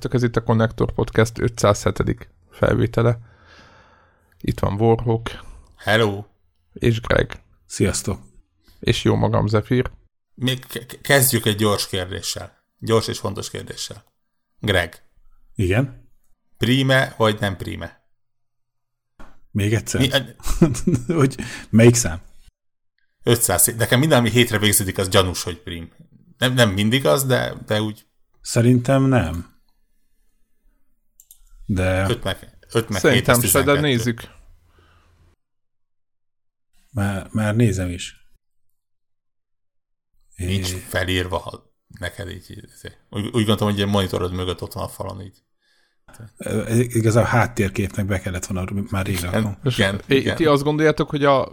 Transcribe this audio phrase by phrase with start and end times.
[0.00, 2.28] sziasztok, ez itt a Connector Podcast 507.
[2.50, 3.18] felvétele.
[4.40, 5.30] Itt van Warhawk.
[5.76, 6.24] Hello.
[6.72, 7.42] És Greg.
[7.66, 8.20] Sziasztok.
[8.80, 9.90] És jó magam, Zephyr.
[10.34, 10.66] Még
[11.02, 12.52] kezdjük egy gyors kérdéssel.
[12.78, 14.04] Gyors és fontos kérdéssel.
[14.58, 15.02] Greg.
[15.54, 16.08] Igen?
[16.58, 18.04] Prime vagy nem prime?
[19.50, 20.00] Még egyszer?
[20.00, 20.08] Mi,
[21.20, 21.36] hogy
[21.70, 22.20] melyik szám?
[23.22, 23.74] 500.
[23.76, 25.92] Nekem minden, ami hétre végződik, az gyanús, hogy prim.
[26.38, 28.06] Nem, nem mindig az, de, de úgy
[28.40, 29.59] Szerintem nem.
[31.74, 32.06] De...
[32.08, 34.22] 5 meg, 5 meg Szerintem se, de nézzük.
[36.92, 38.16] Már, már nézem is.
[40.36, 42.64] Nincs felírva neked így.
[43.10, 45.42] Úgy, úgy gondolom, hogy egy monitorod mögött ott van a falon így.
[46.68, 50.36] Igaz, a háttérképnek be kellett volna már rég igen, igen, igen.
[50.36, 51.52] Ti azt gondoljátok, hogy a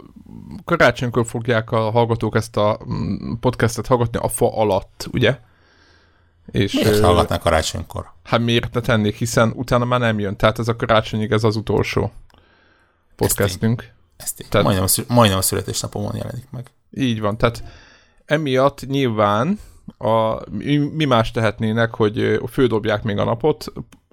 [0.64, 5.38] karácsonykor fogják a hallgatók ezt a mm, podcastet hallgatni a fa alatt, ugye?
[6.50, 8.12] És, miért hallgatnák karácsonykor?
[8.24, 10.36] Hát miért ne tennék, hiszen utána már nem jön.
[10.36, 12.12] Tehát ez a karácsonyig ez az utolsó
[13.16, 13.92] podcastünk.
[14.16, 16.70] Ezt Tehát, majdnem, a, majdnem a születésnapomon jelenik meg.
[16.90, 17.62] Így van, tehát
[18.24, 19.58] emiatt nyilván
[19.98, 23.72] a, mi, mi más tehetnének, hogy fődobják még a napot,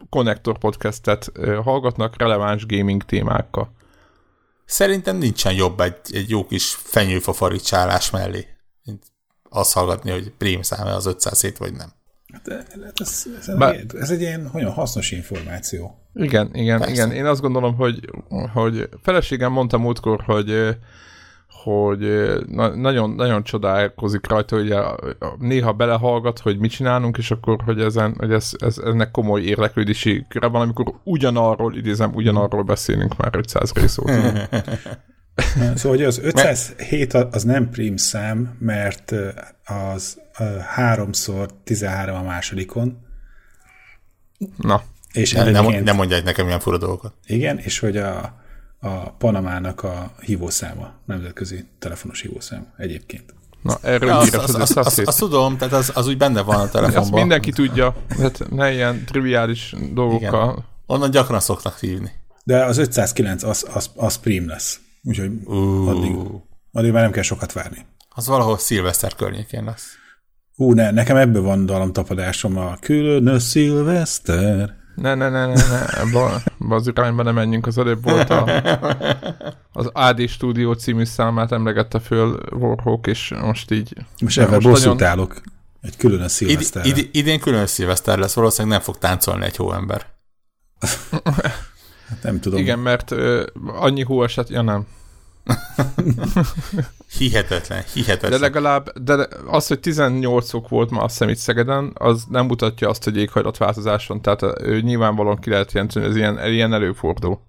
[0.09, 1.31] Connector podcastet
[1.63, 3.73] hallgatnak releváns gaming témákkal.
[4.65, 8.47] Szerintem nincsen jobb egy, egy jó kis fenyőfa faricsálás mellé,
[8.83, 9.03] mint
[9.49, 11.93] azt hallgatni, hogy prém szám az 500 vagy nem.
[12.43, 12.63] De,
[12.95, 13.85] ez, ez, Bár...
[13.99, 15.97] ez egy ilyen nagyon hasznos információ.
[16.13, 16.93] Igen, igen, Persze.
[16.93, 17.11] igen.
[17.11, 18.09] Én azt gondolom, hogy,
[18.53, 20.75] hogy feleségem mondta múltkor, hogy
[21.65, 27.31] hogy na, nagyon, nagyon csodálkozik rajta, hogy a, a, néha belehallgat, hogy mit csinálunk, és
[27.31, 32.63] akkor, hogy, ezen, hogy ez, ez, ennek komoly érdeklődési köre van, amikor ugyanarról, idézem, ugyanarról
[32.63, 34.49] beszélünk már 500 rész óta.
[35.75, 39.13] Szóval hogy az 507 az nem prim szám, mert
[39.65, 40.17] az
[40.77, 42.97] 3-szor 13 a másodikon.
[44.57, 44.83] Na.
[45.11, 47.13] És nem, nem, nem mondják nekem ilyen fura dolgokat.
[47.25, 48.35] Igen, és hogy a,
[48.79, 53.33] a Panamának a hívószáma, nemzetközi telefonos hívószám egyébként.
[53.61, 56.59] Na, erről ja, azt, azt, azt, azt, azt tudom, tehát az, az úgy benne van
[56.59, 57.01] a telefonban.
[57.01, 60.51] Azt mindenki tudja, hát ne ilyen triviális dolgokkal.
[60.51, 60.65] Igen.
[60.85, 62.11] Onnan gyakran szoktak hívni.
[62.43, 64.79] De az 509 az, az, az prim lesz.
[65.05, 65.87] Úgyhogy uh.
[65.87, 66.15] addig,
[66.71, 67.85] addig már nem kell sokat várni.
[68.09, 69.93] Az valahol szilveszter környékén lesz.
[70.55, 74.75] Ú, ne, nekem ebből van dalomtapadásom a különös szilveszter.
[74.95, 78.49] Ne, ne, ne, ne, ne, ebbe, ebbe az irányba nem menjünk, az előbb volt a,
[79.71, 83.93] az AD Studio című számát emlegette föl Warhawk, és most így...
[84.21, 85.07] Most ebben bosszút nagyon...
[85.07, 85.41] állok.
[85.81, 86.85] Egy különös szilveszter.
[86.85, 90.05] Id, id, idén különös szilveszter lesz, valószínűleg nem fog táncolni egy hóember.
[92.09, 92.59] hát nem tudom.
[92.59, 94.87] Igen, mert ö, annyi hó esett, ja nem.
[97.17, 98.31] hihetetlen, hihetetlen.
[98.31, 102.45] De legalább, de az, hogy 18 fok volt ma azt hiszem itt Szegeden, az nem
[102.45, 107.39] mutatja azt, hogy éghajlatváltozás van, tehát ő nyilvánvalóan ki lehet jelenteni, ez ilyen, ilyen előfordul.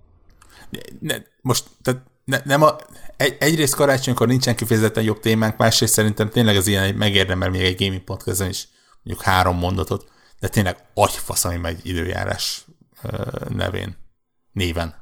[0.71, 2.77] Ne, ne, most, tehát ne, nem a,
[3.17, 7.85] egy, egyrészt karácsonykor nincsen kifejezetten jobb témánk, másrészt szerintem tényleg az ilyen megérdemel még egy
[7.85, 8.69] gaming podcaston is
[9.03, 10.07] mondjuk három mondatot,
[10.41, 12.65] de tényleg agyfasz, ami megy időjárás
[13.49, 13.97] nevén,
[14.57, 14.95] néven.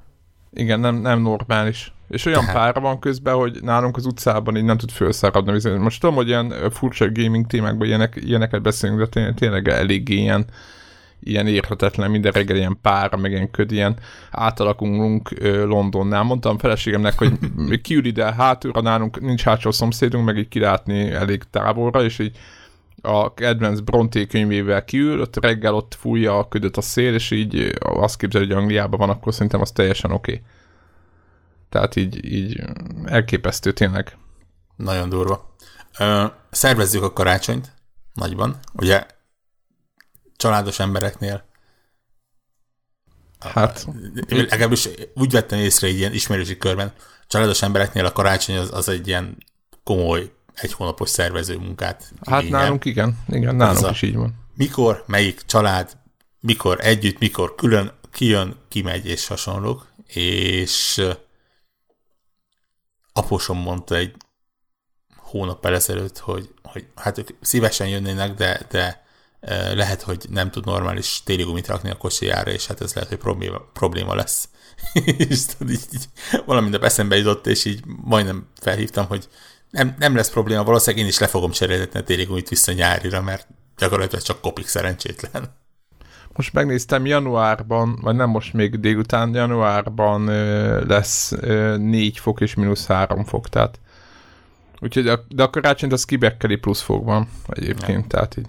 [0.52, 1.92] Igen, nem, nem normális.
[2.08, 2.54] És olyan Tehát.
[2.54, 5.70] pár van közben, hogy nálunk az utcában így nem tud felszáradni.
[5.78, 10.44] Most tudom, hogy ilyen furcsa gaming témákban ilyenek, ilyeneket beszélünk, de tényleg, tényleg elég ilyen,
[11.20, 13.96] ilyen érhetetlen, minden reggel ilyen pár, meg ilyen köd, ilyen
[14.30, 16.22] átalakulunk Londonnál.
[16.22, 17.32] Mondtam feleségemnek, hogy
[17.82, 22.38] kiül ide hátulra, nálunk nincs hátsó szomszédunk, meg így kilátni elég távolra, és így
[23.04, 27.74] a kedvenc Bronté könyvével kiül, ott reggel ott fújja a ködöt a szél, és így
[27.78, 30.32] azt képzel, hogy Angliában van, akkor szerintem az teljesen oké.
[30.32, 30.44] Okay.
[31.68, 32.62] Tehát így, így
[33.04, 34.16] elképesztő tényleg.
[34.76, 35.54] Nagyon durva.
[35.98, 37.72] Ö, szervezzük a karácsonyt
[38.12, 38.58] nagyban.
[38.72, 39.06] Ugye
[40.36, 41.44] családos embereknél
[43.52, 43.86] Hát.
[44.28, 46.92] Legalábbis úgy vettem észre egy ilyen ismerősi körben,
[47.26, 49.36] családos embereknél a karácsony az, az egy ilyen
[49.84, 52.12] komoly egy hónapos szervező munkát.
[52.26, 52.60] Hát igényel.
[52.60, 54.34] nálunk igen, igen, nálunk is így van.
[54.56, 55.96] Mikor, melyik család,
[56.40, 61.02] mikor együtt, mikor külön, kijön, kimegy és hasonlók, és
[63.12, 64.14] apósom mondta egy
[65.16, 69.04] hónap ezelőtt, hogy, hogy hát ők szívesen jönnének, de, de
[69.74, 73.58] lehet, hogy nem tud normális térigumit rakni a kocsijára, és hát ez lehet, hogy probléma,
[73.72, 74.48] probléma lesz.
[75.28, 76.08] és tudod, így, így
[76.46, 79.28] valami eszembe jutott, és így majdnem felhívtam, hogy
[79.74, 83.46] nem, nem lesz probléma, valószínűleg én is le fogom cserélni a térigumit vissza nyárira, mert
[83.78, 85.54] gyakorlatilag csak kopik szerencsétlen.
[86.32, 92.54] Most megnéztem, januárban, vagy nem most még délután, januárban ö, lesz ö, 4 fok és
[92.54, 93.80] mínusz 3 fok, tehát
[94.80, 98.06] úgyhogy a, de a karácsonyt az kibekkeli plusz fokban egyébként, ja.
[98.08, 98.48] tehát így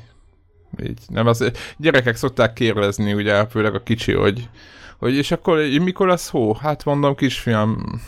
[0.84, 1.00] így.
[1.08, 4.50] Nem, az gyerekek szokták kérdezni, ugye, főleg a kicsi, hogy,
[4.98, 6.54] hogy és akkor mikor lesz hó?
[6.54, 8.02] Hát mondom, kisfiam,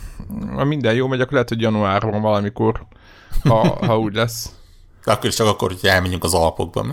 [0.54, 2.86] ha minden jó megy, akkor lehet, hogy januárban valamikor,
[3.44, 4.52] ha, ha úgy lesz.
[5.04, 6.92] De akkor is csak akkor, hogy elmenjünk az Alpokba, mi?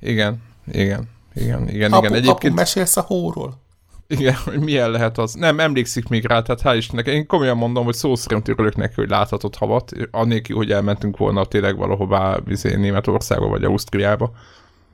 [0.00, 2.16] Igen, igen, igen, igen, apu, igen.
[2.16, 2.52] Egyébként...
[2.52, 3.64] Apu, mesélsz a hóról?
[4.08, 5.34] Igen, hogy milyen lehet az.
[5.34, 7.06] Nem, emlékszik még rá, tehát hál' Istennek.
[7.06, 11.44] Én komolyan mondom, hogy szó szerint örülök neki, hogy láthatott havat, annélkül, hogy elmentünk volna
[11.44, 14.32] tényleg valahová izé, Németországba vagy Ausztriába.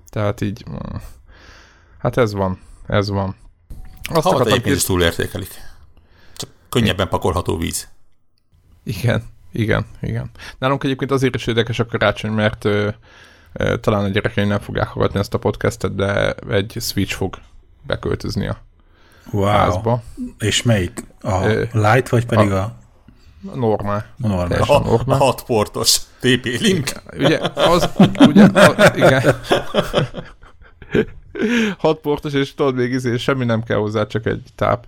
[0.09, 0.97] Tehát így, mm,
[1.99, 3.37] hát ez van, ez van.
[4.11, 5.55] Azt havat egyébként is túlértékelik.
[6.37, 7.89] Csak könnyebben pakolható víz.
[8.85, 10.31] Igen, igen, igen.
[10.59, 12.89] Nálunk egyébként azért is érdekes a karácsony, mert ö,
[13.53, 17.39] ö, talán a gyerekeim nem fogják hallgatni ezt a podcastet, de egy Switch fog
[17.87, 18.57] beköltözni a
[19.31, 19.45] wow.
[19.45, 20.03] házba.
[20.39, 21.05] És melyik?
[21.21, 22.63] A ö, light, vagy pedig a...
[23.53, 24.07] a normál.
[24.23, 24.63] A normál.
[24.63, 25.21] A, normál.
[25.21, 26.93] a hat portos TP Link.
[27.17, 27.89] Ugye, az,
[28.27, 29.41] ugye, a, igen.
[31.79, 34.87] hat portos, és tudod még izé, semmi nem kell hozzá, csak egy táp.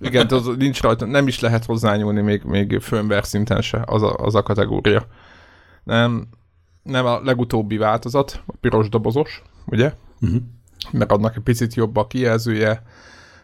[0.00, 4.14] Igen, az nincs rajta, nem is lehet hozzányúlni még, még firmware szinten se, az a,
[4.14, 5.06] az a kategória.
[5.84, 6.28] Nem,
[6.82, 9.92] nem a legutóbbi változat, a piros dobozos, ugye?
[10.20, 10.40] Uh-huh.
[10.90, 12.82] Mert adnak egy picit jobb a kijelzője,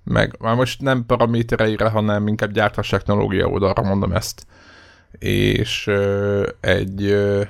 [0.04, 4.46] meg már most nem paramétereire, hanem inkább gyártás technológia oldalra mondom ezt.
[5.18, 7.42] És ö, egy ö,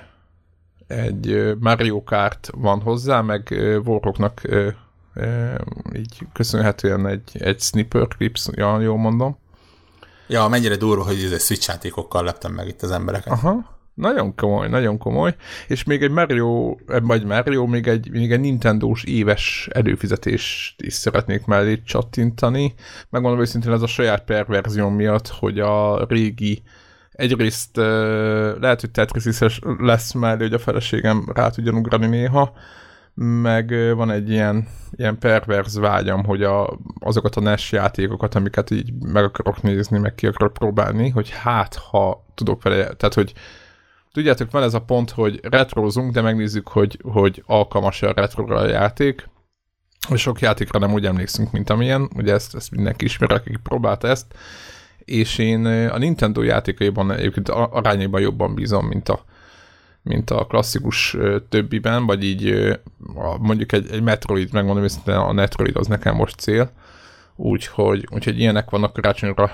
[0.86, 3.48] egy Mario Kart van hozzá, meg
[3.84, 4.42] Warrocknak
[5.96, 9.38] így köszönhetően egy, egy Snipper Clips, ja, jól mondom.
[10.28, 13.32] Ja, mennyire durva, hogy ez egy Switch játékokkal leptem meg itt az embereket.
[13.32, 15.34] Aha, nagyon komoly, nagyon komoly.
[15.68, 21.44] És még egy Mario, vagy Mario, még egy, még egy Nintendo-s éves előfizetést is szeretnék
[21.44, 22.74] mellé csattintani.
[23.10, 26.62] Megmondom őszintén ez a saját perverzió miatt, hogy a régi
[27.12, 27.76] egyrészt
[28.60, 29.38] lehet, hogy Tetris
[29.78, 32.52] lesz mellé, hogy a feleségem rá tudjon ugrani néha,
[33.14, 38.92] meg van egy ilyen, ilyen perverz vágyam, hogy a, azokat a NES játékokat, amiket így
[38.92, 43.32] meg akarok nézni, meg ki akarok próbálni, hogy hát, ha tudok vele, tehát, hogy
[44.12, 48.68] tudjátok, van ez a pont, hogy retrozunk, de megnézzük, hogy, hogy alkalmas a retrogra a
[48.68, 49.28] játék,
[50.08, 54.08] és sok játékra nem úgy emlékszünk, mint amilyen, ugye ezt, ezt mindenki ismer, aki próbálta
[54.08, 54.26] ezt,
[54.98, 59.24] és én a Nintendo játékaiban egyébként arányaiban jobban bízom, mint a,
[60.02, 61.16] mint a klasszikus
[61.48, 62.78] többiben, vagy így
[63.40, 66.70] mondjuk egy, egy Metroid, megmondom hogy a Metroid az nekem most cél,
[67.36, 69.52] úgyhogy, úgyhogy ilyenek vannak karácsonyra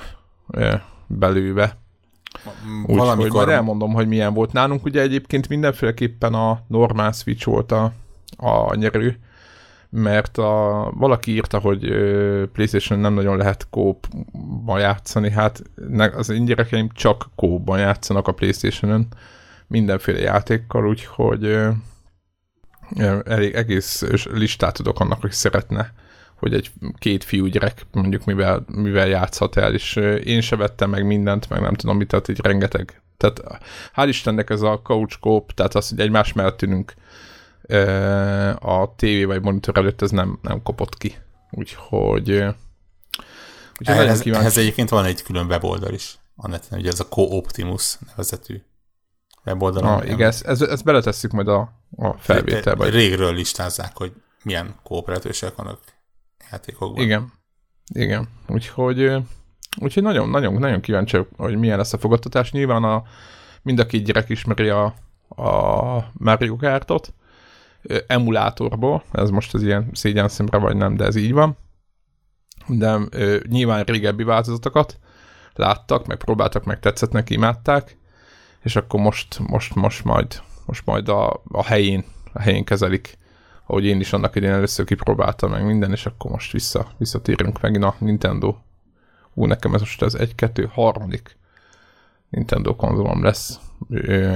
[1.07, 1.77] belőve.
[2.87, 4.85] Úgyhogy majd elmondom, hogy milyen volt nálunk.
[4.85, 7.93] Ugye egyébként mindenféleképpen a normál Switch volt a,
[8.37, 9.19] a nyerő,
[9.91, 11.81] mert a, valaki írta, hogy
[12.53, 15.63] PlayStation nem nagyon lehet kópban játszani, hát
[16.17, 19.09] az én gyerekeim csak kópban játszanak a PlayStation-ön,
[19.69, 21.59] mindenféle játékkal, úgyhogy
[23.25, 25.93] elég egész listát tudok annak, hogy szeretne,
[26.39, 31.07] hogy egy két fiú gyerek mondjuk mivel, mivel játszhat el, és én se vettem meg
[31.07, 33.03] mindent, meg nem tudom mit, tehát így rengeteg.
[33.17, 33.43] Tehát
[33.97, 36.95] hál' Istennek ez a couch coop, tehát az, hogy egymás mellett ülünk
[38.61, 41.17] a tévé vagy monitor előtt, ez nem, nem kopott ki.
[41.51, 42.31] Úgyhogy,
[43.79, 47.99] úgyhogy ehhez, ehhez egyébként van egy külön weboldal is a neten, ugye ez a Co-Optimus
[48.07, 48.63] nevezetű
[49.49, 49.93] weboldalon.
[49.93, 52.89] Ah, igen, ezt, ezt, ezt beletesszük majd a, a felvételbe.
[52.89, 54.13] Régről listázzák, hogy
[54.43, 55.81] milyen kooperatősek vannak
[56.51, 57.03] játékokban.
[57.05, 57.33] Igen,
[57.95, 58.29] igen.
[58.47, 59.13] Úgyhogy,
[59.81, 62.53] úgyhogy nagyon, nagyon, nagyon kíváncsi, hogy milyen lesz a fogadtatás.
[62.53, 63.03] Nyilván a,
[63.63, 64.85] mind a két gyerek ismeri a,
[65.29, 67.13] a Mario Kartot,
[68.07, 71.57] emulátorból, ez most az ilyen szégyen szemre vagy nem, de ez így van.
[72.67, 74.99] De ö, nyilván régebbi változatokat
[75.55, 77.98] láttak, meg próbáltak, meg tetszett neki, imádták,
[78.63, 83.19] és akkor most, most, most majd, most majd a, a helyén, a helyén kezelik,
[83.67, 87.85] ahogy én is annak idén először kipróbáltam meg minden, és akkor most vissza, visszatérünk megint
[87.85, 88.57] a Nintendo.
[89.35, 91.37] Ú, nekem ez most az egy-kettő harmadik
[92.31, 93.59] Nintendo konzolom lesz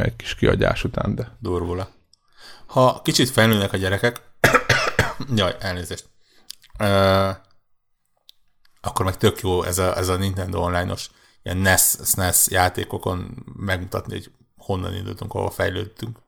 [0.02, 1.36] egy kis kiadás után, de...
[1.38, 1.88] Durvula.
[2.66, 4.20] Ha kicsit felnőnek a gyerekek,
[5.34, 6.08] jaj, elnézést,
[6.78, 7.36] uh,
[8.80, 11.10] akkor meg tök jó ez a, ez a Nintendo Online-os
[11.42, 16.18] ilyen NES, SNES játékokon megmutatni, hogy honnan indultunk, ahol fejlődtünk.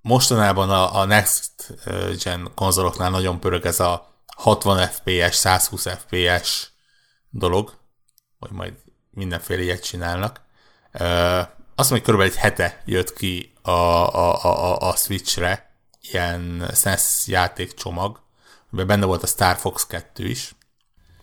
[0.00, 1.74] Mostanában a, Next
[2.22, 6.70] Gen konzoloknál nagyon pörög ez a 60 FPS, 120 FPS
[7.30, 7.78] dolog,
[8.38, 8.74] hogy majd
[9.10, 10.40] mindenféle ilyet csinálnak.
[11.74, 17.26] Azt mondom, hogy körülbelül egy hete jött ki a, a, a, a Switch-re ilyen SNES
[17.26, 18.20] játékcsomag,
[18.70, 20.54] amiben benne volt a Star Fox 2 is.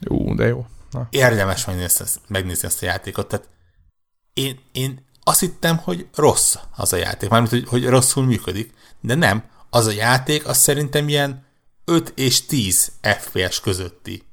[0.07, 0.65] Ú, de jó.
[0.91, 1.07] Na.
[1.09, 3.27] Érdemes megnézni megnézni ezt a játékot.
[3.27, 3.49] Tehát
[4.33, 9.15] én, én azt hittem, hogy rossz az a játék, mármint, hogy, hogy rosszul működik, de
[9.15, 11.45] nem, az a játék, az szerintem ilyen
[11.85, 14.23] 5 és 10 FPS közötti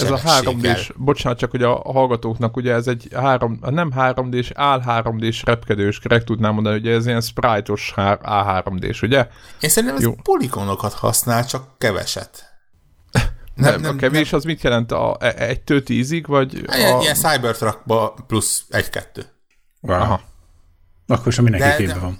[0.00, 0.66] ez a 3 d
[0.96, 6.24] bocsánat, csak hogy a hallgatóknak, ugye ez egy 3, nem 3D-s, áll 3D-s repkedős, kerek
[6.24, 9.28] tudnám mondani, hogy ez ilyen sprite-os A3D-s, ugye?
[9.60, 10.14] Én szerintem ez Jó.
[10.22, 12.51] polikonokat használ, csak keveset.
[13.54, 14.38] Nem, nem, nem, a kevés nem.
[14.38, 14.92] az mit jelent?
[14.92, 16.64] A, e, egy-től tízig, vagy?
[16.66, 16.98] A...
[17.00, 19.24] Ilyen Cybertruckba plusz egy-kettő.
[19.80, 20.00] Wow.
[20.00, 20.20] Aha.
[21.06, 22.18] Akkor sem mindenki képben van.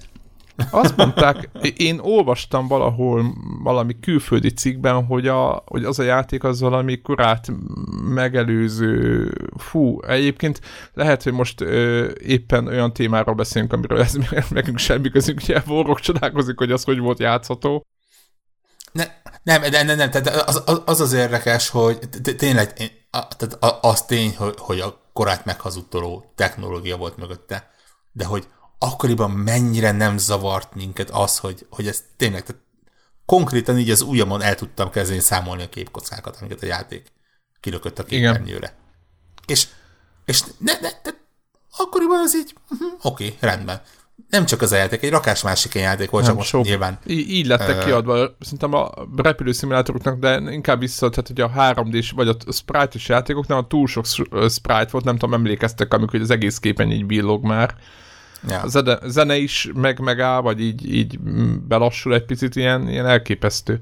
[0.71, 6.61] Azt mondták, én olvastam valahol valami külföldi cikkben, hogy, a, hogy az a játék az
[6.61, 7.53] valami korát
[8.09, 10.61] megelőző, fú, egyébként
[10.95, 14.17] lehet, hogy most ö, éppen olyan témáról beszélünk, amiről ez
[14.51, 17.87] nekünk semmi közünk, ugye Vorok csodálkozik, hogy az hogy volt játszható.
[18.93, 19.05] Ne,
[19.43, 21.99] nem, nem, nem, nem, tehát az, az, az az érdekes, hogy
[22.37, 22.73] tényleg,
[23.11, 27.71] tehát az tény, hogy, hogy a korát meghazudtoló technológia volt mögötte,
[28.13, 32.63] de hogy akkoriban mennyire nem zavart minket az, hogy, hogy ez tényleg, tehát
[33.27, 37.13] konkrétan így az ujjamon el tudtam kezdeni számolni a képkockákat, amiket a játék
[37.61, 38.77] kilökött a képernyőre.
[39.47, 39.69] És,
[40.25, 41.11] és ne, ne, ne,
[41.77, 43.83] akkoriban az így, uh-huh, oké, okay, rendben.
[44.29, 46.99] Nem csak az a játék, egy rakás másik játék volt, nem, csak most nyilván.
[47.07, 52.11] Így, így lettek uh, kiadva, szerintem a repülőszimulátoroknak, de inkább vissza, tehát hogy a 3D-s,
[52.11, 54.07] vagy a sprite-os játékoknál a túl sok
[54.49, 57.75] sprite volt, nem tudom, emlékeztek, amikor az egész képen így billog már.
[58.49, 58.61] Ja.
[58.61, 61.19] A zene, zene is meg megáll, vagy így, így
[61.69, 63.81] belassul egy picit, ilyen, ilyen elképesztő.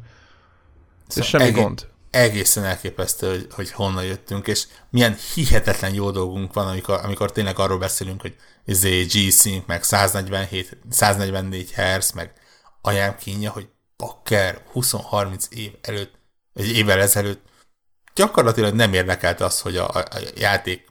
[1.08, 1.86] Szóval és semmi egész, gond.
[2.10, 7.58] Egészen elképesztő, hogy, hogy honnan jöttünk, és milyen hihetetlen jó dolgunk van, amikor, amikor tényleg
[7.58, 12.32] arról beszélünk, hogy izé G-Sync, meg 147, 144 Hz, meg
[12.80, 16.14] anyám kínja, hogy bakker 20-30 év előtt,
[16.54, 17.48] egy évvel ezelőtt
[18.14, 20.86] gyakorlatilag nem érdekelte az, hogy a, a, a játék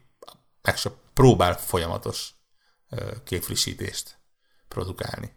[0.62, 2.34] meg se próbál folyamatos
[3.24, 4.18] képfrissítést
[4.68, 5.32] produkálni.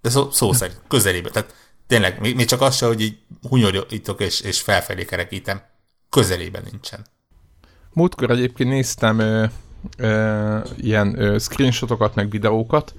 [0.00, 1.30] De szó, szó szerint, közelébe.
[1.30, 1.54] Tehát
[1.86, 5.62] tényleg, még, még csak az se, hogy így hunyorítok és, és felfelé kerekítem,
[6.08, 7.06] közelében nincsen.
[7.92, 9.46] Múltkor egyébként néztem ö,
[10.76, 12.94] ilyen screenshotokat, meg videókat,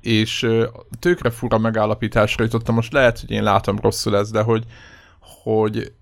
[0.00, 0.66] és ö,
[0.98, 4.64] tőkre fura megállapításra jutottam, most lehet, hogy én látom rosszul ez, de hogy,
[5.42, 5.92] hogy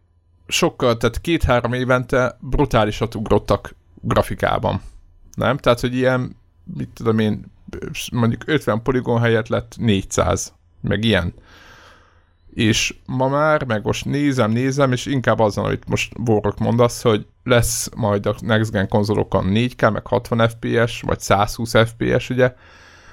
[0.46, 4.80] sokkal, tehát két-három évente brutálisat ugrottak grafikában.
[5.34, 5.56] Nem?
[5.56, 6.36] Tehát, hogy ilyen
[6.74, 7.52] mit tudom én,
[8.12, 11.34] mondjuk 50 poligon helyett lett 400, meg ilyen.
[12.54, 17.26] És ma már, meg most nézem, nézem, és inkább azon, amit most Borok mondasz, hogy
[17.46, 22.54] lesz majd a Next Gen konzolokon 4K, meg 60 FPS, vagy 120 FPS, ugye,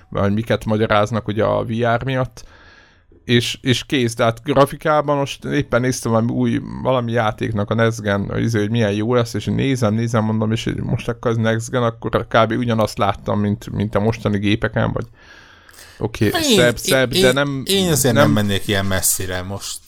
[0.10, 2.46] vagy miket magyaráznak ugye a VR miatt,
[3.26, 8.30] és, és kész, tehát grafikában most éppen néztem valami új, valami játéknak a Next Gen,
[8.30, 11.70] hogy, izé, hogy milyen jó lesz, és nézem, nézem, mondom, és most akkor az Next
[11.70, 12.52] Gen, akkor kb.
[12.52, 15.06] ugyanazt láttam, mint, mint a mostani gépeken, vagy
[15.98, 17.64] oké, okay, szebb, szebb, én, de nem...
[17.66, 19.80] Én azért nem, nem mennék ilyen messzire, most...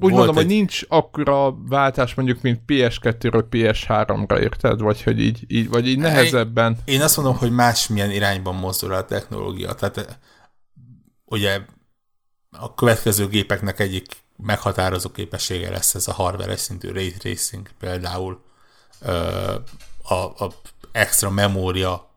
[0.00, 0.34] Úgy mondom, egy...
[0.34, 4.80] hogy nincs akkora váltás mondjuk, mint PS2-ről PS3-ra, érted?
[4.80, 6.78] Vagy hogy így, így, vagy így nehezebben.
[6.84, 9.74] Én, azt mondom, hogy másmilyen irányban mozdul a technológia.
[9.74, 10.18] Tehát
[11.24, 11.60] ugye
[12.50, 14.06] a következő gépeknek egyik
[14.36, 18.42] meghatározó képessége lesz ez a hardware szintű ray tracing például
[20.02, 20.52] a, a
[20.92, 22.10] extra memória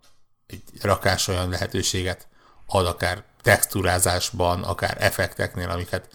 [0.48, 2.28] egy rakás olyan lehetőséget
[2.66, 6.10] ad akár texturázásban, akár effekteknél, amiket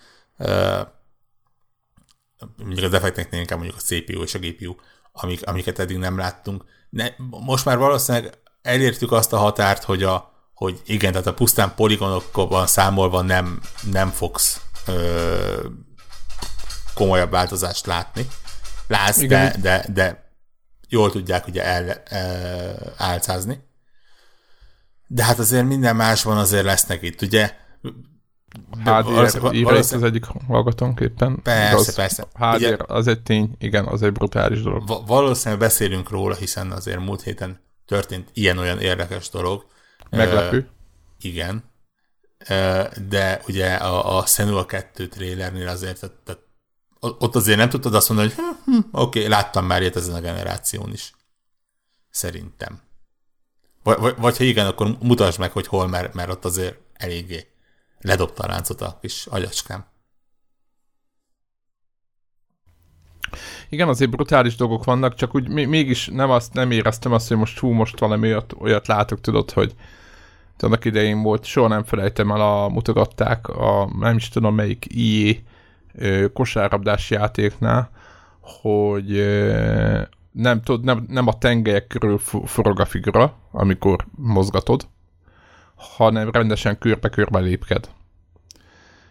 [2.56, 4.74] mondjuk az effekteknél inkább mondjuk a CPU és a GPU,
[5.12, 6.64] amik, amiket eddig nem láttunk.
[6.90, 11.74] De most már valószínűleg elértük azt a határt, hogy a, hogy igen, tehát a pusztán
[11.74, 15.66] poligonokban számolva nem, nem fogsz ö,
[16.94, 18.26] komolyabb változást látni.
[18.86, 20.30] Látsz, de, de, de
[20.88, 23.64] jól tudják ugye el, el, álcázni.
[25.06, 27.56] De hát azért minden másban azért lesznek itt, ugye?
[28.84, 31.42] HDR az, az egyik hallgatónk éppen.
[31.42, 32.26] Persze, az, persze.
[32.34, 35.06] HDR ugye, az egy tény, igen, az egy brutális dolog.
[35.06, 39.66] Valószínűleg beszélünk róla, hiszen azért múlt héten történt ilyen-olyan érdekes dolog,
[40.10, 40.58] Meglepő.
[40.58, 40.64] Uh,
[41.18, 41.64] igen.
[42.50, 46.40] Uh, de ugye a, a Senua 2 trailernél azért tehát, tehát,
[47.00, 50.14] ott azért nem tudtad azt mondani, hogy hm, hm, oké, okay, láttam már ilyet ezen
[50.14, 51.12] a generáción is.
[52.10, 52.80] Szerintem.
[53.82, 57.55] Vagy, vagy, vagy ha igen, akkor mutasd meg, hogy hol, mert, mert ott azért eléggé
[58.00, 59.84] ledobta a láncot a kis agyacskám.
[63.68, 67.58] Igen, azért brutális dolgok vannak, csak úgy mégis nem azt nem éreztem azt, hogy most
[67.58, 69.74] hú, most valami olyat, olyat látok, tudod, hogy
[70.58, 75.34] annak idején volt, soha nem felejtem el, a, mutogatták a nem is tudom melyik IE
[76.32, 77.90] kosárlabdás játéknál,
[78.40, 79.10] hogy
[80.32, 84.86] nem, tud, nem, nem a tengelyek körül forog a figura, amikor mozgatod,
[85.76, 87.88] hanem rendesen körbe-körbe lépked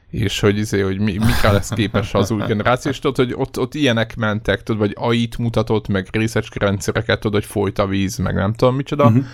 [0.10, 3.60] és hogy, izé, hogy mi, mikre lesz képes az új generáció, és tudod, hogy ott,
[3.60, 8.17] ott ilyenek mentek, tudod, vagy AI-t mutatott, meg részecske rendszereket, tudod, hogy folyt a víz,
[8.17, 9.05] meg nem tudom micsoda.
[9.05, 9.25] Uh-huh.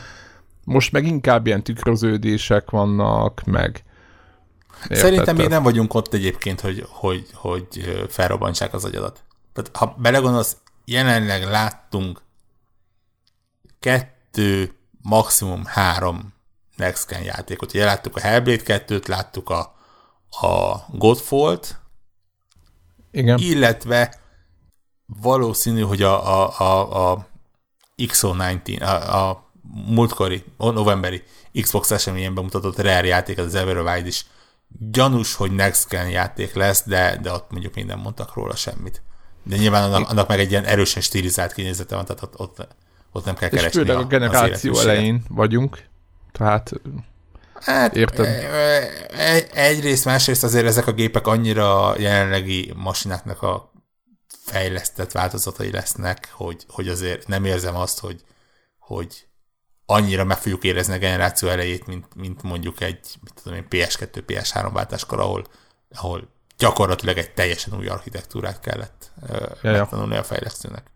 [0.64, 3.84] Most meg inkább ilyen tükröződések vannak, meg
[4.82, 4.98] Érted?
[4.98, 9.24] Szerintem még nem vagyunk ott egyébként, hogy, hogy, hogy felrobbantsák az agyadat.
[9.54, 12.22] Tehát, ha belegondolsz, jelenleg láttunk
[13.80, 14.72] kettő,
[15.02, 16.34] maximum három
[16.82, 17.74] Next Gen játékot.
[17.74, 19.60] Ugye láttuk a Hellblade 2-t, láttuk a,
[20.48, 21.80] a Godfall-t,
[23.12, 23.38] Igen.
[23.38, 24.20] illetve
[25.06, 27.28] valószínű, hogy a, a, a, a
[27.98, 29.52] XO19, a, a
[29.88, 31.24] múltkori, novemberi
[31.62, 34.26] Xbox eseményen mutatott Rare játék, az Everwild is
[34.92, 39.02] gyanús, hogy Next Gen játék lesz, de, de ott mondjuk minden mondtak róla semmit.
[39.44, 42.68] De nyilván annak, annak meg egy ilyen erősen stilizált kinézete van, tehát ott, ott,
[43.12, 45.90] ott nem kell és keresni főleg a, a generáció elején vagyunk,
[46.42, 46.72] tehát
[47.54, 48.26] Hát, Érted?
[49.54, 53.72] Egyrészt, másrészt azért ezek a gépek annyira jelenlegi masináknak a
[54.46, 58.24] fejlesztett változatai lesznek, hogy, hogy azért nem érzem azt, hogy,
[58.80, 59.28] hogy
[59.86, 64.24] annyira meg fogjuk érezni a generáció elejét, mint, mint mondjuk egy mit tudom én, PS2,
[64.28, 65.46] PS3 váltáskor, ahol,
[65.96, 69.12] ahol gyakorlatilag egy teljesen új architektúrát kellett
[69.62, 70.91] ja, megtanulni a fejlesztőnek.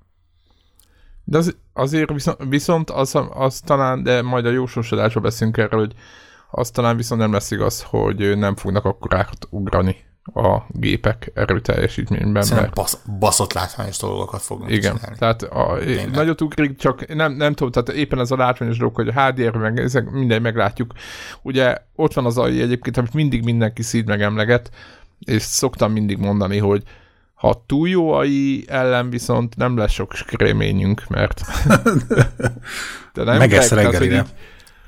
[1.25, 5.93] De az, azért viszont, viszont az, az talán, de majd a jósosodásban beszélünk erről, hogy
[6.51, 9.95] az talán viszont nem lesz igaz, hogy nem fognak akkor ugrani
[10.33, 12.43] a gépek erőteljesítményben.
[12.43, 12.75] Szerintem mert...
[12.75, 15.17] basz, baszott látványos dolgokat fognak Igen, csinálni.
[15.17, 15.77] tehát a,
[16.11, 19.55] nagyot ugrik, csak nem, nem tudom, tehát éppen ez a látványos dolog, hogy a HDR,
[19.55, 20.93] meg ezek minden meglátjuk.
[21.41, 24.69] Ugye ott van az AI egyébként, amit mindig mindenki szíd meg emleget,
[25.19, 26.83] és szoktam mindig mondani, hogy
[27.35, 31.41] ha túl jó AI ellen viszont nem lesz sok skréményünk, mert
[33.13, 34.25] de nem Megesz reggelire.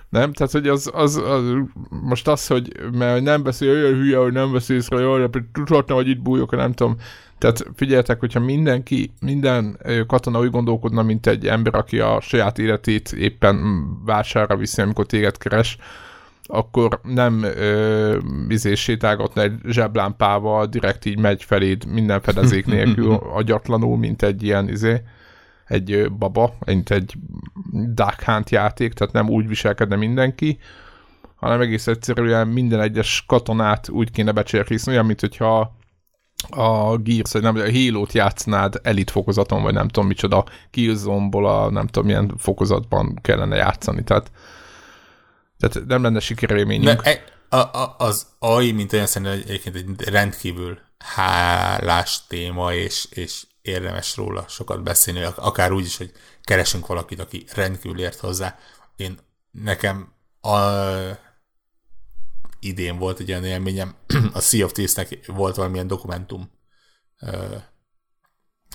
[0.09, 0.33] Nem?
[0.33, 1.41] Tehát, hogy az, az, az,
[1.89, 6.07] most az, hogy mert nem beszél olyan hülye, hogy nem észre, jaj, de tudhatna, hogy
[6.07, 6.95] itt bújok, nem tudom.
[7.37, 13.11] Tehát figyeljetek, hogyha mindenki, minden katona úgy gondolkodna, mint egy ember, aki a saját életét
[13.11, 15.77] éppen vásárra viszi, amikor téged keres,
[16.47, 23.97] akkor nem ö, izé sétálgatna egy zseblámpával, direkt így megy feléd minden fedezék nélkül agyatlanul,
[23.97, 25.01] mint egy ilyen izé,
[25.65, 27.13] egy baba, mint egy
[27.93, 30.59] Dark Hunt játék, tehát nem úgy viselkedne mindenki,
[31.35, 35.75] hanem egész egyszerűen minden egyes katonát úgy kéne becsérkészni, olyan, mint hogyha
[36.49, 41.69] a Gears, vagy nem, a Halo-t játsznád elit fokozaton, vagy nem tudom micsoda, Killzone-ból a
[41.69, 44.31] nem tudom milyen fokozatban kellene játszani, tehát,
[45.59, 47.01] tehát nem lenne sikerélményünk.
[47.01, 53.43] De a, a, az AI, mint olyan szerintem egyébként egy rendkívül hálás téma, és, és
[53.61, 56.11] érdemes róla sokat beszélni, akár úgy is, hogy
[56.43, 58.57] keresünk valakit, aki rendkívül ért hozzá.
[58.95, 59.17] Én
[59.51, 60.59] nekem a,
[62.59, 63.95] idén volt egy olyan élményem,
[64.33, 66.51] a Sea of Thieves-nek volt valamilyen dokumentum,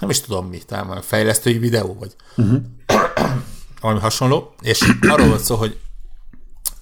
[0.01, 2.63] nem is tudom mi, talán a fejlesztői videó, vagy uh-huh.
[3.81, 5.81] valami hasonló, és arról volt szó, hogy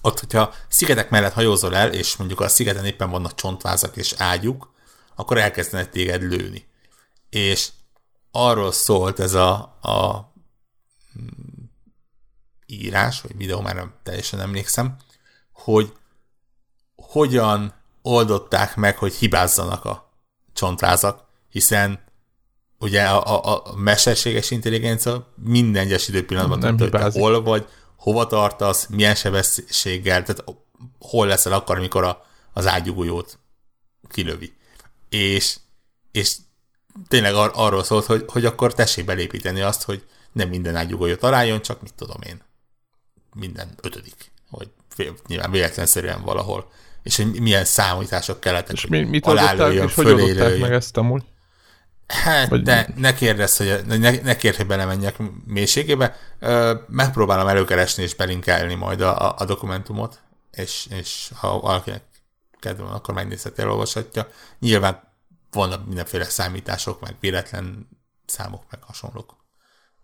[0.01, 4.73] ott, hogyha szigetek mellett hajózol el, és mondjuk a szigeten éppen vannak csontvázak és ágyuk,
[5.15, 6.67] akkor elkezdenek téged lőni.
[7.29, 7.69] És
[8.31, 10.31] arról szólt ez a, a
[12.65, 14.95] írás, vagy videó, már nem teljesen emlékszem,
[15.51, 15.93] hogy
[16.95, 20.11] hogyan oldották meg, hogy hibázzanak a
[20.53, 21.99] csontrázak, hiszen
[22.79, 27.67] ugye a, a, a mesterséges intelligencia minden egyes időpillanatban nem tudja, hogy hol vagy,
[28.01, 30.43] hova tartasz, milyen sebességgel, tehát
[30.99, 33.39] hol leszel akkor, amikor a, az ágyugójót
[34.09, 34.53] kilövi.
[35.09, 35.57] És,
[36.11, 36.35] és
[37.07, 41.61] tényleg ar- arról szólt, hogy, hogy akkor tessék belépíteni azt, hogy nem minden ágyugója találjon,
[41.61, 42.41] csak mit tudom én,
[43.35, 44.69] minden ötödik, vagy
[45.27, 46.71] nyilván véletlenszerűen valahol.
[47.03, 51.23] És hogy milyen számítások kellettek, és mi, mit oldották, és hogy oldották meg ezt amúgy?
[52.11, 52.61] Hát, vagy...
[52.61, 56.15] de ne kérdezz, hogy ne, ne kérd, hogy belemenjek mélységébe.
[56.87, 60.19] Megpróbálom előkeresni és belinkelni majd a, a, a dokumentumot,
[60.51, 62.03] és, és ha valakinek
[62.59, 64.27] kedve van, akkor megnézheti, elolvashatja.
[64.59, 65.03] Nyilván
[65.51, 67.87] vannak mindenféle számítások, meg véletlen
[68.25, 69.35] számok, meg hasonlók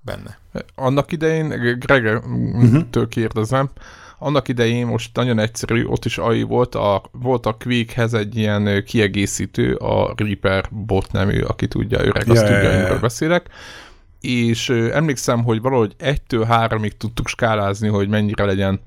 [0.01, 0.39] benne.
[0.75, 3.69] Annak idején, Greg-től kérdezem,
[4.19, 8.83] annak idején most nagyon egyszerű, ott is AI volt, a, volt a Quake-hez egy ilyen
[8.85, 13.01] kiegészítő, a Reaper bot nemű, aki tudja, öreg, azt yeah, tudja, yeah.
[13.01, 13.49] beszélek,
[14.21, 18.79] és emlékszem, hogy valahogy egytől háromig tudtuk skálázni, hogy mennyire legyen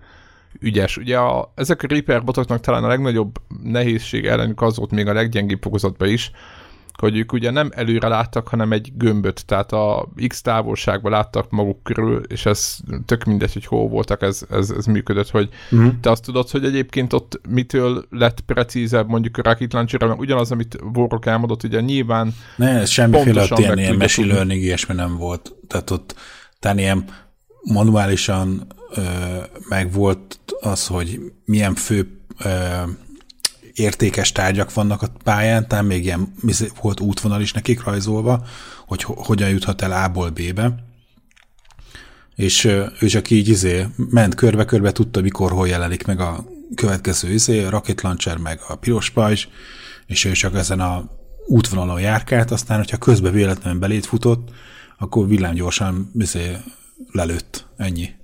[0.59, 0.97] ügyes.
[0.97, 5.13] Ugye a, ezek a Reaper botoknak talán a legnagyobb nehézség ellenük az volt még a
[5.13, 6.31] leggyengébb fokozatban is,
[7.01, 11.83] hogy ők ugye nem előre láttak, hanem egy gömböt, tehát a X távolságban láttak maguk
[11.83, 15.89] körül, és ez tök mindegy, hogy hol voltak, ez, ez, ez működött, hogy mm.
[16.01, 20.53] te azt tudod, hogy egyébként ott mitől lett precízebb mondjuk a Rocket launcher mert ugyanaz,
[20.53, 25.55] amit Vorok elmondott, ugye nyilván Ne, semmiféle ott ilyen, ilyen machine learning ilyesmi nem volt,
[25.67, 26.15] tehát ott
[26.59, 27.05] tehát ilyen
[27.63, 29.01] manuálisan ö,
[29.69, 32.49] meg volt az, hogy milyen fő ö,
[33.81, 36.33] értékes tárgyak vannak a pályán, tehát még ilyen
[36.81, 38.47] volt útvonal is nekik rajzolva,
[38.87, 40.75] hogy hogyan juthat el A-ból B-be.
[42.35, 42.65] És
[43.01, 47.71] ő csak így izé ment körbe-körbe, tudta, mikor, hol jelenik meg a következő izé, a
[47.71, 49.47] rocket launcher, meg a piros pajzs,
[50.07, 51.11] és ő csak ezen a
[51.47, 54.49] útvonalon járkált, aztán, hogyha közben véletlenül belét futott,
[54.99, 56.57] akkor villámgyorsan izé,
[57.13, 57.67] lelőtt.
[57.77, 58.20] Ennyi.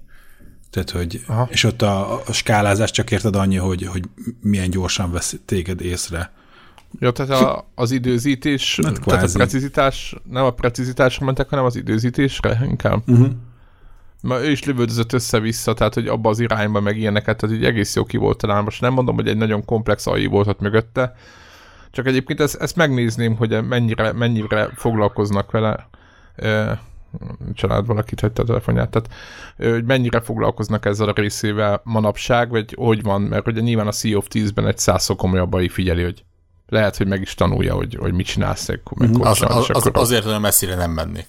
[0.70, 1.48] Tehát, hogy, Aha.
[1.50, 4.02] és ott a, a skálázás csak érted annyi, hogy, hogy
[4.40, 6.32] milyen gyorsan vesz téged észre.
[6.98, 11.76] Ja, tehát a, az időzítés, hát tehát a precizitás, nem a precizitásra mentek, hanem az
[11.76, 13.02] időzítésre inkább.
[13.06, 13.28] Uh-huh.
[14.22, 17.96] Mert ő is lövöldözött össze-vissza, tehát hogy abba az irányba meg ilyeneket, tehát így egész
[17.96, 18.64] jó ki volt talán.
[18.64, 21.14] Most nem mondom, hogy egy nagyon komplex AI volt ott mögötte,
[21.90, 25.88] csak egyébként ezt, ezt megnézném, hogy mennyire, mennyire foglalkoznak vele
[27.54, 29.08] család valakit hagyta a telefonját, tehát
[29.74, 34.16] hogy mennyire foglalkoznak ezzel a részével manapság, vagy hogy van, mert ugye nyilván a Sea
[34.16, 36.24] of Thieves-ben egy százszor komolyabban figyeli, hogy
[36.68, 40.24] lehet, hogy meg is tanulja, hogy, hogy mit csinálsz, meg mm, az, az, az, azért
[40.24, 41.26] olyan messzire nem mennék.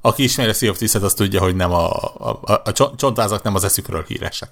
[0.00, 3.42] Aki ismeri a Sea of Thieves-et, az tudja, hogy nem a, a, a, a csontázak
[3.42, 4.50] nem az eszükről híresek.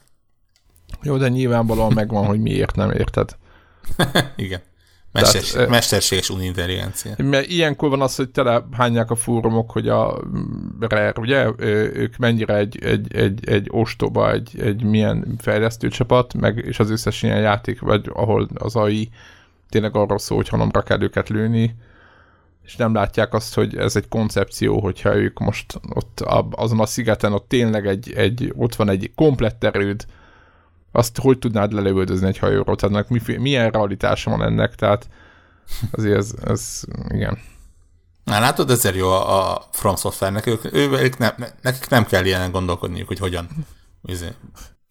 [1.03, 3.37] Jó, de nyilvánvalóan megvan, hogy miért nem érted.
[4.37, 4.61] Igen.
[5.21, 7.15] Mesterség, Tehát, mesterséges unintelligencia.
[7.17, 8.31] Mert ilyenkor van az, hogy
[8.73, 10.21] hányják a fórumok, hogy a
[10.81, 11.51] Rare, ugye,
[11.95, 16.91] ők mennyire egy, egy, egy, egy ostoba, egy, egy milyen fejlesztő csapat, meg, és az
[16.91, 19.11] összes ilyen játék, vagy ahol az AI
[19.69, 21.75] tényleg arról szól, hogy hanomra kell őket lőni,
[22.65, 27.33] és nem látják azt, hogy ez egy koncepció, hogyha ők most ott azon a szigeten
[27.33, 30.07] ott tényleg egy, egy ott van egy komplett erőd,
[30.97, 35.09] azt hogy tudnád lelövöldözni egy hajóról, tehát mi, milyen realitása van ennek, tehát
[35.91, 37.39] azért ez, ez igen.
[38.25, 42.51] Na látod, ezért jó a, a From Software-nek, ők, ők nem, nekik nem kell ilyen
[42.51, 43.49] gondolkodniuk, hogy hogyan
[44.03, 44.29] izé,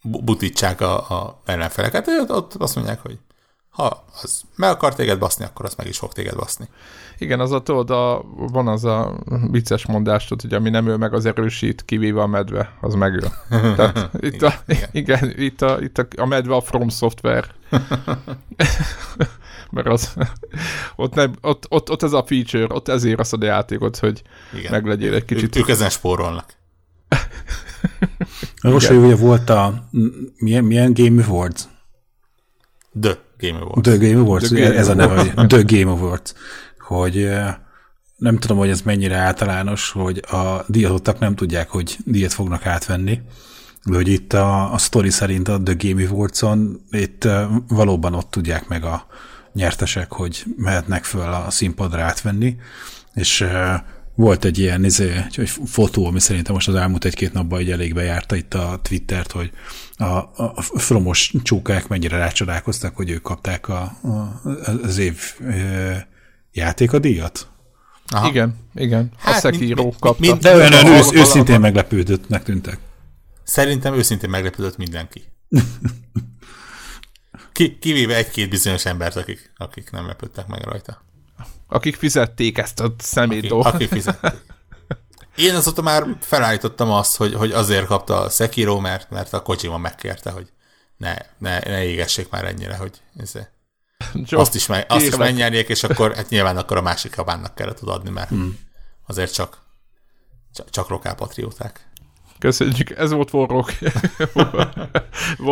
[0.02, 3.18] butítsák a, a ellenfeleket, ők ott azt mondják, hogy
[3.68, 6.68] ha az meg akar téged baszni, akkor az meg is fog téged baszni.
[7.18, 9.18] Igen, az a, tudod, a, van az a
[9.50, 13.32] vicces mondás, hogy ami nem öl meg, az erősít, kivéve a medve, az megöl.
[13.76, 17.46] Tehát itt a, igen, igen, itt, a, itt a, a medve a From Software.
[19.70, 20.14] Mert az,
[20.96, 24.22] ott, nem, ott, ott, ott, ez a feature, ott ezért az a játékot, hogy
[24.54, 24.70] igen.
[24.70, 25.56] meglegyél egy kicsit.
[25.56, 26.54] Ő, ők ezen spórolnak.
[28.62, 29.88] Most, hogy ugye volt a
[30.36, 31.68] milyen, milyen Game Awards?
[33.00, 33.80] The Game Awards.
[33.82, 36.34] The Game Awards, The Game ez a neve, The Game Awards
[36.86, 37.28] hogy
[38.16, 43.20] nem tudom, hogy ez mennyire általános, hogy a díjazottak nem tudják, hogy díjat fognak átvenni,
[43.84, 47.28] de hogy itt a, a story szerint a The Game Awards-on itt
[47.68, 49.06] valóban ott tudják meg a
[49.52, 52.56] nyertesek, hogy mehetnek föl a színpadra átvenni,
[53.14, 53.46] és
[54.14, 57.94] volt egy ilyen izé, egy fotó, ami szerintem most az elmúlt egy-két napban így elég
[57.94, 59.50] bejárta itt a Twittert, hogy
[59.96, 60.04] a,
[60.54, 64.40] a fromos csókák mennyire rácsodálkoztak, hogy ők kapták a, a,
[64.82, 65.20] az év
[66.56, 67.48] játékadíjat?
[68.08, 68.28] Aha.
[68.28, 69.10] Igen, igen.
[69.18, 70.16] Hát, a Sekiro kapta.
[70.20, 72.78] Mind, de olyan ősz, őszintén meglepődöttnek tűntek.
[73.42, 75.24] Szerintem őszintén meglepődött mindenki.
[77.52, 81.02] Ki, kivéve egy-két bizonyos embert, akik, akik nem lepődtek meg rajta.
[81.66, 83.60] Akik fizették ezt a szemétdó.
[83.60, 84.32] Akik, akik fizették.
[85.36, 89.78] Én azóta már felállítottam azt, hogy, hogy azért kapta a Sekiro, mert, mert a Kojima
[89.78, 90.52] megkérte, hogy
[90.96, 93.50] ne, ne, ne égessék már ennyire, hogy ezért
[94.14, 97.54] Joe, azt is, meg, azt is megnyerjék, és akkor hát nyilván akkor a másik kabánnak
[97.54, 98.58] kellett adni, mert hmm.
[99.06, 99.58] azért csak,
[100.54, 101.88] csak, csak rokálpatrióták.
[102.38, 103.78] Köszönjük, ez volt Warrock.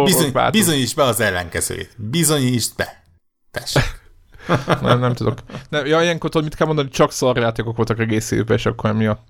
[0.04, 1.94] Bizony, bizonyíts be az ellenkezőjét.
[1.96, 3.02] Bizonyítsd be.
[3.50, 4.02] Tessék.
[4.80, 5.38] nem, nem tudok.
[5.68, 9.26] Nem, ja, ilyenkor tudod, mit kell mondani, csak szarjátékok voltak egész évben, és akkor emiatt.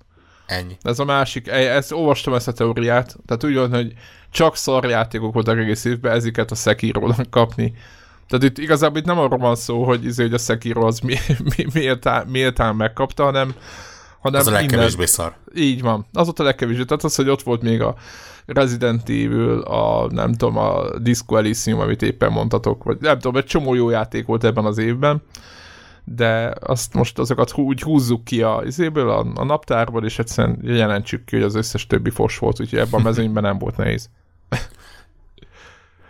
[0.47, 0.77] Ennyi.
[0.83, 3.93] Ez a másik, ezt olvastam ezt a teóriát, tehát úgy van, hogy
[4.31, 7.75] csak szarjátékok voltak egész évben, eziket a sekiro kapni.
[8.29, 11.17] Tehát itt igazából itt nem arról van szó, hogy, izé, hogy a Sekiro az mi,
[11.57, 13.55] mi, méltán, méltán megkapta, hanem,
[14.21, 15.37] hanem az a legkevésbé innen, szar.
[15.55, 16.07] Így van.
[16.13, 16.85] Az ott a legkevésbé.
[16.85, 17.95] Tehát az, hogy ott volt még a
[18.47, 23.45] Resident Evil, a nem tudom, a Disco Elysium, amit éppen mondtatok, vagy nem tudom, egy
[23.45, 25.23] csomó jó játék volt ebben az évben,
[26.05, 31.25] de azt most azokat úgy húzzuk ki a, izéből, a, a naptárból, és egyszerűen jelentsük
[31.25, 34.09] ki, hogy az összes többi fos volt, úgyhogy ebben a mezőnyben nem volt nehéz.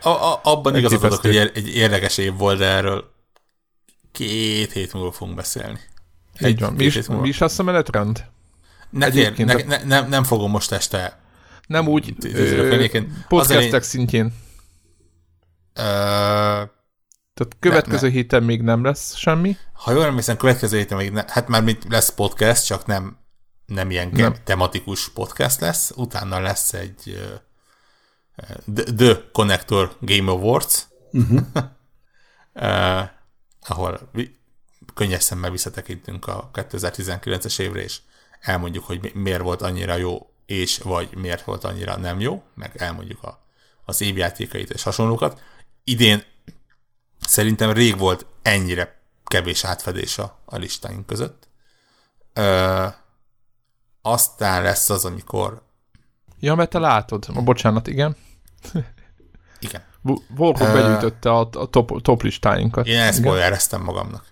[0.04, 3.12] A, a, abban igazat adok, hogy egy érdekes év volt, de erről
[4.12, 5.78] két hét múlva fogunk beszélni.
[6.40, 6.72] Így van.
[6.72, 8.24] Mi is, mi is lesz a menetrend?
[8.90, 11.22] Ne, tér, ne, ne, nem, nem fogom most este
[11.66, 12.14] nem úgy
[13.28, 14.34] podcastek szintjén.
[17.34, 19.56] Tehát következő héten még nem lesz semmi?
[19.72, 23.18] Ha jól emlékszem, következő héten még ne, hát már mint lesz podcast, csak nem,
[23.66, 24.34] nem ilyen nem.
[24.44, 25.92] tematikus podcast lesz.
[25.96, 27.18] Utána lesz egy
[28.74, 31.40] The, The Connector Game Awards, uh-huh.
[32.54, 33.08] uh,
[33.60, 34.10] ahol
[34.94, 38.00] könnyes szemmel visszatekintünk a 2019-es évre, és
[38.40, 43.22] elmondjuk, hogy miért volt annyira jó, és vagy miért volt annyira nem jó, meg elmondjuk
[43.22, 43.44] a,
[43.84, 45.42] az évjátékait és hasonlókat.
[45.84, 46.24] Idén
[47.20, 51.48] szerintem rég volt ennyire kevés átfedés a, a listáink között.
[52.32, 52.86] Ö,
[54.02, 55.62] aztán lesz az, amikor...
[56.40, 57.26] Ja, mert te látod.
[57.34, 58.16] A bocsánat, igen.
[59.58, 59.82] Igen.
[60.36, 62.86] Warhawk begyűjtötte a, a top, top listáinkat.
[62.86, 64.24] Én ezt spoilereztem magamnak.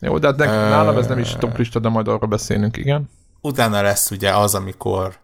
[0.00, 3.10] Jó, de hát ne, nálam ez nem is top lista, de majd arra beszélünk, igen.
[3.40, 5.18] Utána lesz ugye az, amikor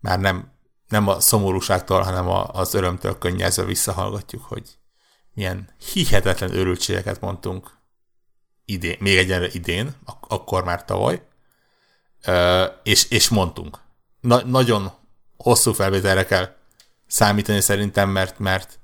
[0.00, 0.52] már nem,
[0.88, 4.78] nem a szomorúságtól, hanem a, az örömtől könnyezve visszahallgatjuk, hogy
[5.32, 7.70] milyen hihetetlen örültségeket mondtunk
[8.64, 11.22] idén, még egyenre idén, ak- akkor már tavaly,
[12.26, 13.78] Ö, és, és mondtunk.
[14.20, 14.90] Na, nagyon
[15.36, 16.54] hosszú felvételre kell
[17.06, 18.78] számítani szerintem, mert, mert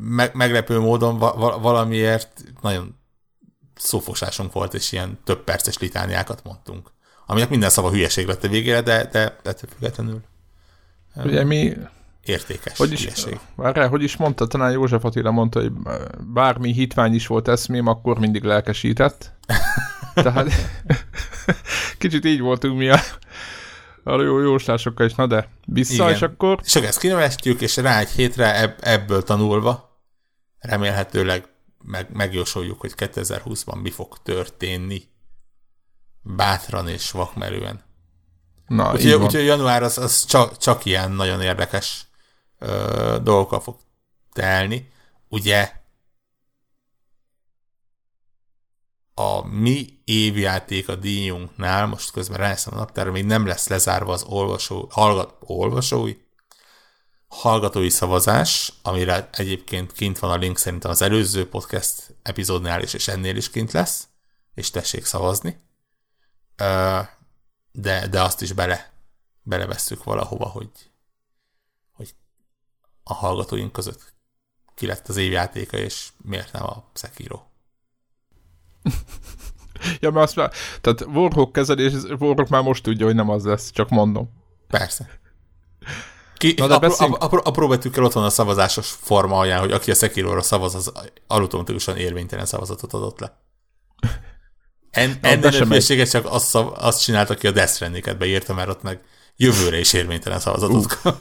[0.00, 2.98] me- meglepő módon va- valamiért nagyon
[3.74, 6.90] szófosásunk volt, és ilyen több perces litániákat mondtunk.
[7.26, 10.20] Aminek minden szava hülyeség lett a végére, de, de, de függetlenül
[11.14, 11.76] Ugye mi...
[12.24, 13.38] Értékes hogy is, hülyeség.
[13.54, 15.72] Várjál, hogy is mondta, talán József Attila mondta, hogy
[16.32, 19.32] bármi hitvány is volt eszmém, akkor mindig lelkesített.
[20.14, 20.52] Tehát
[21.98, 22.98] kicsit így voltunk mi a,
[24.04, 26.14] a jó jóslásokkal is, na de vissza, Igen.
[26.14, 26.60] és akkor...
[26.64, 29.90] És akkor ezt kinevestjük, és rá egy hétre ebb, ebből tanulva
[30.60, 31.48] remélhetőleg
[31.84, 35.02] meg, megjósoljuk, hogy 2020-ban mi fog történni.
[36.22, 37.84] Bátran és vakmerően.
[38.66, 42.06] Na, úgyhogy, úgyhogy január az, az csak, csak ilyen nagyon érdekes
[42.58, 43.76] ö, dolgokkal fog
[44.32, 44.92] telni.
[45.28, 45.72] Ugye
[49.20, 54.22] a mi évjáték a díjunknál, most közben rájöttem a naptára, még nem lesz lezárva az
[54.22, 56.16] olvasó, hallgat, olvasói,
[57.28, 63.08] hallgatói szavazás, amire egyébként kint van a link szerintem az előző podcast epizódnál is, és
[63.08, 64.08] ennél is kint lesz,
[64.54, 65.60] és tessék szavazni.
[67.72, 68.92] De, de azt is bele,
[69.42, 70.70] belevesszük valahova, hogy,
[71.92, 72.14] hogy
[73.02, 74.12] a hallgatóink között
[74.74, 77.49] ki lett az évjátéka, és miért nem a Sekiro.
[80.00, 83.70] Ja, mert azt már, tehát Warhawk kezelés, Warhawk már most tudja, hogy nem az lesz,
[83.70, 84.30] csak mondom.
[84.68, 85.20] Persze.
[86.36, 87.22] Ki, Na, de apró, beszéljünk...
[87.22, 90.92] apró, apró betűkkel ott van a szavazásos forma alján, hogy aki a Sekiro-ra szavaz, az
[91.26, 93.38] automatikusan érvénytelen szavazatot adott le.
[94.90, 98.82] En, Na, ennél csak azt, szav, azt csinálta, aki a Death Stranding-et beírta, mert ott
[98.82, 99.00] meg
[99.36, 101.14] jövőre is érvénytelen szavazatot uh.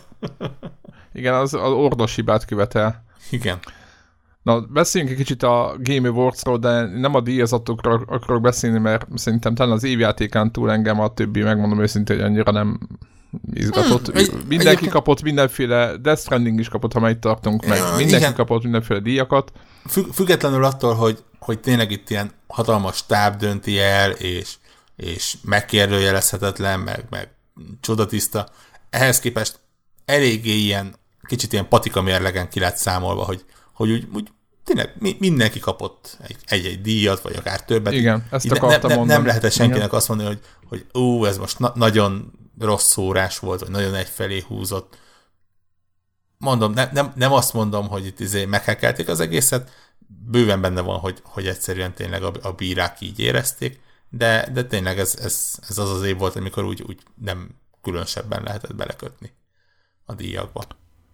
[1.13, 3.03] Igen, az, az ordos hibát követel.
[3.29, 3.59] Igen.
[4.43, 9.55] Na, beszéljünk egy kicsit a Game Awards-ról, de nem a díjazatokról akarok beszélni, mert szerintem
[9.55, 12.79] talán az évjátékán túl engem a többi, megmondom őszintén, hogy annyira nem
[13.53, 14.05] izgatott.
[14.05, 14.91] Hmm, egy, mindenki egyébként...
[14.91, 17.79] kapott mindenféle, Death Stranding is kapott, ha már itt tartunk meg.
[17.79, 18.33] Mindenki igen.
[18.33, 19.51] kapott mindenféle díjakat.
[19.87, 24.55] Függ, függetlenül attól, hogy, hogy tényleg itt ilyen hatalmas táb dönti el, és,
[24.95, 27.29] és megkérdőjelezhetetlen, meg, meg
[27.81, 28.47] csodatiszta.
[28.89, 29.59] Ehhez képest
[30.05, 30.95] eléggé ilyen,
[31.27, 33.45] kicsit ilyen patika mérlegen ki lett számolva, hogy,
[33.79, 34.31] hogy úgy, úgy
[34.63, 37.93] tényleg mindenki kapott egy-egy díjat, vagy akár többet.
[37.93, 39.95] Igen, ezt akartam ne, ne, Nem lehetett senkinek Igen.
[39.95, 44.43] azt mondani, hogy, hogy ó, ez most na- nagyon rossz szórás volt, vagy nagyon egyfelé
[44.47, 44.97] húzott.
[46.37, 49.71] Mondom, ne, nem, nem azt mondom, hogy itt izé meghekelték az egészet,
[50.07, 54.99] bőven benne van, hogy, hogy egyszerűen tényleg a, a bírák így érezték, de, de tényleg
[54.99, 57.49] ez, ez, ez az az év volt, amikor úgy, úgy nem
[57.81, 59.31] különösebben lehetett belekötni
[60.05, 60.63] a díjakba.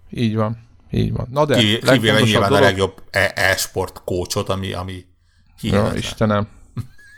[0.09, 0.73] Így van.
[0.91, 1.27] Így van.
[1.31, 2.63] Na de, Kivéve nyilván dolog...
[2.63, 5.05] a legjobb e- e-sport kócsot, ami, ami
[5.59, 5.93] hihetetlen.
[5.93, 6.47] Ja, Istenem.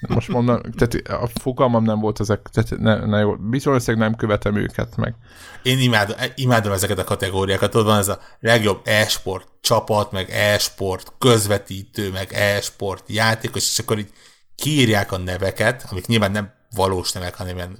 [0.08, 4.56] Most mondom, tehát a fogalmam nem volt ezek, tehát ne, ne jó, bizonyos nem követem
[4.56, 5.16] őket meg.
[5.64, 11.14] Én imádom, imádom ezeket a kategóriákat, ott van ez a legjobb e-sport csapat, meg e-sport
[11.18, 14.10] közvetítő, meg e-sport játékos, és akkor így
[14.56, 17.78] kiírják a neveket, amik nyilván nem valós nevek, hanem ilyen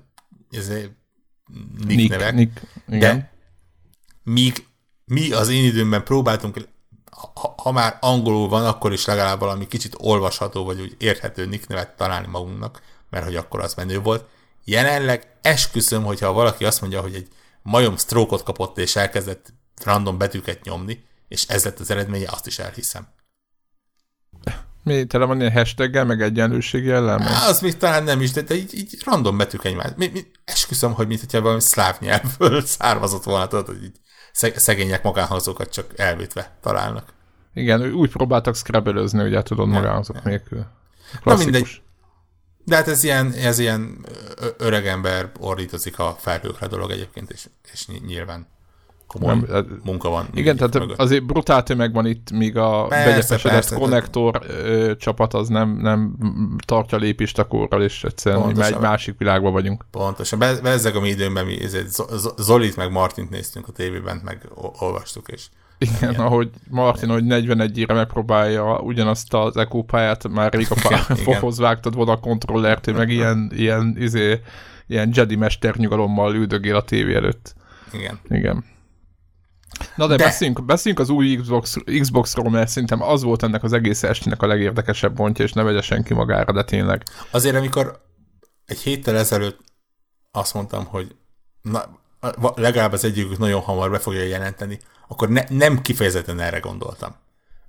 [0.50, 0.92] ez nick,
[1.88, 3.00] nick nevek, nick, igen.
[3.00, 3.32] de
[4.24, 4.67] míg
[5.08, 6.68] mi az én időmben próbáltunk,
[7.12, 11.68] ha, ha már angolul van, akkor is legalább valami kicsit olvasható, vagy úgy érthető nick
[11.68, 14.26] nevet találni magunknak, mert hogy akkor az menő volt.
[14.64, 17.28] Jelenleg esküszöm, hogyha valaki azt mondja, hogy egy
[17.62, 22.60] majom stroke kapott, és elkezdett random betűket nyomni, és ez lett az eredménye, azt is
[22.60, 23.08] elhiszem.
[24.84, 27.22] Mi, tele van ilyen hashtaggel, meg egyenlőség jellem?
[27.22, 29.92] Á, az még talán nem is, de, de így, így random betűk egymás.
[29.96, 34.00] Mi, mi, esküszöm, hogy mint hogyha valami szláv nyelvből származott volna, tudod, hogy így
[34.56, 37.14] szegények magánhangzókat csak elvétve találnak.
[37.54, 40.66] Igen, úgy próbáltak scrabble ugye tudod, magánhangzók nélkül.
[41.24, 41.82] Na mindegy.
[42.66, 44.06] De hát ez ilyen, ez ilyen
[44.58, 48.48] öregember ordítozik a felhőkre dolog egyébként, és, és nyilván
[49.08, 50.28] komoly hát, munka van.
[50.34, 51.00] Igen, tehát mögött.
[51.00, 56.16] azért brutál tömeg van itt, míg a begyepesedett konnektor ö, csapat az nem, nem
[56.66, 58.74] tartja lépést a korral, és egyszerűen Pontosan.
[58.74, 59.86] egy másik világban vagyunk.
[59.92, 60.40] Pontosan.
[60.40, 61.58] Be, bezzeg a mi időmben mi
[62.38, 65.46] Zolit meg Martint néztünk a tévében, meg olvastuk, és
[65.78, 71.58] igen, igen, ahogy Martin, hogy 41 ére megpróbálja ugyanazt az pályát, már rég a pályához
[71.58, 74.42] vágtad volna a kontrollert, meg ilyen, ilyen, izé,
[74.88, 77.56] ilyen Jedi mester nyugalommal üldögél a tévé előtt.
[77.92, 78.20] Igen.
[78.30, 78.64] Igen.
[79.96, 80.24] Na de, de...
[80.24, 84.48] Beszéljünk, beszéljünk az új Xbox, Xbox-ról, mert szerintem az volt ennek az egész estének a
[84.48, 87.04] legérdekesebb pontja, és ne vegye senki magára, de tényleg.
[87.32, 88.02] Azért, amikor
[88.66, 89.60] egy héttel ezelőtt
[90.32, 91.16] azt mondtam, hogy
[91.62, 91.84] na,
[92.56, 97.16] legalább az egyikük nagyon hamar be fogja jelenteni, akkor ne, nem kifejezetten erre gondoltam.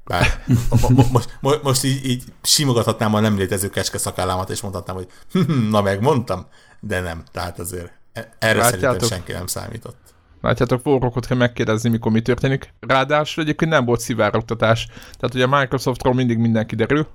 [0.05, 0.45] Bár
[1.13, 5.09] most, most, most így, így simogathatnám a nem létező keske szakállámat, és mondhatnám, hogy
[5.71, 6.47] na megmondtam,
[6.81, 7.23] de nem.
[7.33, 8.81] Tehát azért e- erre Látjátok?
[8.81, 10.08] szerintem senki nem számított.
[10.41, 12.75] Látjátok, forrókot kell megkérdezni, mikor mi történik.
[12.81, 14.87] Ráadásul egyébként nem volt szivárogtatás.
[14.87, 17.07] Tehát ugye a Microsoftról mindig minden kiderül,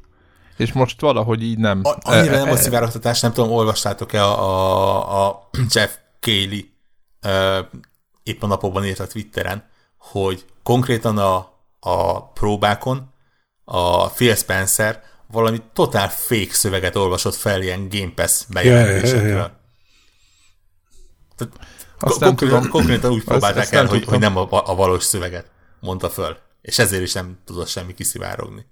[0.57, 1.79] és most valahogy így nem.
[1.83, 6.61] A, annyira e, nem volt e, szivárogtatás, nem tudom, olvastátok-e a, a, a Jeff Cayley
[7.25, 7.65] uh,
[8.23, 9.63] épp a napokban írt a Twitteren,
[9.97, 13.13] hogy konkrétan a, a próbákon
[13.65, 19.21] a Phil Spencer valami totál fake szöveget olvasott fel ilyen Game Pass bejelentésekről.
[19.21, 19.51] Yeah, yeah,
[21.37, 21.51] yeah.
[22.03, 22.69] Azt nem tudom.
[22.69, 25.45] Konkrétan úgy próbálták el, hogy, hogy nem a, a valós szöveget
[25.79, 26.37] mondta föl.
[26.61, 28.65] És ezért is nem tudott semmi kiszivárogni.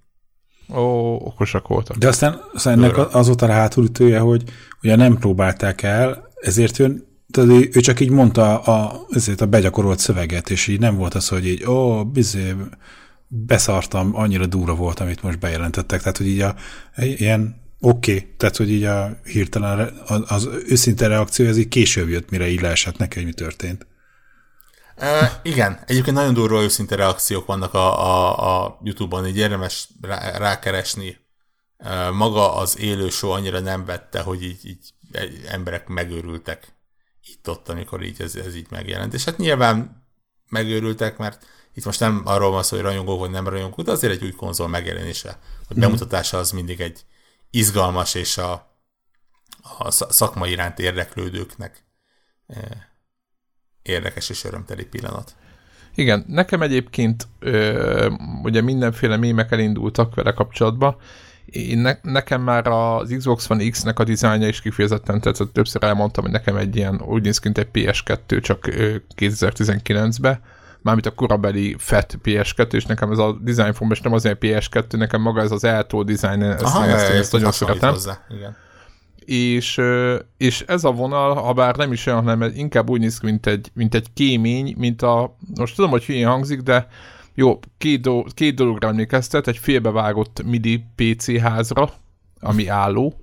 [0.74, 1.96] Ó, okosak voltak.
[1.96, 4.42] De aztán, aztán ennek az volt a hátulütője, hogy
[4.82, 9.98] ugye nem próbálták el, ezért jön, tehát ő csak így mondta a, ezért a begyakorolt
[9.98, 12.54] szöveget, és így nem volt az, hogy így, ó, bizé,
[13.28, 16.00] beszartam, annyira durva volt, amit most bejelentettek.
[16.00, 16.54] Tehát, hogy így a,
[16.96, 18.34] ilyen Oké, okay.
[18.36, 22.96] tehát hogy így a hirtelen az, őszinte reakció, ez így később jött, mire így leesett
[22.96, 23.86] neki, hogy mi történt.
[24.96, 30.38] E, igen, egyébként nagyon durva őszinte reakciók vannak a, a, a YouTube-on, így érdemes rá,
[30.38, 31.16] rákeresni.
[31.76, 34.94] E, maga az élő show annyira nem vette, hogy így, így
[35.48, 36.74] emberek megőrültek
[37.26, 39.14] itt ott, amikor így ez, ez így megjelent.
[39.14, 40.04] És hát nyilván
[40.48, 44.12] megőrültek, mert itt most nem arról van szó, hogy rajongó vagy nem rajongó, de azért
[44.12, 47.04] egy új konzol megjelenése, a bemutatása az mindig egy,
[47.52, 48.52] izgalmas és a,
[49.78, 51.84] a szakma iránt érdeklődőknek
[53.82, 55.34] érdekes és örömteli pillanat.
[55.94, 58.10] Igen, nekem egyébként ö,
[58.42, 60.96] ugye mindenféle mémek elindultak vele kapcsolatban,
[61.44, 66.24] én ne, nekem már az Xbox One X-nek a dizájnja is kifejezetten tetszett, többször elmondtam,
[66.24, 68.68] hogy nekem egy ilyen úgy néz ki, mint egy PS2, csak
[69.16, 70.40] 2019-ben,
[70.82, 74.96] mármint a korabeli FET PS2, és nekem ez a design form, és nem azért PS2,
[74.96, 77.94] nekem maga ez az eltó design, ezt, Aha, ezt, ezt, ezt nagyon szeretem.
[78.28, 78.56] Igen.
[79.24, 79.80] És,
[80.36, 83.46] és ez a vonal, ha bár nem is olyan, hanem inkább úgy néz ki, mint
[83.46, 86.86] egy, mint egy kémény, mint a, most tudom, hogy hülyén hangzik, de
[87.34, 91.90] jó, két, do, két dologra emlékeztet, egy félbevágott MIDI PC házra,
[92.40, 93.14] ami álló,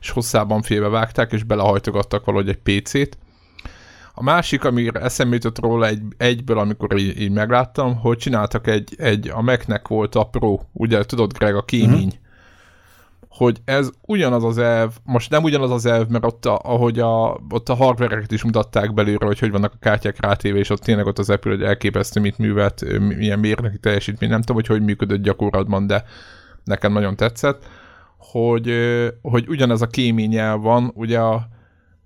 [0.00, 3.18] és hosszában félbevágták, és belehajtogattak valahogy egy PC-t,
[4.18, 8.94] a másik, amire eszembe jutott róla egy, egyből, amikor így, így megláttam, hogy csináltak egy,
[8.96, 12.12] egy, a Mac-nek volt a Pro, ugye tudod Greg, a kémény, uh-huh.
[13.28, 17.40] hogy ez ugyanaz az elv, most nem ugyanaz az elv, mert ott, a, ahogy a,
[17.50, 21.06] ott a hardvereket is mutatták belőle, hogy hogy vannak a kártyák rátéve, és ott tényleg
[21.06, 25.22] ott az Apple, hogy elképesztő, mit művelt, milyen mérnöki teljesítmény, nem tudom, hogy hogy működött
[25.22, 26.04] gyakorlatban, de
[26.64, 27.66] nekem nagyon tetszett,
[28.16, 28.72] hogy,
[29.22, 31.48] hogy ugyanez a kémény van, ugye a,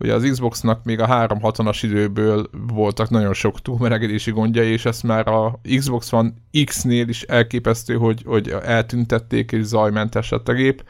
[0.03, 5.29] Ugye az Xboxnak még a 360-as időből voltak nagyon sok túlmelegedési gondjai, és ezt már
[5.29, 6.33] a Xbox One
[6.65, 10.85] X-nél is elképesztő, hogy, hogy eltüntették, és zajmentes lett a gép.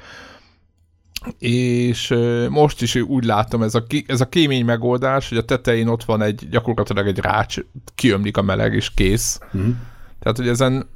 [1.39, 2.15] És
[2.49, 6.23] most is úgy látom, ez a, ez a kémény megoldás, hogy a tetején ott van
[6.23, 7.57] egy, gyakorlatilag egy rács,
[7.95, 9.41] kiömlik a meleg, és kész.
[9.57, 9.71] Mm.
[10.19, 10.87] Tehát, hogy ezen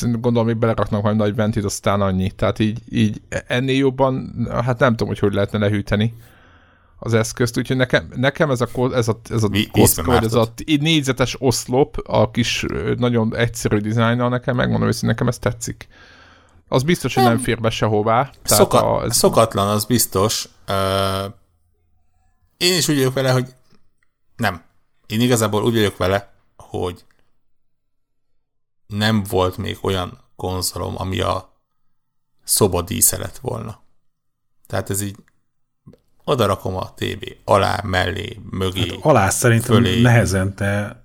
[0.00, 2.30] gondolom, még beleraknak majd nagy ventit, aztán annyi.
[2.30, 4.32] Tehát így, így ennél jobban,
[4.64, 6.14] hát nem tudom, hogy hogy lehetne lehűteni
[7.02, 10.52] az eszközt, úgyhogy nekem, nekem ez a, ez a, ez a Mi, kocka, ez a
[10.64, 12.64] négyzetes oszlop, a kis
[12.96, 15.88] nagyon egyszerű dizájnnal nekem, megmondom hogy nekem ez tetszik.
[16.68, 18.30] Az biztos, hogy nem, nem fér be sehová.
[18.42, 19.16] Szoka, a, ez...
[19.16, 20.48] Szokatlan, az biztos.
[20.68, 21.34] Uh,
[22.56, 23.54] én is úgy vagyok vele, hogy
[24.36, 24.62] nem.
[25.06, 27.04] Én igazából úgy vagyok vele, hogy
[28.86, 31.52] nem volt még olyan konzolom, ami a
[32.44, 33.80] szobadísze lett volna.
[34.66, 35.16] Tehát ez így
[36.24, 38.80] oda rakom a tévé alá, mellé, mögé.
[38.80, 40.00] Hát alá szerintem fölé.
[40.00, 41.04] nehezen, te,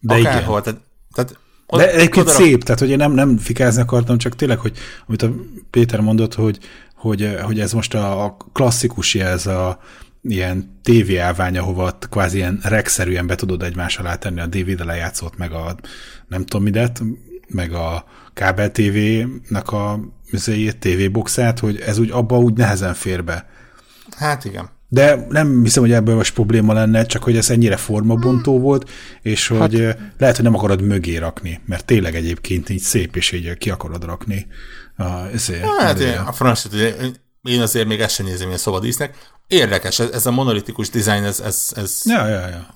[0.00, 0.62] de Akárhol, igen.
[0.62, 0.80] Tehát,
[1.14, 4.58] tehát ott, de egyébként oda szép, tehát hogy én nem, nem fikázni akartam, csak tényleg,
[4.58, 5.30] hogy amit a
[5.70, 6.58] Péter mondott, hogy,
[6.94, 9.78] hogy, hogy ez most a, a klasszikus ez a
[10.22, 10.80] ilyen
[11.18, 15.76] állvány, ahova kvázi ilyen regszerűen be tudod egymás alá tenni a DVD lejátszót, meg a
[16.28, 17.02] nem tudom midet,
[17.48, 20.00] meg a kábel TV-nek a
[20.78, 23.48] TV boxát, hogy ez úgy abba úgy nehezen fér be.
[24.16, 24.74] Hát igen.
[24.88, 28.62] De nem hiszem, hogy ebből most probléma lenne, csak hogy ez ennyire formabontó hmm.
[28.62, 28.90] volt,
[29.22, 29.78] és hát, hogy
[30.18, 34.04] lehet, hogy nem akarod mögé rakni, mert tényleg egyébként így szép, és így ki akarod
[34.04, 34.46] rakni.
[34.96, 36.88] A, ezért, hát én, a francia,
[37.42, 39.16] én azért még ezt sem nézem ilyen szobadísznek.
[39.46, 42.66] Érdekes, ez, ez a monolitikus dizájn, ez, ez, ez ja, ja, ja.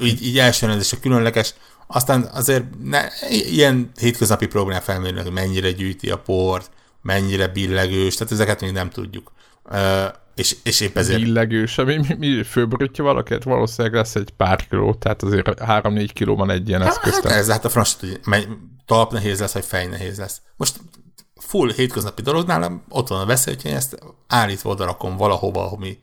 [0.00, 1.54] így, így első rendezés különleges.
[1.86, 3.00] Aztán azért ne,
[3.30, 6.70] ilyen hétköznapi program felmérni, hogy mennyire gyűjti a port,
[7.02, 9.32] mennyire billegős, tehát ezeket még nem tudjuk.
[10.34, 11.20] És, és épp ezért...
[11.20, 13.44] Billegős, mi, mi, mi főborítja valaket?
[13.44, 17.14] Valószínűleg lesz egy pár kiló, tehát azért 3-4 kiló van egy ilyen eszköz.
[17.14, 18.48] Hát, ez hát a franc, hogy
[18.86, 20.40] talp nehéz lesz, vagy fej nehéz lesz.
[20.56, 20.80] Most
[21.34, 25.98] full hétköznapi dolog nálam, ott van a veszély, hogy én ezt állítva odarakom valahova, ami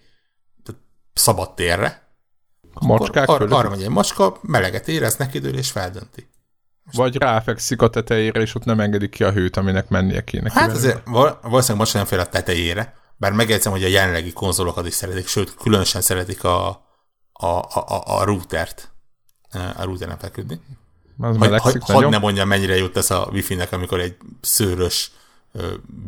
[1.14, 2.08] szabad térre,
[2.80, 6.30] Macskák ar- arra megy egy macska, meleget érez, neki dől és feldönti.
[6.84, 10.52] Most Vagy ráfekszik a tetejére, és ott nem engedik ki a hőt, aminek mennie kéne.
[10.54, 14.94] Hát azért valószínűleg macska nem fél a tetejére, bár megjegyzem, hogy a jelenlegi konzolokat is
[14.94, 16.68] szeretik, sőt, különösen szeretik a,
[17.34, 18.92] a, a, a, a routert,
[19.52, 20.62] a routeren feküdni.
[21.18, 25.12] Hogy, hogy, hadd ne mondjam, mennyire jut ez a wifi-nek, amikor egy szőrös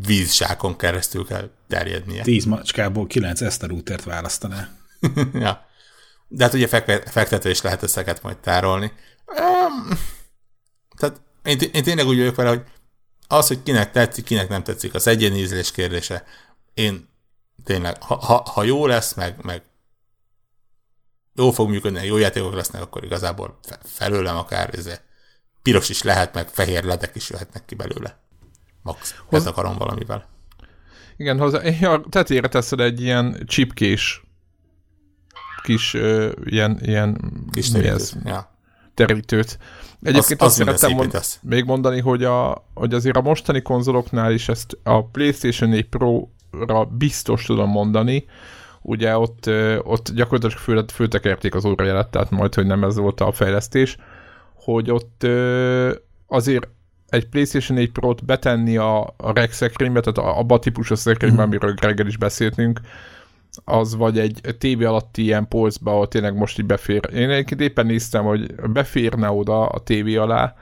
[0.05, 2.23] vízsákon keresztül kell terjednie.
[2.23, 4.69] Tíz macskából kilenc ezt a routert választaná.
[5.33, 5.67] ja.
[6.27, 6.67] De hát ugye
[7.05, 8.91] fektetve is lehet ezeket majd tárolni.
[9.25, 9.97] Um,
[10.97, 12.63] tehát én, én tényleg úgy vagyok vele, hogy
[13.27, 16.23] az, hogy kinek tetszik, kinek nem tetszik, az egyéni ízlés kérdése.
[16.79, 17.09] Én
[17.63, 19.63] tényleg, ha, ha, ha jó lesz, meg, meg
[21.33, 25.01] jó fog működni, jó játékok lesznek, akkor igazából felőlem akár ez
[25.61, 28.19] piros is lehet, meg fehér ledek is jöhetnek ki belőle.
[28.81, 29.45] Max, Hoz...
[29.45, 30.27] akarom valamivel.
[31.17, 34.23] Igen, hozzá, ja, tetére teszed egy ilyen csipkés
[35.63, 38.15] kis uh, ilyen, ilyen kis terítőt.
[38.23, 38.55] Ja.
[38.93, 39.57] terítőt.
[40.01, 44.49] Egyébként az, azt szerettem mond, még mondani, hogy, a, hogy azért a mostani konzoloknál is
[44.49, 45.87] ezt a PlayStation 4
[46.51, 48.25] Pro-ra biztos tudom mondani,
[48.81, 49.49] ugye ott,
[49.83, 53.97] ott gyakorlatilag föl, föltekerték az órajelet, tehát majd, hogy nem ez volt a fejlesztés,
[54.53, 55.27] hogy ott
[56.27, 56.67] azért
[57.09, 61.45] egy PlayStation 4 Pro-t betenni a, a reg szekrénybe, tehát abba a típusú szekrénybe, mm.
[61.45, 62.79] amiről reggel is beszéltünk,
[63.65, 67.09] az vagy egy tévé alatti ilyen polcba, ahol tényleg most így befér.
[67.13, 70.55] Én egyébként éppen néztem, hogy beférne oda a tévé alá,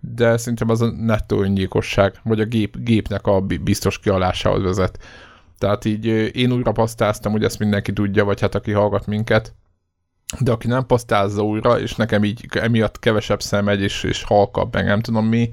[0.00, 4.98] de szerintem az a nettó öngyilkosság, vagy a gép, gépnek a biztos kialásához vezet.
[5.58, 6.06] Tehát így
[6.36, 9.54] én újra pasztáztam, hogy ezt mindenki tudja, vagy hát aki hallgat minket,
[10.40, 14.84] de aki nem pasztázza újra, és nekem így emiatt kevesebb szemegy, és, és halkabb, meg
[14.84, 15.50] nem tudom mi,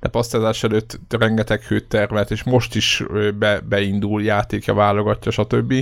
[0.00, 3.02] de pasztázás előtt rengeteg hőt termelt, és most is
[3.38, 5.74] be, beindul, játékja válogatja, stb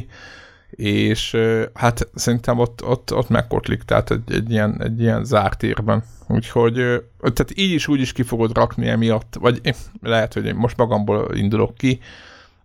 [0.70, 1.36] és
[1.74, 6.04] hát szerintem ott, ott, ott megkotlik, tehát egy, egy, ilyen, egy ilyen zárt érben.
[6.28, 6.74] Úgyhogy
[7.20, 9.60] tehát így is úgy is ki fogod rakni emiatt, vagy
[10.00, 12.00] lehet, hogy én most magamból indulok ki,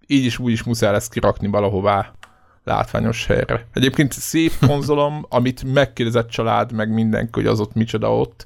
[0.07, 2.13] így is úgy is muszáj lesz kirakni valahová
[2.63, 3.67] látványos helyre.
[3.73, 8.45] Egyébként szép konzolom, amit megkérdezett család, meg mindenki, hogy az ott micsoda ott,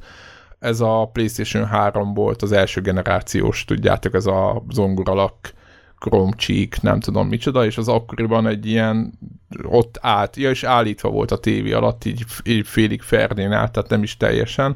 [0.60, 5.56] ez a PlayStation 3 volt az első generációs, tudjátok, ez a zongoralak
[6.38, 9.20] Cheek, nem tudom micsoda, és az akkoriban egy ilyen
[9.64, 13.90] ott állt, ja, és állítva volt a tévé alatt, így, így félig ferdén állt, tehát
[13.90, 14.76] nem is teljesen,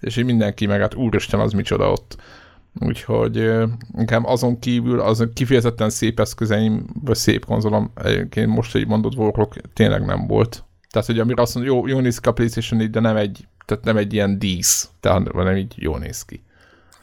[0.00, 2.16] és így mindenki meg, hát úristen, az micsoda ott.
[2.80, 3.50] Úgyhogy
[3.98, 9.54] inkább azon kívül az kifejezetten szép eszközeim, vagy szép konzolom, egyébként most, hogy mondod, Warhawk
[9.72, 10.64] tényleg nem volt.
[10.90, 13.84] Tehát, hogy amire azt mondja, jó, jó néz ki a PlayStation de nem egy, tehát
[13.84, 16.42] nem egy ilyen dísz, tehát hanem így jól néz ki.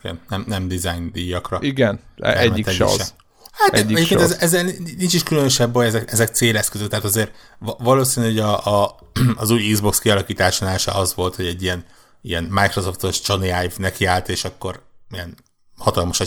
[0.03, 1.57] Igen, nem, nem design díjakra.
[1.61, 3.13] Igen, egyik se az.
[3.51, 4.63] Hát egyik egyébként ez, ezzel
[4.97, 7.32] nincs is különösebb baj, ezek, ezek céleszközök, tehát azért
[7.78, 8.99] valószínű, hogy a, a,
[9.36, 11.86] az új Xbox kialakításánál se az volt, hogy egy ilyen,
[12.22, 15.36] ilyen Microsoftos Johnny Ive nekiállt, és akkor ilyen
[15.80, 16.19] hatalmas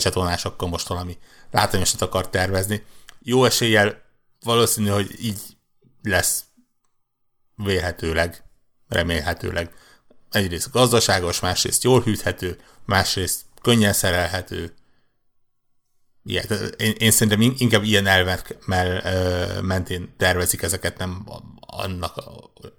[0.45, 1.17] akkor most valami
[1.51, 2.85] látványosat akar tervezni.
[3.19, 4.01] Jó eséllyel
[4.43, 5.39] valószínű, hogy így
[6.03, 6.43] lesz
[7.55, 8.43] vélhetőleg,
[8.87, 9.73] remélhetőleg.
[10.31, 14.73] Egyrészt gazdaságos, másrészt jól hűthető, másrészt könnyen szerelhető.
[16.23, 18.57] Igen, én, én szerintem inkább ilyen elvek
[19.61, 21.25] mentén tervezik ezeket, nem
[21.59, 22.23] annak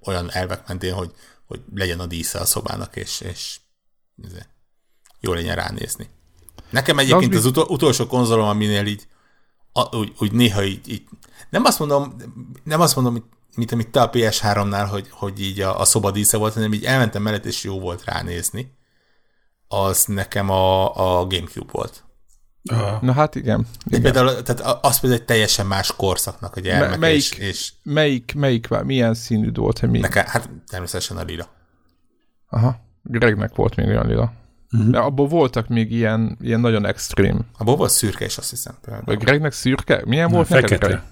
[0.00, 1.12] olyan elvek mentén, hogy,
[1.46, 3.58] hogy legyen a dísze a szobának, és, és
[5.20, 6.08] jó legyen ránézni.
[6.74, 9.06] Nekem egyébként az utol, utolsó konzolom, aminél így
[9.72, 11.02] a, úgy, úgy néha így, így,
[11.50, 12.14] nem azt mondom,
[12.64, 16.36] nem azt mondom, mint amit te a PS3-nál, hogy, hogy így a, a szoba dísze
[16.36, 18.72] volt, hanem így elmentem mellett, és jó volt ránézni.
[19.68, 20.84] Az nekem a,
[21.20, 22.04] a Gamecube volt.
[22.72, 23.02] Uh.
[23.02, 23.66] Na hát igen.
[23.86, 24.02] igen.
[24.02, 26.98] Például, tehát az például egy teljesen más korszaknak a gyermek.
[26.98, 29.82] melyik, és, és melyik, melyik, milyen színű volt?
[29.82, 29.98] Mi?
[29.98, 31.48] Nekem, hát természetesen a lila.
[32.48, 32.76] Aha.
[33.02, 34.32] Gregnek volt még olyan lila.
[34.74, 34.90] Uh-huh.
[34.90, 37.46] De abból voltak még ilyen, ilyen nagyon extrém.
[37.58, 38.74] Abból volt szürke is, azt hiszem.
[38.80, 39.04] Például.
[39.04, 40.02] Vagy Gregnek szürke?
[40.04, 40.74] Milyen Na, volt fekete.
[40.74, 41.02] neked, Greg?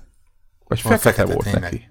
[0.68, 1.62] Vagy fekete, fekete volt tényleg.
[1.62, 1.90] neki.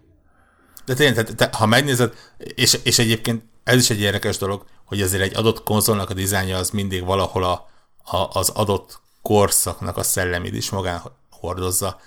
[0.85, 5.01] De tényleg, te, te, ha megnézed, és, és egyébként ez is egy érdekes dolog, hogy
[5.01, 7.69] azért egy adott konzolnak a dizájnja az mindig valahol a,
[8.03, 11.99] a, az adott korszaknak a szellemét is magán hordozza.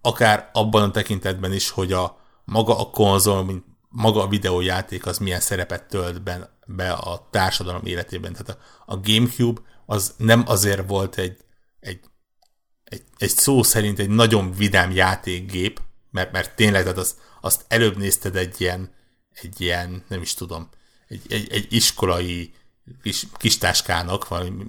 [0.00, 3.64] Akár abban a tekintetben is, hogy a maga a konzol, mint
[3.96, 8.32] maga a videójáték az milyen szerepet tölt be, be a társadalom életében.
[8.32, 11.36] Tehát a, a Gamecube az nem azért volt egy,
[11.80, 12.00] egy,
[12.84, 15.80] egy, egy szó szerint egy nagyon vidám játékgép,
[16.10, 18.94] mert, mert tényleg tehát az, azt előbb nézted egy ilyen,
[19.32, 20.68] egy ilyen, nem is tudom,
[21.08, 22.54] egy, egy, egy iskolai
[23.02, 24.64] kis, kis táskának, valami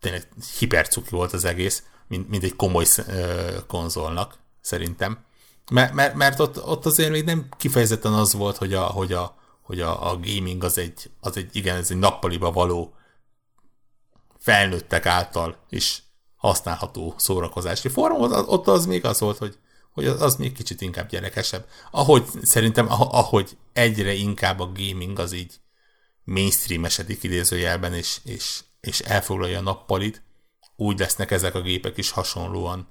[0.00, 5.24] tényleg hipercuki volt az egész, mint, mint egy komoly ö, konzolnak, szerintem.
[5.70, 9.36] Mert, mert, mert ott, ott azért még nem kifejezetten az volt, hogy a, hogy a,
[9.62, 12.94] hogy a, a gaming az egy, az egy, igen, ez egy nappaliba való
[14.38, 16.02] felnőttek által is
[16.36, 19.58] használható szórakozási forma, ott az még az volt, hogy,
[19.92, 21.66] hogy az, még kicsit inkább gyerekesebb.
[21.90, 25.60] Ahogy szerintem, ahogy egyre inkább a gaming az így
[26.24, 30.22] mainstreamesedik idézőjelben, és, és, és elfoglalja a nappalit,
[30.76, 32.88] úgy lesznek ezek a gépek is hasonlóan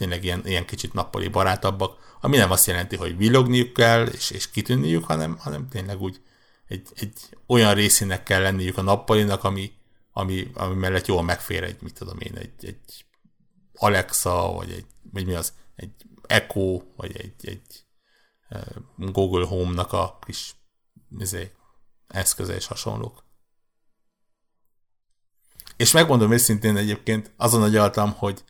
[0.00, 4.50] tényleg ilyen, ilyen kicsit nappali barátabbak, ami nem azt jelenti, hogy villogniuk kell, és, és
[4.50, 6.20] kitűnniük, hanem, hanem tényleg úgy
[6.66, 7.12] egy, egy
[7.46, 9.72] olyan részének kell lenniük a nappalinak, ami,
[10.12, 13.04] ami, ami mellett jól megfér egy, mit tudom én, egy, egy
[13.74, 15.92] Alexa, vagy egy, vagy mi az, egy
[16.26, 17.84] Echo, vagy egy, egy
[18.96, 20.54] Google Home-nak a kis
[21.18, 21.52] izé,
[22.08, 23.24] eszköze és hasonlók.
[25.76, 28.44] És megmondom őszintén egyébként, azon agyaltam, hogy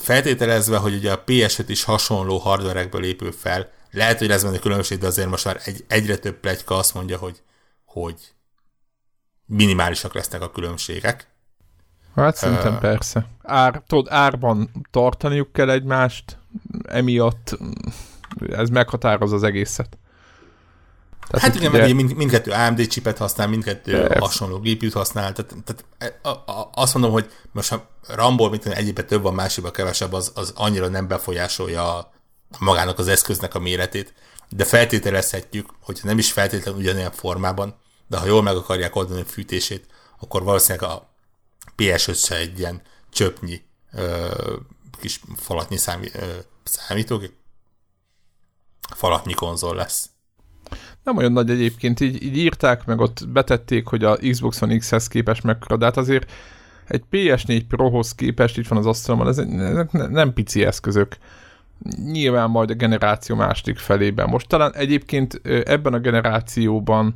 [0.00, 4.58] feltételezve, hogy ugye a PS5 is hasonló hardverekből épül fel, lehet, hogy ez van a
[4.58, 7.42] különbség, de azért most már egy, egyre több plegyka azt mondja, hogy,
[7.84, 8.14] hogy
[9.46, 11.28] minimálisak lesznek a különbségek.
[12.14, 13.26] Hát szerintem uh, persze.
[13.42, 16.38] Ár, tudod, árban tartaniuk kell egymást,
[16.82, 17.58] emiatt
[18.50, 19.98] ez meghatároz az egészet.
[21.30, 24.18] Tehát hát igen, mert mind, mindkettő AMD chipet használ, mindkettő Persze.
[24.18, 28.66] hasonló GPU-t használ, tehát, tehát e, a, a, azt mondom, hogy most ha Ramból, mint
[28.66, 32.12] egyébben több van, másikban kevesebb, az, az annyira nem befolyásolja
[32.58, 34.14] magának az eszköznek a méretét,
[34.48, 37.74] de feltételezhetjük, hogyha nem is feltétlenül ugyanilyen formában,
[38.06, 39.86] de ha jól meg akarják oldani a fűtését,
[40.20, 41.08] akkor valószínűleg a
[41.76, 43.62] PS5 se egy ilyen csöpnyi
[43.92, 44.28] ö,
[45.00, 46.26] kis falatnyi számí, ö,
[46.64, 47.32] számítógép,
[48.94, 50.10] falatnyi konzol lesz
[51.10, 55.06] nem olyan nagy egyébként, így, így írták, meg ott betették, hogy a Xbox One X-hez
[55.08, 56.30] képest mekkora, de hát azért
[56.86, 61.16] egy PS4 Prohoz képest itt van az asztalon, ez ezek nem pici eszközök.
[62.04, 64.28] Nyilván majd a generáció másik felében.
[64.28, 67.14] Most talán egyébként ebben a generációban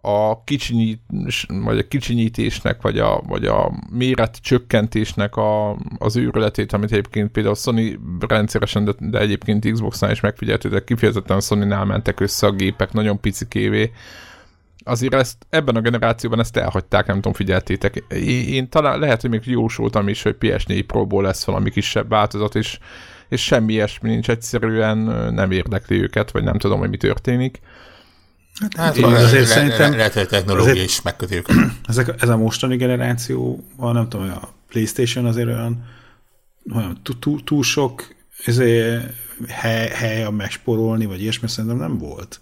[0.00, 1.00] a kicsinyít,
[1.48, 7.54] vagy a kicsinyítésnek, vagy a, vagy a méret csökkentésnek a, az őrületét, amit egyébként például
[7.54, 12.92] Sony rendszeresen, de, de egyébként Xbox-nál is megfigyeltő, de kifejezetten Sony-nál mentek össze a gépek
[12.92, 13.90] nagyon kévé.
[14.84, 18.04] Azért ezt, ebben a generációban ezt elhagyták, nem tudom, figyeltétek.
[18.08, 22.54] Én, én talán lehet, hogy még jósoltam is, hogy PS4 Pro-ból lesz valami kisebb változat,
[22.54, 22.78] és,
[23.28, 24.98] és semmi ilyesmi nincs, egyszerűen
[25.34, 27.60] nem érdekli őket, vagy nem tudom, hogy mi történik
[28.60, 29.96] Hát, hát én azért le, szerintem...
[29.96, 31.42] Lehet, hogy technológia azért, is megköti.
[31.88, 35.84] Ezek, ez a mostani generáció, nem tudom, a Playstation azért olyan,
[36.74, 39.04] olyan túl, túl sok ezért
[39.48, 42.40] hely, hely a megsporolni, vagy ilyesmi szerintem nem volt.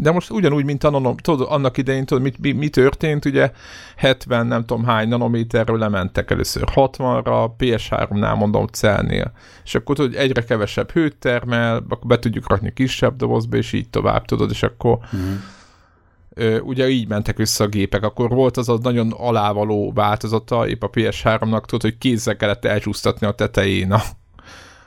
[0.00, 3.52] De most ugyanúgy, mint a nanom, tudod, annak idején, tudod, mit, mi, mi történt, ugye
[3.96, 9.32] 70, nem tudom hány nanométerről lementek először 60-ra, PS3-nál mondom celnél,
[9.64, 13.88] és akkor tudod, egyre kevesebb hőt termel, akkor be tudjuk rakni kisebb dobozba, és így
[13.88, 16.66] tovább, tudod, és akkor uh-huh.
[16.66, 20.90] ugye így mentek össze a gépek, akkor volt az a nagyon alávaló változata, épp a
[20.90, 24.00] PS3-nak, tudod, hogy kézzel kellett elcsúsztatni a tetején a,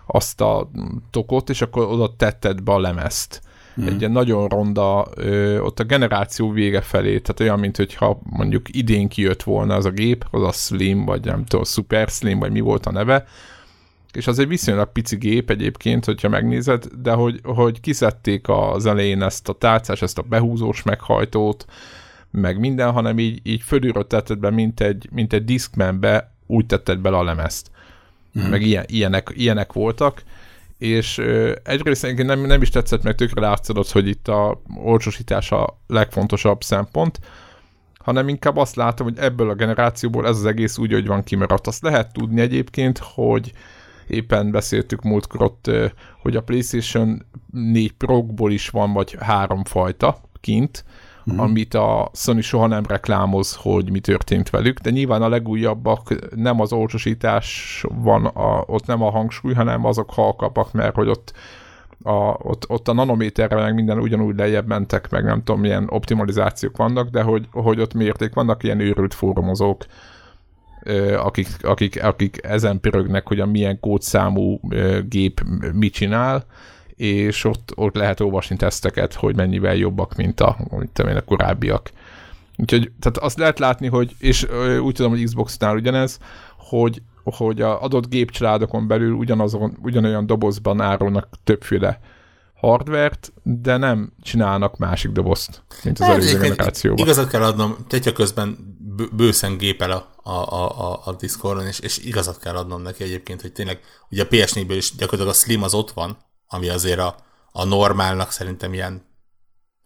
[0.05, 0.69] azt a
[1.09, 3.41] tokot, és akkor oda tetted be a lemezt
[3.81, 3.87] mm.
[3.87, 8.75] egy ilyen nagyon ronda, ö, ott a generáció vége felé, tehát olyan, mint hogyha mondjuk
[8.75, 12.51] idén kijött volna az a gép, az a Slim, vagy nem tudom, Super Slim, vagy
[12.51, 13.25] mi volt a neve,
[14.13, 19.21] és az egy viszonylag pici gép egyébként, hogyha megnézed, de hogy, hogy kiszedték az elején
[19.21, 21.65] ezt a tárcás, ezt a behúzós meghajtót,
[22.31, 26.99] meg minden, hanem így, így fölülről tetted be, mint egy, mint egy Discmanbe, úgy tetted
[26.99, 27.71] bele a lemezt.
[28.39, 28.43] mm.
[28.43, 30.23] meg ilyen, ilyenek, ilyenek voltak,
[30.81, 35.51] és ö, egyrészt egyébként nem, nem is tetszett, meg tökre látszódott, hogy itt a olcsosítás
[35.51, 37.19] a legfontosabb szempont,
[37.99, 41.67] hanem inkább azt látom, hogy ebből a generációból ez az egész úgy, hogy van kimaradt.
[41.67, 43.51] Azt lehet tudni egyébként, hogy
[44.07, 45.71] éppen beszéltük múltkor ott,
[46.21, 50.85] hogy a PlayStation 4 Pro-ból is van vagy három fajta kint,
[51.33, 51.39] mm.
[51.39, 56.59] amit a Sony soha nem reklámoz, hogy mi történt velük, de nyilván a legújabbak nem
[56.59, 61.33] az olcsosítás van, a, ott nem a hangsúly, hanem azok halkabbak, mert hogy ott
[62.03, 66.77] a, ott, ott a nanométerre meg minden ugyanúgy lejjebb mentek, meg nem tudom, milyen optimalizációk
[66.77, 69.85] vannak, de hogy, hogy ott mérték, vannak ilyen őrült fórumozók,
[71.17, 74.59] akik, akik, akik ezen pörögnek, hogy a milyen kódszámú
[75.09, 75.43] gép
[75.73, 76.45] mit csinál,
[77.01, 81.91] és ott, ott lehet olvasni teszteket, hogy mennyivel jobbak, mint a, mint a, a korábbiak.
[82.57, 84.47] Úgyhogy tehát azt lehet látni, hogy, és
[84.81, 86.17] úgy tudom, hogy Xbox-nál ugyanez,
[86.57, 91.99] hogy, hogy a adott gépcsaládokon belül ugyanazon, ugyanolyan dobozban árulnak többféle
[92.53, 97.05] hardvert, de nem csinálnak másik dobozt, mint az hát, előző generációban.
[97.05, 98.77] Igazat kell adnom, Tetya közben
[99.11, 103.51] bőszen gépel a, a, a, a Discordon, és, és igazat kell adnom neki egyébként, hogy
[103.51, 103.79] tényleg,
[104.09, 106.17] ugye a PS4-ből is gyakorlatilag a Slim az ott van,
[106.53, 107.15] ami azért a,
[107.51, 109.05] a normálnak szerintem ilyen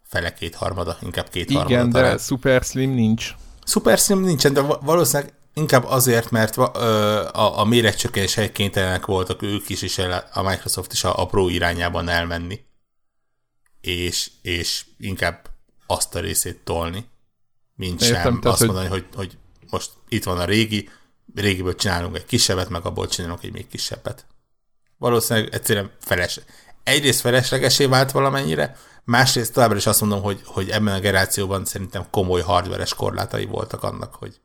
[0.03, 1.69] fele kétharmada, inkább kétharmada.
[1.69, 2.17] Igen, de talán.
[2.17, 3.35] Super Slim nincs.
[3.65, 9.81] Super Slim nincsen, de valószínűleg inkább azért, mert a, a méretcsökkenés helykénytelenek voltak ők is,
[9.81, 9.97] és
[10.33, 12.59] a Microsoft is a, a Pro irányában elmenni.
[13.81, 15.49] És, és inkább
[15.87, 17.05] azt a részét tolni,
[17.75, 19.05] mint Értem, sem tehát, azt mondani, hogy...
[19.13, 19.37] hogy, hogy
[19.69, 20.89] most itt van a régi,
[21.35, 24.25] régiből csinálunk egy kisebbet, meg abból csinálunk egy még kisebbet.
[24.97, 26.39] Valószínűleg egyszerűen feles.
[26.83, 32.09] Egyrészt feleslegesé vált valamennyire, másrészt továbbra is azt mondom, hogy, hogy ebben a generációban szerintem
[32.09, 34.39] komoly hardveres korlátai voltak annak, hogy,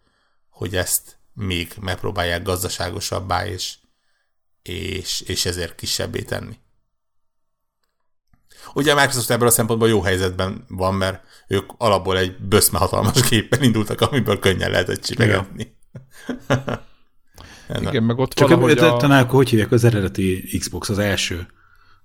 [0.48, 3.74] hogy ezt még megpróbálják gazdaságosabbá és,
[4.62, 6.58] és, és ezért kisebbé tenni.
[8.74, 13.28] Ugye a Microsoft ebből a szempontból jó helyzetben van, mert ők alapból egy böszme hatalmas
[13.28, 15.76] géppel indultak, amiből könnyen lehetett csipegetni.
[17.80, 18.96] Igen, meg ott Csak valahogy a...
[18.96, 21.46] Talán hogy hívják az eredeti Xbox, az első?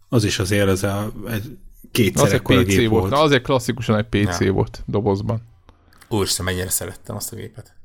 [0.09, 1.57] Az is azért az a, egy
[1.91, 3.01] kétszer az egy PC gép volt.
[3.01, 3.11] volt.
[3.11, 4.51] Na, azért klasszikusan egy PC ja.
[4.51, 5.41] volt dobozban.
[6.09, 7.76] Úristen, mennyire szerettem azt a gépet.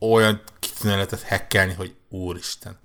[0.00, 2.76] Olyan kitűnő lehetett hackelni, hogy úristen.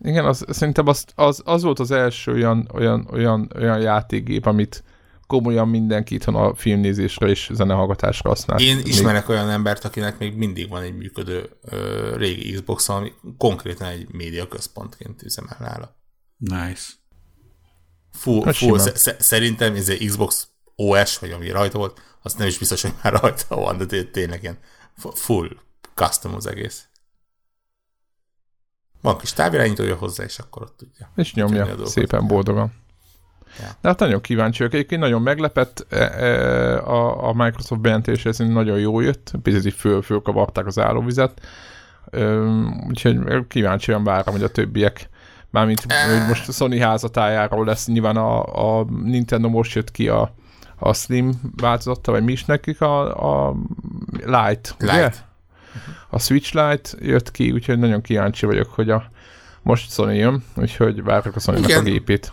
[0.00, 4.84] Igen, az, szerintem az, az, az volt az első olyan, olyan, olyan, olyan játékgép, amit
[5.32, 8.60] komolyan mindenki itthon a filmnézésre és zenehallgatásra használ.
[8.60, 9.36] Én ismerek még...
[9.36, 14.48] olyan embert, akinek még mindig van egy működő ö, régi Xbox, ami konkrétan egy média
[14.48, 15.96] központként üzemel nála.
[16.36, 16.82] Nice.
[18.10, 18.78] Full, full
[19.18, 23.12] szerintem ez egy Xbox OS, vagy ami rajta volt, azt nem is biztos, hogy már
[23.12, 24.58] rajta van, de tényleg ilyen
[25.14, 25.48] full
[25.94, 26.86] custom az egész.
[29.00, 31.12] Van kis távirányítója hozzá, és akkor ott tudja.
[31.16, 32.81] És nyomja szépen boldogan.
[33.58, 33.66] Ja.
[33.80, 34.74] De hát nagyon kíváncsi vagyok.
[34.74, 40.02] Egyébként nagyon meglepett e, e, a, a Microsoft bejelentése, ez nagyon jó jött, picit föl,
[40.02, 41.40] fölkavarták az állóvizet.
[42.88, 45.10] Úgyhogy kíváncsian várom, hogy a többiek
[45.52, 48.42] mármint hogy most a Sony házatájáról lesz, nyilván a,
[48.78, 50.34] a Nintendo most jött ki a,
[50.76, 53.56] a Slim változata, vagy mi is nekik a, a
[54.10, 54.92] Lite, Lite.
[54.94, 55.10] ugye?
[56.08, 59.10] A Switch Lite jött ki, úgyhogy nagyon kíváncsi vagyok, hogy a
[59.62, 62.32] most Sony jön, úgyhogy várjuk a sony a gépét.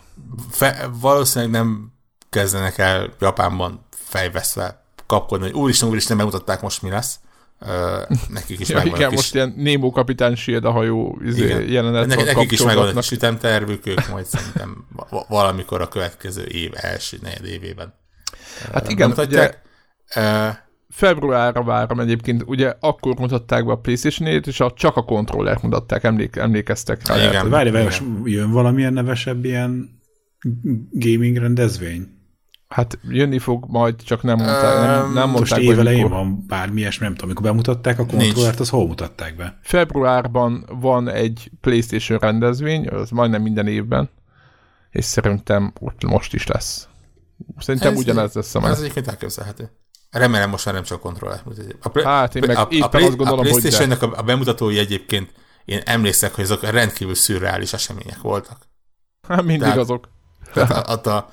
[0.52, 1.92] Fe, valószínűleg nem
[2.30, 7.20] kezdenek el Japánban fejveszve kapkodni, hogy úristen, úristen, megmutatták most mi lesz.
[7.62, 12.08] Uh, nekik is ja, igen, most ilyen Nemo kapitány sied a hajó izé, jelenet.
[12.08, 14.88] Ne, nekik is megvan egy ütemtervük, ők majd szerintem
[15.28, 17.94] valamikor a következő év első negyed évében.
[18.74, 19.54] Hát uh, igen, ugye,
[20.16, 20.56] uh,
[20.90, 26.04] februárra várom egyébként, ugye akkor mutatták be a playstation és a, csak a kontrollert mutatták,
[26.04, 27.18] emlék, emlékeztek rá.
[27.18, 29.99] Igen, várj, várj, jön valamilyen nevesebb ilyen
[30.92, 32.18] gaming rendezvény?
[32.68, 35.60] Hát jönni fog majd, csak nem mondták, nem, nem mondták.
[35.60, 39.60] Most évelején van bármi ilyesmi, nem tudom, amikor bemutatták a kontrollert, az hol mutatták be?
[39.62, 44.10] Februárban van egy PlayStation rendezvény, az majdnem minden évben,
[44.90, 46.88] és szerintem ott most is lesz.
[47.58, 49.72] Szerintem ez, ugyanez lesz a Ez egyébként elképzelhető.
[50.10, 51.42] Remélem most már nem csak kontroller.
[51.82, 55.34] A, hát én meg a, a, a, azt gondolom, a playstation a, a bemutatói egyébként
[55.66, 58.58] én emlékszek, hogy azok rendkívül szürreális események voltak.
[59.28, 60.10] Hát mindig Tehát, azok.
[60.54, 61.30] Tehát a, a,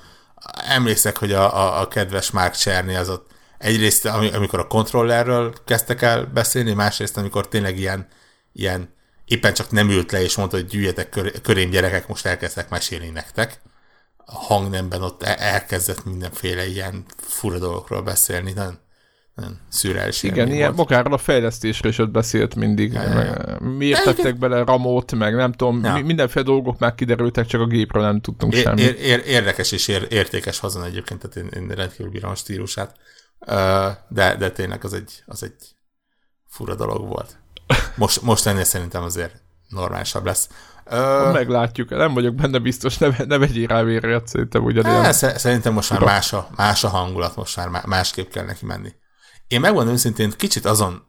[0.69, 6.01] emlékszek, hogy a, a, a kedves Mark Czerny az ott egyrészt, amikor a kontrollerről kezdtek
[6.01, 8.07] el beszélni, másrészt, amikor tényleg ilyen,
[8.53, 8.93] ilyen
[9.25, 13.09] éppen csak nem ült le, és mondta, hogy gyűjjetek kör, körém gyerekek, most elkezdtek mesélni
[13.09, 13.61] nektek
[14.29, 18.51] a hangnemben ott elkezdett mindenféle ilyen fura dolgokról beszélni.
[18.51, 18.79] Nagyon,
[19.69, 22.93] szürreális Igen, ilyen magáról a fejlesztésről is ott beszélt mindig.
[22.93, 23.59] Ja, ja.
[23.59, 24.39] Miért tettek egyébként...
[24.39, 25.97] bele ramót, meg nem tudom, ja.
[25.97, 28.85] mindenféle dolgok már kiderültek, csak a gépről nem tudtunk ér, semmit.
[28.85, 32.95] Ér, ér, érdekes és ér, értékes hazon egyébként, tehát én, én rendkívül bírom a stílusát.
[34.09, 35.75] De, de tényleg az egy, az egy
[36.47, 37.37] fura dolog volt.
[37.95, 40.49] Most, most ennél szerintem azért normálisabb lesz.
[40.91, 45.13] Uh, Meglátjuk, nem vagyok benne biztos, ne, ne vegyél rá vérjét, szerintem ugyanilyen.
[45.13, 48.93] Szerintem most már más a, más a hangulat, most már másképp kell neki menni.
[49.47, 51.03] Én megmondom őszintén, kicsit azon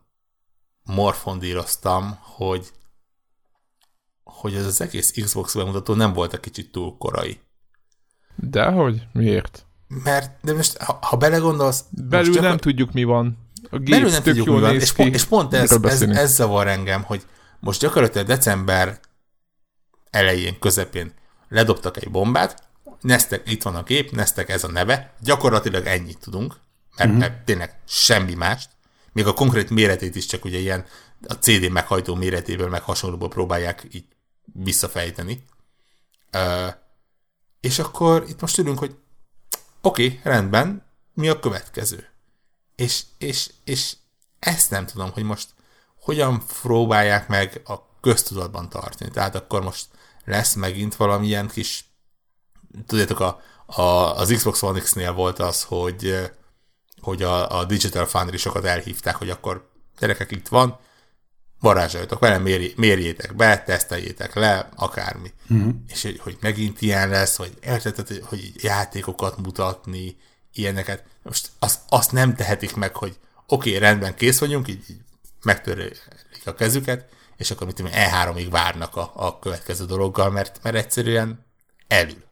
[0.84, 2.72] morfondíroztam, hogy
[4.24, 7.41] hogy ez az egész Xbox bemutató nem volt egy kicsit túl korai.
[8.36, 9.07] Dehogy?
[9.12, 9.66] Miért?
[10.05, 11.84] Mert, de most, ha, ha belegondolsz...
[11.91, 13.39] Belül nem a, tudjuk, mi van.
[13.70, 17.03] A belül nem tudjuk, mi van, és, pont, és pont ez, ez, ez zavar engem,
[17.03, 17.26] hogy
[17.61, 19.01] most gyakorlatilag december
[20.11, 21.12] elején, közepén
[21.49, 22.66] ledobtak egy bombát,
[23.01, 26.57] Neztek, itt van a gép, Neztek ez a neve, gyakorlatilag ennyit tudunk,
[26.99, 27.19] mert, uh-huh.
[27.19, 28.71] mert tényleg semmi mást,
[29.13, 30.87] még a konkrét méretét is csak ugye ilyen
[31.27, 34.05] a CD meghajtó méretéből, meg hasonlóból próbálják így
[34.45, 35.45] visszafejteni.
[36.33, 36.75] Uh,
[37.61, 38.97] és akkor itt most ülünk, hogy
[39.81, 42.09] oké, okay, rendben, mi a következő?
[42.77, 43.97] És, és, és
[44.39, 45.49] ezt nem tudom, hogy most
[46.01, 49.11] hogyan próbálják meg a köztudatban tartani.
[49.11, 49.87] Tehát akkor most
[50.25, 51.85] lesz megint valamilyen kis,
[52.87, 56.31] tudjátok, a, a, az Xbox One X-nél volt az, hogy,
[57.01, 60.79] hogy a, a Digital Foundry sokat elhívták, hogy akkor gyerekek itt van,
[61.61, 65.33] varázsoljatok vele, méri, mérjétek be, teszteljétek le, akármi.
[65.49, 65.75] Uh-huh.
[65.89, 70.17] És hogy, hogy megint ilyen lesz, hogy érted, hogy játékokat mutatni,
[70.53, 71.05] ilyeneket.
[71.23, 75.01] Most azt, azt nem tehetik meg, hogy oké, okay, rendben, kész vagyunk, így, így
[75.43, 76.03] megtörik
[76.45, 81.47] a kezüket, és akkor mit tudom, E3-ig várnak a, a következő dologgal, mert, mert egyszerűen
[81.87, 82.25] elül.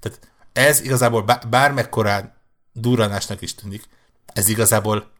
[0.00, 2.31] Tehát ez igazából bármekkorán
[2.72, 3.88] durranásnak is tűnik,
[4.26, 5.10] ez igazából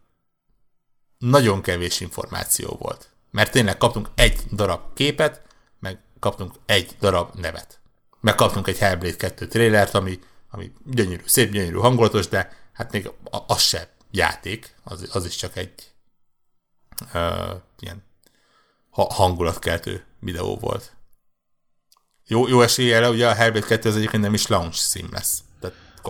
[1.18, 3.10] nagyon kevés információ volt.
[3.30, 5.42] Mert tényleg kaptunk egy darab képet,
[5.78, 7.80] meg kaptunk egy darab nevet.
[8.20, 10.18] Meg kaptunk egy Hellblade 2 trailert, ami,
[10.50, 13.10] ami gyönyörű, szép, gyönyörű, hangulatos, de hát még
[13.46, 15.92] az se játék, az, az is csak egy
[17.14, 18.04] uh, ilyen
[18.90, 20.96] hangulatkeltő videó volt.
[22.26, 25.42] Jó, jó eséllyel, ugye a Hellblade 2 az egyébként nem is launch szím lesz.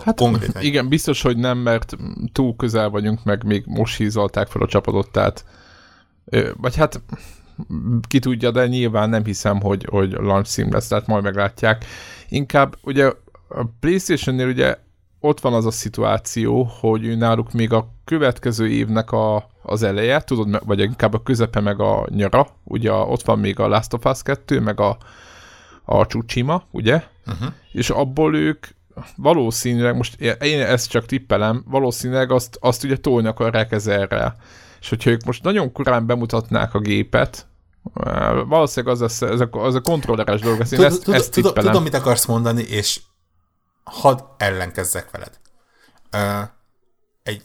[0.03, 0.61] Hát, konkrétan.
[0.61, 1.95] Igen, biztos, hogy nem, mert
[2.31, 5.45] túl közel vagyunk, meg még most hízolták fel a csapatot, tehát
[6.57, 7.01] vagy hát
[8.07, 11.85] ki tudja, de nyilván nem hiszem, hogy, hogy launch szím lesz, tehát majd meglátják.
[12.29, 13.05] Inkább ugye
[13.47, 14.77] a Playstation-nél ugye
[15.19, 20.65] ott van az a szituáció, hogy náluk még a következő évnek a, az eleje, tudod,
[20.65, 24.23] vagy inkább a közepe meg a nyara, ugye ott van még a Last of Us
[24.23, 24.97] 2, meg a,
[25.83, 27.03] a Tsushima, ugye?
[27.27, 27.53] Uh-huh.
[27.71, 28.67] És abból ők
[29.15, 34.35] valószínűleg, most én ezt csak tippelem, valószínűleg azt, azt ugye tolni akarják ezerrel.
[34.79, 37.47] És hogyha ők most nagyon korán bemutatnák a gépet,
[38.45, 41.65] valószínűleg az, lesz, ez a, az a kontrolleres dolog, ezt, én ezt, ezt tippelem.
[41.65, 42.99] Tudom, mit akarsz mondani, és
[43.83, 45.39] hadd ellenkezzek veled.
[46.13, 46.49] Uh,
[47.23, 47.41] egy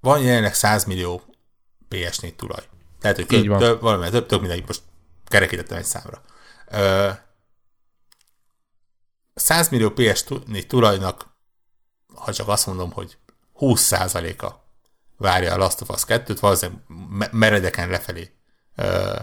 [0.00, 1.22] van jelenleg 100 millió
[1.90, 2.64] PS4 tulaj.
[3.00, 4.82] Tehát, hogy több, több, valami, több, több mindegy, most
[5.26, 6.22] kerekítettem egy számra.
[6.72, 7.16] Uh,
[9.40, 11.28] 100 millió PS4 tulajnak,
[12.14, 13.18] ha csak azt mondom, hogy
[13.58, 14.52] 20%-a
[15.16, 18.32] várja a Last of Us 2-t, valószínűleg meredeken lefelé
[18.76, 19.20] uh,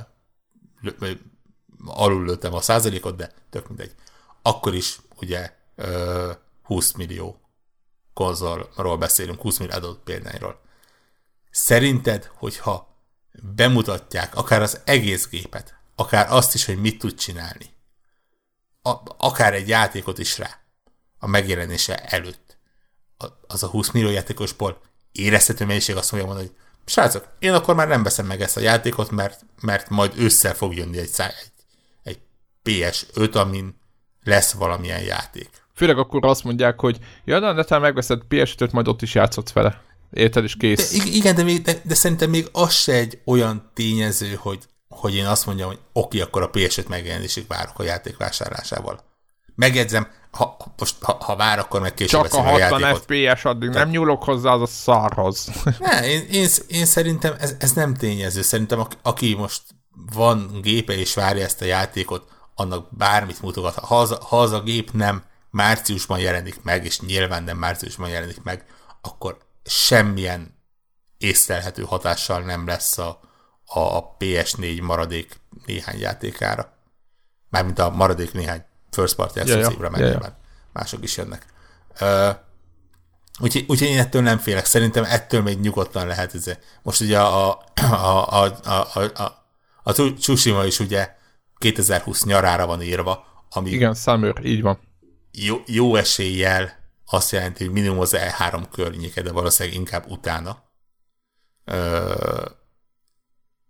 [1.85, 3.95] alul lőttem a százalékot, de tök mindegy.
[4.41, 5.55] Akkor is ugye
[6.63, 7.41] 20 millió
[8.13, 10.61] konzolról beszélünk, 20 millió adott példányról.
[11.51, 12.95] Szerinted, hogyha
[13.55, 17.75] bemutatják akár az egész gépet, akár azt is, hogy mit tud csinálni,
[18.87, 20.59] a, akár egy játékot is rá,
[21.19, 22.57] a megjelenése előtt,
[23.47, 24.81] az a 20 millió játékosból
[25.11, 28.59] érezhető mennyiség azt fogja mondani, hogy srácok, én akkor már nem veszem meg ezt a
[28.59, 31.51] játékot, mert, mert majd össze fog jönni egy, egy,
[32.03, 32.19] egy
[32.63, 33.75] PS5, amin
[34.23, 35.49] lesz valamilyen játék.
[35.73, 39.81] Főleg akkor azt mondják, hogy ja, de netán megveszed PS5-öt, majd ott is játszott vele.
[40.11, 40.97] Érted, is kész.
[40.97, 44.63] De, igen, de, még, de, de szerintem még az se egy olyan tényező, hogy,
[44.97, 49.03] hogy én azt mondjam, hogy oké, akkor a PS5 megjelenésig várok a játék vásárlásával.
[49.55, 53.69] Megjegyzem, ha, most, ha, ha vár, akkor meg később Csak a 60 a FPS addig
[53.69, 53.83] Tehát...
[53.83, 55.47] nem nyúlok hozzá az a szarhoz.
[55.79, 58.41] Ne, én, én, én szerintem ez, ez nem tényező.
[58.41, 59.61] Szerintem aki most
[60.13, 63.75] van gépe és várja ezt a játékot, annak bármit mutogat.
[63.75, 68.43] Ha az, ha az a gép nem márciusban jelenik meg, és nyilván nem márciusban jelenik
[68.43, 68.65] meg,
[69.01, 70.55] akkor semmilyen
[71.17, 73.19] észlelhető hatással nem lesz a,
[73.73, 76.73] a PS4 maradék néhány játékára.
[77.49, 80.37] Mármint a maradék néhány first party ja, ja, ja.
[80.73, 81.45] mások is jönnek.
[82.01, 82.29] Uh,
[83.39, 84.65] Úgyhogy, úgyhogy én ettől nem félek.
[84.65, 86.33] Szerintem ettől még nyugodtan lehet.
[86.33, 86.45] Ez.
[86.83, 89.45] Most ugye a, a, a, a, a, a,
[89.83, 91.15] a Tsushima is ugye
[91.57, 93.25] 2020 nyarára van írva.
[93.49, 94.79] Ami Igen, Summer, így van.
[95.31, 96.71] Jó, jó eséllyel
[97.05, 100.63] azt jelenti, hogy minimum az E3 környéke, de valószínűleg inkább utána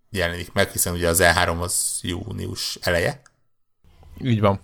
[0.10, 3.22] jelenik meg, hiszen ugye az E3 az június eleje.
[4.22, 4.62] Így van.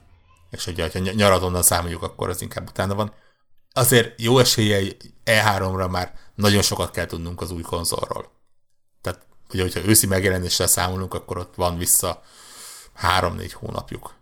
[0.50, 3.14] És ugye, ha nyarat onnan számoljuk, akkor az inkább utána van.
[3.72, 4.92] Azért jó esélye
[5.26, 8.32] E3-ra már nagyon sokat kell tudnunk az új konzolról.
[9.02, 12.22] Tehát, ugye, hogyha őszi megjelenéssel számolunk, akkor ott van vissza
[12.94, 14.16] három-négy hónapjuk.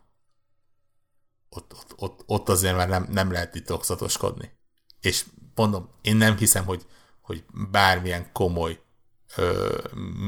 [1.49, 4.51] Ott, ott, ott, ott azért már nem, nem lehet titokzatoskodni.
[5.01, 6.85] És mondom, én nem hiszem, hogy,
[7.21, 8.79] hogy bármilyen komoly
[9.35, 9.77] ö,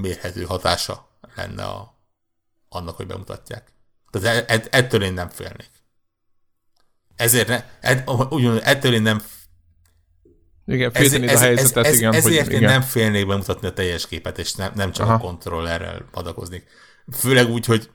[0.01, 1.97] mérhető hatása lenne a,
[2.69, 3.71] annak, hogy bemutatják.
[4.11, 5.71] Tehát e, ettől én nem félnék.
[7.15, 9.21] Ezért ne, ed, ugyan, ettől én nem
[10.65, 12.13] igen, félteni ez, a helyzetet, ez, igen.
[12.13, 12.71] Ezért hogy, én igen.
[12.71, 15.13] nem félnék bemutatni a teljes képet, és nem, nem csak Aha.
[15.13, 16.63] a kontrollerrel adakoznék.
[17.11, 17.89] Főleg úgy, hogy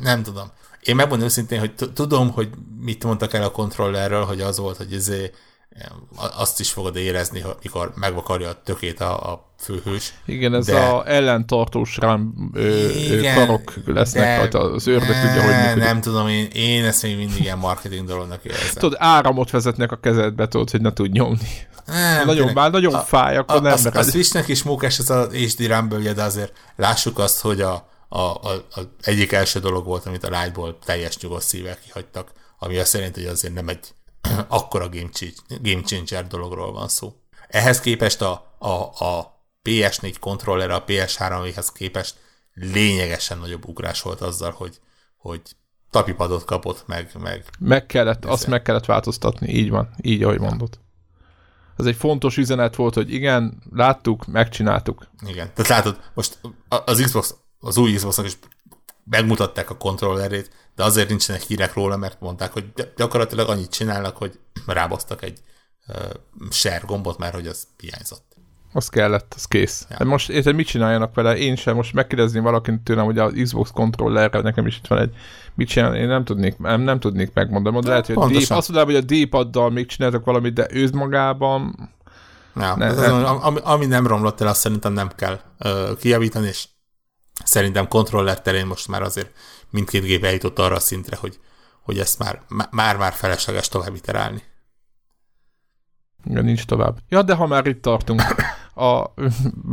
[0.00, 0.52] nem tudom.
[0.82, 4.92] Én megmondom őszintén, hogy tudom, hogy mit mondtak el a kontrollerről, hogy az volt, hogy
[4.92, 5.30] ezé,
[6.16, 10.14] azt is fogod érezni, mikor megvakarja a tökét a, a főhős.
[10.26, 10.78] Igen, ez de...
[10.78, 15.84] a ellentartós rám ö, Igen, karok lesznek, rajta, az ördög tudja, hogy működik.
[15.84, 18.68] Nem tudom, én, én ezt még mindig ilyen marketing dolognak érzem.
[18.74, 21.48] Tudod, áramot vezetnek a kezedbe, tudod, hogy ne tud nyomni.
[21.86, 24.98] Nem, nagyon, tényleg, már nagyon a, fáj, akkor a, nem a, a Switchnek is mókás
[24.98, 29.60] ez a HD Rumble, de azért lássuk azt, hogy a, a, a, a egyik első
[29.60, 33.68] dolog volt, amit a Lightból teljes nyugodt szívvel kihagytak, ami azt jelenti, hogy azért nem
[33.68, 33.94] egy
[34.48, 34.88] akkora
[35.62, 37.12] game, changer dologról van szó.
[37.48, 42.16] Ehhez képest a, a, a PS4 kontroller a PS3-hez képest
[42.54, 44.80] lényegesen nagyobb ugrás volt azzal, hogy,
[45.16, 45.40] hogy
[45.90, 47.10] tapipadot kapott, meg...
[47.18, 50.80] Meg, meg kellett, azt meg kellett változtatni, így van, így ahogy mondod.
[51.76, 55.06] Ez egy fontos üzenet volt, hogy igen, láttuk, megcsináltuk.
[55.26, 58.38] Igen, tehát látod, most az Xbox, az új Xboxnak is
[59.04, 62.64] megmutatták a kontrollerét, de azért nincsenek hírek róla, mert mondták, hogy
[62.96, 65.38] gyakorlatilag annyit csinálnak, hogy rábasztak egy
[65.88, 65.96] uh,
[66.50, 68.32] share gombot, mert hogy az hiányzott.
[68.72, 69.86] Az kellett, az kész.
[69.90, 69.96] Ja.
[69.96, 71.36] De most érted, mit csináljanak vele?
[71.36, 75.14] Én sem most megkérdezni valakint tőlem, hogy az Xbox controllerre nekem is itt van egy
[75.54, 78.68] mit csinál, én nem tudnék, nem, nem tudnék megmondani, de lehet, hogy a D, azt
[78.68, 81.90] mondom, hogy a D-paddal még csináltak valamit, de ősz magában
[82.56, 83.14] Ja, ne, nem.
[83.14, 86.68] Az, ami, ami nem romlott el, azt szerintem nem kell uh, kijavítani, és
[87.44, 89.30] szerintem kontroller terén most már azért
[89.70, 91.38] mindkét gép eljutott arra a szintre, hogy,
[91.82, 94.42] hogy ezt már, már-már felesleges tovább iterálni.
[96.24, 96.98] Ja, nincs tovább.
[97.08, 98.22] Ja, de ha már itt tartunk,
[98.82, 99.14] a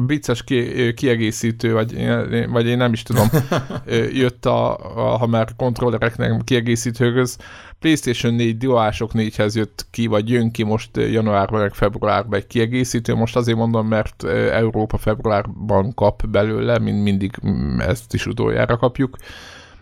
[0.05, 2.07] vicces ki, kiegészítő, vagy,
[2.49, 3.27] vagy én nem is tudom,
[4.23, 7.37] jött a, a ha már kontrollereknek kiegészítőhöz,
[7.79, 13.15] PlayStation 4 DualShock 4-hez jött ki, vagy jön ki most januárban, meg februárban egy kiegészítő,
[13.15, 17.31] most azért mondom, mert Európa februárban kap belőle, mint mindig
[17.77, 19.17] ezt is utoljára kapjuk,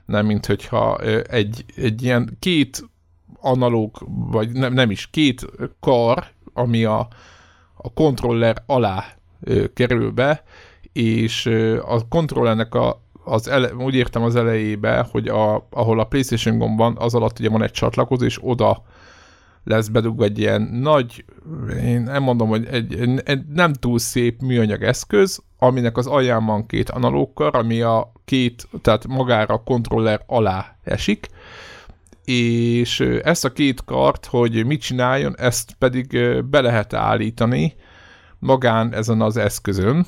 [0.06, 0.98] nem mint hogyha
[1.30, 2.84] egy, egy ilyen két
[3.42, 5.46] analóg, vagy nem, nem is, két
[5.80, 7.08] kar, ami a,
[7.76, 9.17] a kontroller alá
[9.74, 10.44] kerül be,
[10.94, 11.46] és
[11.88, 16.78] a kontrollernek a, az ele, úgy értem az elejébe, hogy a, ahol a PlayStation gomb
[16.78, 18.84] van, az alatt ugye van egy csatlakozó, és oda
[19.64, 21.26] lesz bedugva egy ilyen nagy,
[21.84, 26.66] én nem mondom, hogy egy, egy nem túl szép műanyag eszköz, aminek az alján van
[26.66, 31.28] két analókkar, ami a két, tehát magára a kontroller alá esik,
[32.26, 37.76] és ezt a két kart, hogy mit csináljon, ezt pedig be lehet állítani
[38.40, 40.06] magán ezen az eszközön,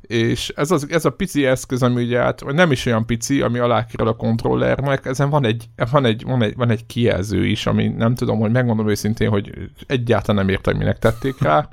[0.00, 3.40] és ez, az, ez a pici eszköz, ami ugye hát, vagy nem is olyan pici,
[3.40, 7.46] ami alá kerül a kontrollernek, ezen van egy, van, egy, van, egy, van egy kijelző
[7.46, 9.52] is, ami nem tudom, hogy megmondom őszintén, hogy
[9.86, 11.68] egyáltalán nem értem, minek tették rá,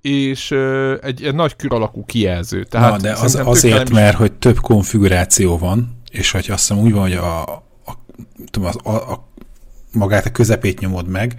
[0.00, 2.64] és uh, egy, egy nagy kör alakú kijelző.
[2.64, 3.94] Tehát Na, de az, azért, is...
[3.94, 7.62] mert hogy több konfiguráció van, és hogy azt hiszem úgy van, hogy a,
[8.50, 9.28] tudom, az, a, a,
[9.92, 11.34] magát a közepét nyomod meg,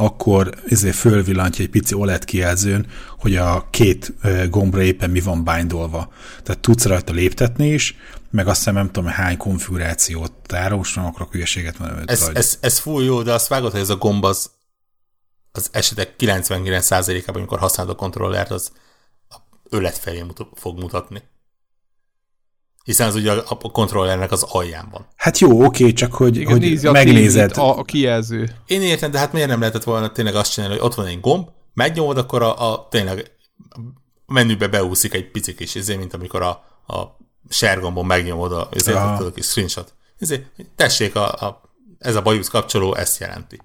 [0.00, 2.86] akkor ezért fölvillantja egy pici OLED kijelzőn,
[3.18, 4.12] hogy a két
[4.50, 6.12] gombra éppen mi van bindolva.
[6.42, 7.96] Tehát tudsz rajta léptetni is,
[8.30, 12.02] meg azt hiszem nem tudom hány konfigurációt tárol, most nem akarok hülyeséget mondani.
[12.06, 14.50] Ez, ez, ez full jó, de azt vágod, hogy ez a gomb az,
[15.52, 18.72] az esetek 99%-ában, amikor használod a kontrollert, az
[19.68, 21.22] ölet felé mutat, fog mutatni
[22.88, 25.06] hiszen az ugye a, a kontrollernek az alján van.
[25.16, 27.56] Hát jó, oké, csak hogy, Igen, hogy a megnézed.
[27.56, 28.50] A, a kijelző.
[28.66, 31.20] Én értem, de hát miért nem lehetett volna tényleg azt csinálni, hogy ott van egy
[31.20, 33.30] gomb, megnyomod, akkor a, a tényleg
[33.70, 33.80] a
[34.26, 36.48] menübe beúszik egy pici kis izé, mint amikor a,
[36.94, 37.16] a
[37.48, 39.12] share gombon megnyomod a, ezért ja.
[39.12, 39.94] a kis screenshot.
[40.18, 40.42] Ezért,
[40.76, 41.60] tessék, a, a,
[41.98, 43.58] ez a bajusz kapcsoló ezt jelenti.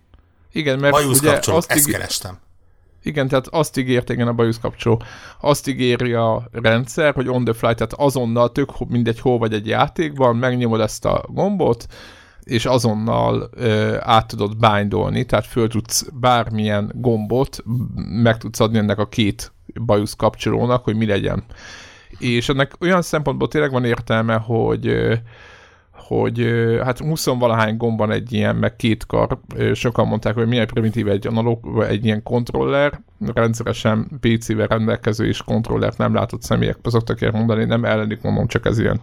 [0.52, 1.94] Igen, mert bajusz ugye kapcsoló, azt ezt íg...
[1.94, 2.40] kerestem.
[3.04, 5.02] Igen, tehát azt ígért, igen, a bajusz kapcsoló,
[5.42, 9.68] azt ígéri a rendszer, hogy on the fly, tehát azonnal tök mindegy hol vagy egy
[9.68, 11.88] játékban, megnyomod ezt a gombot,
[12.44, 17.64] és azonnal ö, át tudod bindolni, tehát föl tudsz bármilyen gombot,
[17.96, 19.52] meg tudsz adni ennek a két
[19.86, 21.44] bajusz kapcsolónak, hogy mi legyen.
[22.20, 25.14] És ennek olyan szempontból tényleg van értelme, hogy ö,
[26.20, 26.48] hogy
[26.84, 29.40] hát 20 valahány gomban egy ilyen, meg két kar,
[29.74, 33.02] sokan mondták, hogy milyen primitív egy analóg, egy ilyen kontroller,
[33.34, 38.80] rendszeresen PC-vel rendelkező és kontrollert nem látott személyek szoktak mondani, nem ellenik mondom, csak ez
[38.80, 39.02] ilyen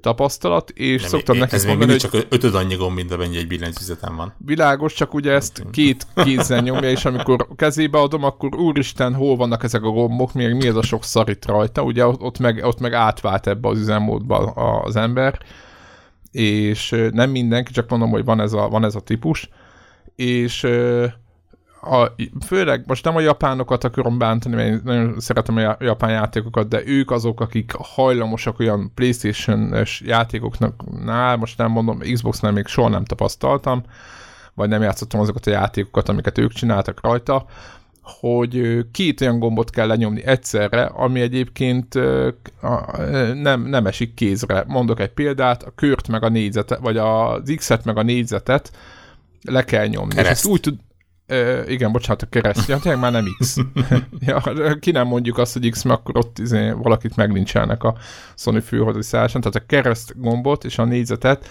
[0.00, 2.00] tapasztalat, és nem, szoktam nekik ez mondani, hogy...
[2.00, 4.32] csak ötöd annyi gomb, mint amennyi egy billentyűzetem van.
[4.38, 9.62] Világos, csak ugye ezt két kézzel nyomja, és amikor kezébe adom, akkor úristen, hol vannak
[9.62, 12.92] ezek a gombok, még mi ez a sok szarít rajta, ugye ott meg, ott meg
[12.92, 14.38] átvált ebbe az üzemmódba
[14.82, 15.38] az ember,
[16.36, 19.48] és nem mindenki, csak mondom, hogy van ez a, van ez a típus,
[20.16, 20.64] és
[21.80, 22.12] a,
[22.46, 27.10] főleg most nem a japánokat akarom bántani, mert nagyon szeretem a japán játékokat, de ők
[27.10, 33.82] azok, akik hajlamosak olyan Playstation-es játékoknak, nál, most nem mondom, Xbox-nál még soha nem tapasztaltam,
[34.54, 37.46] vagy nem játszottam azokat a játékokat, amiket ők csináltak rajta,
[38.06, 41.94] hogy két olyan gombot kell lenyomni egyszerre, ami egyébként
[43.34, 44.64] nem, nem esik kézre.
[44.66, 48.72] Mondok egy példát, a kört meg a négyzetet, vagy az X-et meg a négyzetet
[49.42, 50.14] le kell nyomni.
[50.14, 50.30] Kereszt.
[50.30, 50.74] És ezt úgy tud,
[51.28, 52.68] Uh, igen, bocsánat, a kereszt.
[52.68, 53.56] Ja, tényleg már nem X.
[54.26, 54.42] ja,
[54.80, 57.96] ki nem mondjuk azt, hogy X, mert akkor ott izé, valakit meglincselnek a
[58.34, 59.40] Sony főhadiszállásán.
[59.40, 61.48] Tehát a kereszt gombot és a négyzetet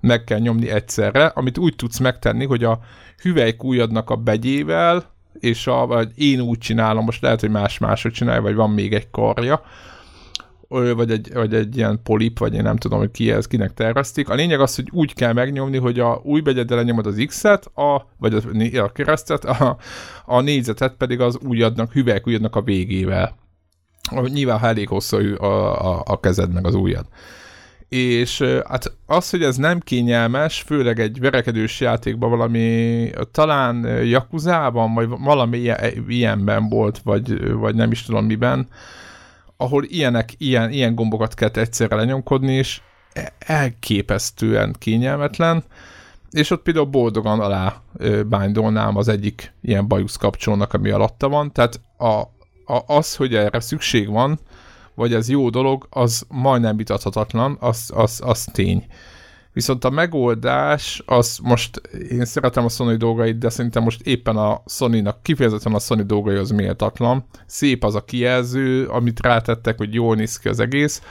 [0.00, 2.80] meg kell nyomni egyszerre, amit úgy tudsz megtenni, hogy a
[3.22, 8.42] hüvelykújadnak a begyével, és a, vagy én úgy csinálom, most lehet, hogy más máshogy csinálja,
[8.42, 9.62] vagy van még egy karja,
[10.68, 14.28] vagy egy, vagy egy ilyen polip, vagy én nem tudom, hogy ki ez, kinek tervezték.
[14.28, 18.08] A lényeg az, hogy úgy kell megnyomni, hogy a új begyeddel lenyomod az X-et, a,
[18.18, 19.76] vagy a, a keresztet, a,
[20.24, 23.36] a négyzetet pedig az újadnak, hüvelykújadnak a végével.
[24.24, 27.06] Nyilván, ha elég hosszú a, a, a kezed meg az ujjad
[27.88, 35.08] és hát az, hogy ez nem kényelmes, főleg egy verekedős játékban valami, talán Jakuzában, vagy
[35.08, 35.72] valami
[36.08, 38.68] ilyenben volt, vagy, vagy nem is tudom miben,
[39.56, 42.80] ahol ilyenek, ilyen, ilyen gombokat kell egyszerre lenyomkodni, és
[43.12, 45.64] e, elképesztően kényelmetlen,
[46.30, 47.82] és ott például boldogan alá
[48.26, 52.12] bándolnám az egyik ilyen bajusz kapcsolónak, ami alatta van, tehát a,
[52.74, 54.38] a, az, hogy erre szükség van,
[54.98, 58.86] vagy ez jó dolog, az majdnem vitathatatlan, az, az, az tény.
[59.52, 61.80] Viszont a megoldás, az most,
[62.10, 66.36] én szeretem a Sony dolgait, de szerintem most éppen a Sony-nak, kifejezetten a Sony dolgai
[66.36, 67.24] az méltatlan.
[67.46, 71.02] Szép az a kijelző, amit rátettek, hogy jól néz ki az egész,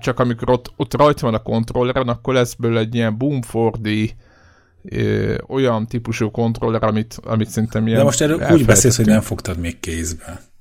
[0.00, 4.14] csak amikor ott, ott rajta van a kontrolleren, akkor lesz belőle egy ilyen boomfordi
[5.48, 7.98] olyan típusú kontroller, amit, amit szerintem ilyen...
[7.98, 10.51] De most erről úgy beszélsz, hogy nem fogtad még kézbe.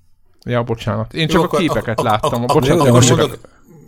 [0.46, 1.14] Ja, bocsánat.
[1.14, 2.42] Én csak Jó, a képeket a, láttam.
[2.42, 3.38] A, a, bocsánat, akkor mondok,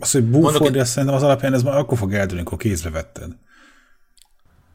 [0.00, 3.32] az, hogy Bumford, azt szerintem az alapján ez már akkor fog eldőlni, amikor kézbe vetted.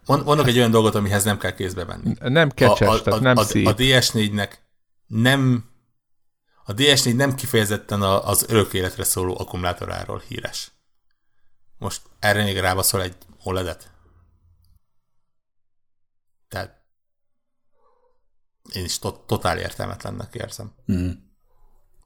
[0.05, 2.13] Mondok egy olyan dolgot, amihez nem kell kézbe venni.
[2.19, 3.67] Nem kecses, a, a, tehát nem a, szép.
[3.67, 4.51] A DS4-nek
[5.07, 5.65] nem
[6.63, 10.71] a DS4 nem kifejezetten az örök életre szóló akkumulátoráról híres.
[11.77, 13.91] Most erre még rábaszol egy OLED-et.
[16.47, 16.81] Tehát
[18.73, 20.73] én is to- totál értelmetlennek érzem.
[20.91, 21.09] Mm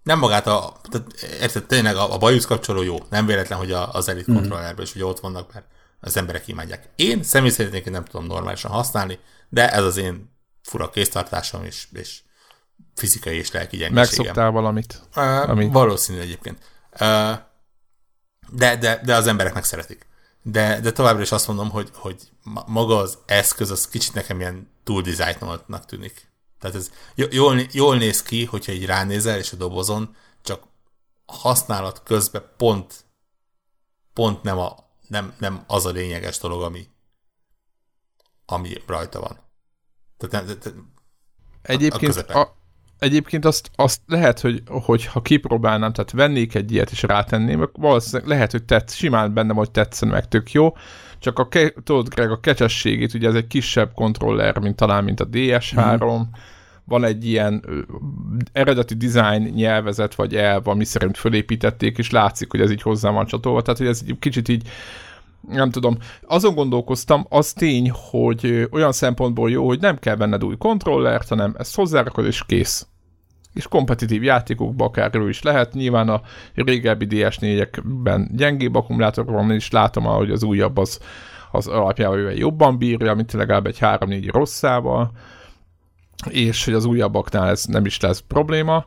[0.04, 3.94] nem magát a, tehát érted, tényleg a, a bajusz kapcsoló jó, nem véletlen, hogy a,
[3.94, 4.36] az Elite mm.
[4.36, 5.66] kontrollerben is ugye ott vannak, mert
[6.00, 6.90] az emberek imádják.
[6.96, 10.32] Én személy szerint nem tudom normálisan használni, de ez az én
[10.62, 12.22] fura kéztartásom és, és
[12.96, 14.18] fizikai és lelki gyengeségem.
[14.18, 15.02] Megszoktál valamit?
[15.16, 15.72] Uh, amit?
[15.72, 16.58] Valószínű egyébként.
[16.92, 17.34] Uh,
[18.50, 20.08] de, de, de az emberek meg szeretik.
[20.42, 22.16] De, de továbbra is azt mondom, hogy, hogy
[22.66, 25.04] maga az eszköz az kicsit nekem ilyen túl
[25.88, 26.32] tűnik.
[26.64, 30.64] Tehát ez jól, jól néz ki, hogyha így ránézel, és a dobozon, csak
[31.26, 33.06] a használat közben pont,
[34.14, 34.76] pont nem, a,
[35.08, 36.88] nem, nem az a lényeges dolog, ami,
[38.46, 39.40] ami rajta van.
[40.18, 40.80] Tehát, nem, tehát
[41.62, 42.56] egyébként, a, a,
[43.00, 48.28] egyébként azt, azt lehet, hogy, hogy ha kipróbálnám, tehát vennék egy ilyet és rátenném, valószínűleg
[48.28, 50.74] lehet, hogy tetsz, simán benne hogy tetszen meg, tök jó,
[51.24, 51.48] csak a,
[51.84, 56.22] tudod, Greg, a kecsességét, ugye ez egy kisebb kontroller, mint talán, mint a DS3, mm
[56.86, 57.66] van egy ilyen
[58.52, 63.26] eredeti design nyelvezet vagy elv, ami szerint fölépítették, és látszik, hogy ez így hozzá van
[63.26, 64.68] csatolva, tehát hogy ez egy kicsit így
[65.50, 65.98] nem tudom,
[66.28, 71.56] azon gondolkoztam, az tény, hogy olyan szempontból jó, hogy nem kell venned új kontrollert, hanem
[71.58, 72.88] ezt hozzárakod és kész.
[73.54, 75.74] És kompetitív játékokban akár is lehet.
[75.74, 76.22] Nyilván a
[76.56, 81.00] régebbi DS4-ekben gyengébb akkumulátor van, és látom, hogy az újabb az,
[81.52, 85.12] az alapjában jobban bírja, mint legalább egy 3-4 rosszával
[86.30, 88.86] és hogy az újabbaknál ez nem is lesz probléma,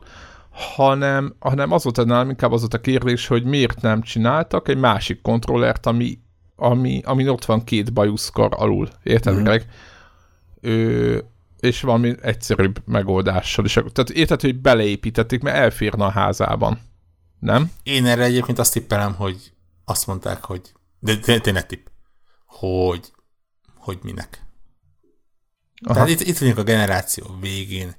[0.75, 4.77] hanem, hanem az volt nálam inkább az volt a kérdés, hogy miért nem csináltak egy
[4.77, 6.19] másik kontrollert, ami,
[6.55, 8.87] ami, ami ott van két bajuszkar alul.
[9.03, 9.41] Érted, mm.
[9.41, 9.65] meg?
[10.61, 11.17] Ö,
[11.59, 13.73] és valami egyszerűbb megoldással is.
[13.73, 16.79] Tehát érted, hogy beleépítették, mert elférne a házában.
[17.39, 17.71] Nem?
[17.83, 19.53] Én erre egyébként azt tippelem, hogy
[19.85, 20.61] azt mondták, hogy
[20.99, 21.85] de tényleg tipp,
[22.45, 23.11] hogy
[23.75, 24.45] hogy minek.
[25.81, 25.93] Aha.
[25.93, 27.95] Tehát itt, itt vagyunk a generáció végén.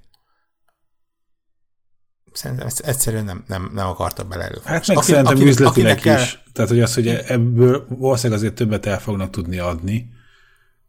[2.32, 6.02] Szerintem egyszerűen nem, nem, nem akarta bele Hát meg aki, szerintem aki, üzletileg is.
[6.02, 6.24] Kell...
[6.52, 10.10] Tehát, hogy az, hogy ebből valószínűleg azért többet el fognak tudni adni,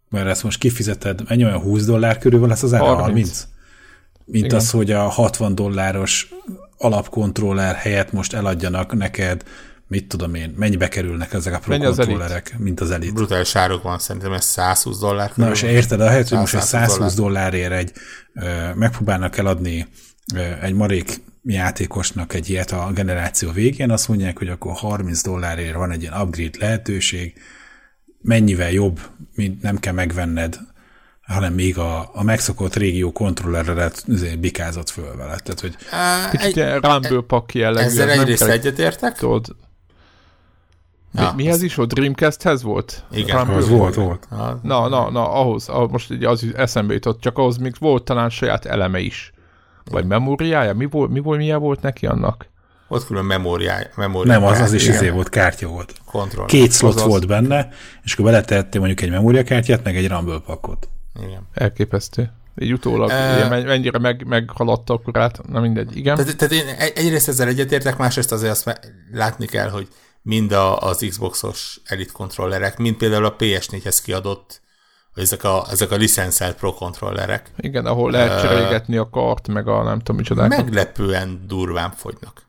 [0.10, 2.86] mert ezt most kifizeted, ennyi olyan 20 dollár körül van lesz az ára?
[2.86, 3.02] 30.
[3.06, 3.48] 30.
[4.26, 4.58] Mint Igen.
[4.58, 6.30] az, hogy a 60 dolláros
[6.78, 9.44] alapkontroller helyett most eladjanak neked
[9.90, 13.14] mit tudom én, mennyibe kerülnek ezek a pro kontrollerek, mint az elit.
[13.14, 15.32] Brutális árok van, szerintem ez 120 dollár.
[15.36, 17.92] Na és érted, ahelyett, hogy most egy 120 dollárért egy,
[18.76, 19.88] megpróbálnak eladni
[20.62, 25.92] egy marék játékosnak egy ilyet a generáció végén, azt mondják, hogy akkor 30 dollárért van
[25.92, 27.34] egy ilyen upgrade lehetőség,
[28.22, 29.00] mennyivel jobb,
[29.36, 30.60] mint nem kell megvenned,
[31.22, 34.04] hanem még a, a megszokott régió kontrolleredet
[34.40, 35.38] bikázott föl vele.
[35.38, 35.76] Tehát, hogy...
[36.32, 37.86] Kicsit egy, Rumble pak jellegű.
[37.86, 39.18] Ezzel egyrészt egyetértek.
[39.18, 39.56] Tudod,
[41.14, 41.94] Ja, Mi, mihez is volt?
[41.94, 43.04] Dreamcasthez volt?
[43.12, 44.28] Igen, az volt, volt.
[44.62, 48.30] Na, na, na, ahhoz, ahhoz most így az eszembe jutott, csak ahhoz még volt talán
[48.30, 49.34] saját eleme is.
[49.92, 50.74] Vagy memóriája?
[50.74, 52.49] Mi volt, mi volt, milyen volt neki annak?
[52.90, 53.88] Ott külön memóriája.
[53.96, 55.94] memóriája Nem, az, az is izé volt, kártya volt.
[56.06, 56.46] Control.
[56.46, 57.08] Két slot Azaz.
[57.08, 57.70] volt benne,
[58.04, 60.90] és akkor beletettél mondjuk egy memóriakártyát, meg egy Rumble pakot.
[61.24, 61.48] Igen.
[61.54, 62.32] Elképesztő.
[62.56, 66.16] Így utólag uh, mennyire meg, meghaladta akkor át, na mindegy, igen.
[66.16, 68.80] Tehát, tehát én egyrészt ezzel egyetértek, másrészt azért azt
[69.12, 69.88] látni kell, hogy
[70.22, 74.62] mind a, az Xboxos Elite kontrollerek, mind például a PS4-hez kiadott,
[75.16, 77.52] ezek a, ezek a licenszelt Pro kontrollerek.
[77.58, 80.58] Igen, ahol lehet cserélgetni a kart, meg a nem tudom micsodákat.
[80.58, 82.49] Meglepően durván fogynak.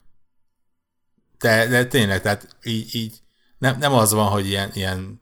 [1.40, 3.20] De, de tényleg, tehát így, így
[3.58, 5.20] nem, nem az van, hogy ilyen, ilyen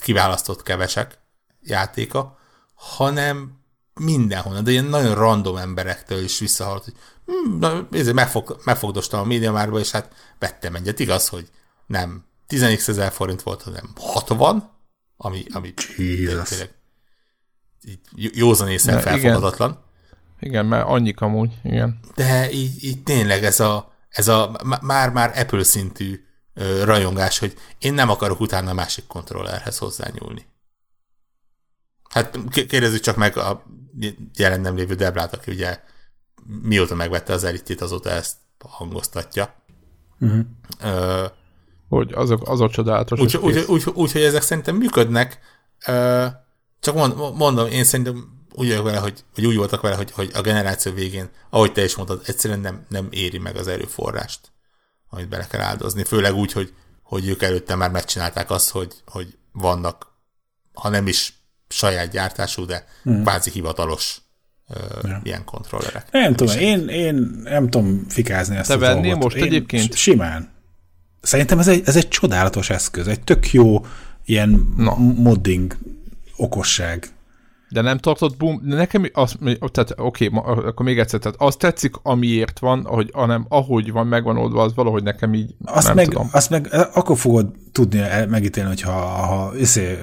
[0.00, 1.18] kiválasztott kevesek
[1.62, 2.38] játéka,
[2.74, 3.60] hanem
[4.00, 6.94] mindenhonnan, de ilyen nagyon random emberektől is visszahalt, hogy
[7.26, 10.98] hm, na, megfog, megfogdostam a médiamárba, és hát vettem egyet.
[10.98, 11.50] Igaz, hogy
[11.86, 14.70] nem 10 ezer forint volt, hanem 60,
[15.16, 16.74] ami, ami tényleg
[18.14, 19.70] józan észre felfogadatlan.
[19.70, 19.82] Igen.
[20.40, 22.00] igen, mert annyik amúgy, igen.
[22.14, 27.94] De így, így tényleg ez a, ez a már-már Apple szintű ö, rajongás, hogy én
[27.94, 30.46] nem akarok utána a másik kontrollerhez hozzányúlni.
[32.10, 33.62] Hát kérdezzük csak meg a
[34.34, 35.80] jelen nem lévő Debrát, aki ugye
[36.62, 38.36] mióta megvette az elitét, azóta ezt
[38.68, 39.54] hangoztatja.
[40.20, 40.44] Uh-huh.
[40.82, 41.26] Ö,
[41.88, 43.20] hogy azok, azok csodálatos.
[43.20, 45.38] Úgyhogy úgy, úgy, úgy, úgy, ezek szerintem működnek,
[46.80, 50.30] csak mond, mondom, én szerintem úgy vagyok vele, hogy, hogy úgy voltak vele, hogy, hogy
[50.34, 54.40] a generáció végén, ahogy te is mondtad, egyszerűen nem, nem éri meg az erőforrást,
[55.08, 56.04] amit bele kell áldozni.
[56.04, 60.06] Főleg úgy, hogy, hogy ők előtte már megcsinálták azt, hogy, hogy vannak,
[60.72, 61.32] ha nem is
[61.68, 63.22] saját gyártású, de mm.
[63.22, 64.20] kvázi hivatalos
[65.02, 65.20] ja.
[65.22, 66.06] ilyen kontrollerek.
[66.10, 69.22] Nem, nem tudom, én, én nem tudom fikázni ezt Te a dolgot.
[69.22, 69.94] most én egyébként?
[69.94, 70.54] Simán.
[71.22, 73.86] Szerintem ez egy, ez egy csodálatos eszköz, egy tök jó
[74.24, 74.96] ilyen no.
[74.96, 75.76] modding
[76.36, 77.08] okosság.
[77.68, 79.36] De nem tartott boom, nekem az,
[79.72, 84.06] tehát oké, okay, akkor még egyszer, tehát az tetszik, amiért van, ahogy, hanem ahogy van,
[84.06, 86.28] megvan oldva, az valahogy nekem így azt nem meg, tudom.
[86.32, 89.98] Azt meg akkor fogod tudni megítélni, hogyha ha, iszé,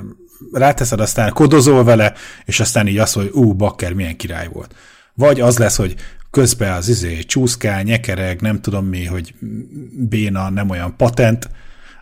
[0.51, 2.13] ráteszed, aztán kodozol vele,
[2.45, 4.75] és aztán így azt, hogy ú, bakker, milyen király volt.
[5.13, 5.95] Vagy az lesz, hogy
[6.31, 9.33] közben az izé csúszkál, nyekereg, nem tudom mi, hogy
[10.09, 11.49] béna, nem olyan patent,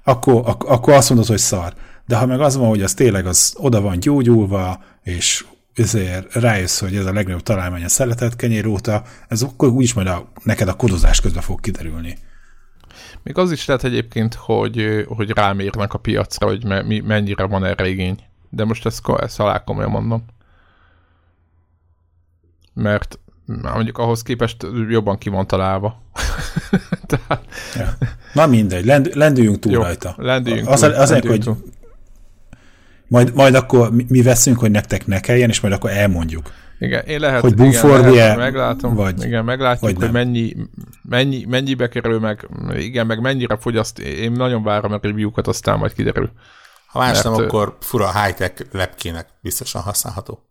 [0.03, 1.73] akkor, ak- akkor azt mondod, hogy szar.
[2.07, 6.79] De ha meg az van, hogy az tényleg az oda van gyógyulva, és ezért rájössz,
[6.79, 10.67] hogy ez a legnagyobb találmány a szeretett kenyér óta, ez akkor úgyis majd a, neked
[10.67, 12.17] a kodozás közben fog kiderülni.
[13.23, 17.65] Még az is lehet egyébként, hogy, hogy rám érnek a piacra, hogy me, mennyire van
[17.65, 18.19] erre igény.
[18.49, 20.25] De most ezt, ezt alá komolyan mondom.
[22.73, 26.01] Mert mondjuk ahhoz képest jobban ki van találva.
[27.07, 27.45] Tehát...
[27.75, 27.97] ja.
[28.33, 30.15] Na mindegy, lend, lendüljünk túl Jó, rajta.
[30.17, 30.91] Lendüljünk az, túl.
[30.91, 31.71] Az, lendüljünk hogy túl.
[33.11, 36.51] Majd, majd akkor mi, mi veszünk, hogy nektek ne kelljen, és majd akkor elmondjuk.
[36.79, 40.55] Igen, én lehet, hogy igen, lehet, meglátom, vagy, igen, meglátjuk, vagy hogy mennyi,
[41.01, 42.47] mennyi, mennyibe kerül, meg
[42.77, 43.99] igen, meg mennyire fogyaszt.
[43.99, 46.31] Én nagyon várom a review-kat, aztán majd kiderül.
[46.87, 50.45] Ha más nem, akkor fura high-tech lepkének biztosan használható.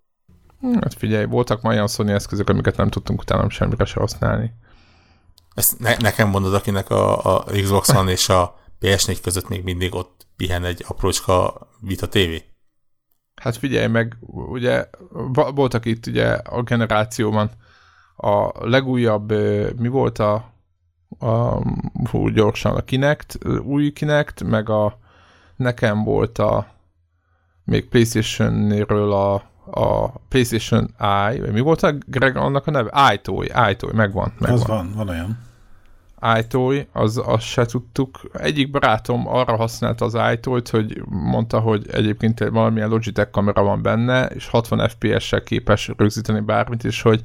[0.81, 4.53] Hát figyelj, voltak már olyan Sony eszközök, amiket nem tudtunk utána semmire se használni.
[5.55, 9.95] Ezt ne, nekem mondod, akinek a, a Xbox One és a PS4 között még mindig
[9.95, 12.50] ott pihen egy aprócska Vita TV?
[13.41, 14.87] Hát figyelj meg, ugye
[15.55, 17.51] voltak itt ugye a generációban
[18.17, 19.33] a legújabb,
[19.79, 20.53] mi volt a,
[21.19, 21.63] a
[22.11, 24.99] hú, gyorsan a Kinect, új Kinect, meg a
[25.57, 26.67] nekem volt a
[27.65, 29.35] még Playstation-ről a,
[29.65, 33.13] a PlayStation vagy mi volt a Greg annak a neve?
[33.15, 34.59] iToy, iToy, megvan, megvan.
[34.59, 35.50] Az van, van olyan
[36.39, 38.21] iToy, az, azt se tudtuk.
[38.33, 44.27] Egyik barátom arra használta az iToy-t, hogy mondta, hogy egyébként valamilyen Logitech kamera van benne,
[44.27, 47.21] és 60 FPS-sel képes rögzíteni bármit, és hogy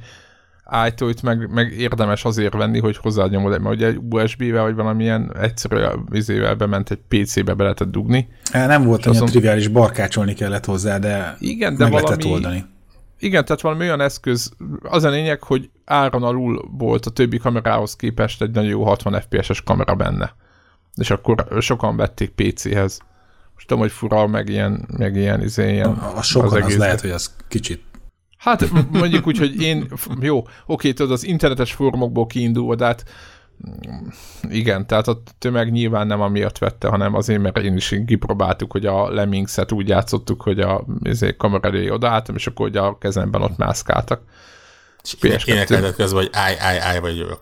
[0.86, 5.84] iToy-t meg, meg érdemes azért venni, hogy hozzáadjam oda, mert ugye USB-vel vagy valamilyen egyszerű
[6.10, 8.28] vizével bement egy PC-be be lehetett dugni.
[8.52, 9.28] Nem volt olyan azon...
[9.28, 12.64] triviális, barkácsolni kellett hozzá, de, igen, de meg valami, lehetett oldani.
[13.18, 14.52] Igen, tehát valami olyan eszköz,
[14.82, 19.20] az a lényeg, hogy áron alul volt a többi kamerához képest egy nagyon jó 60
[19.20, 20.34] FPS-es kamera benne.
[20.94, 23.00] És akkor sokan vették PC-hez.
[23.54, 26.72] Most tudom, hogy fura, meg ilyen, meg ilyen, izé, ilyen a, a sokan az, egész,
[26.72, 27.84] az lehet, hogy az kicsit
[28.36, 29.88] Hát mondjuk úgy, hogy én,
[30.20, 33.04] jó, oké, tudod, az internetes fórumokból kiindulva, de hát
[34.42, 38.86] igen, tehát a tömeg nyilván nem amiatt vette, hanem azért, mert én is kipróbáltuk, hogy
[38.86, 43.42] a Lemmingset úgy játszottuk, hogy a ezért kamera elé odaálltam, és akkor hogy a kezemben
[43.42, 44.22] ott mászkáltak.
[45.02, 47.40] És énekeltet közben, hogy állj, állj, állj, vagy jövök.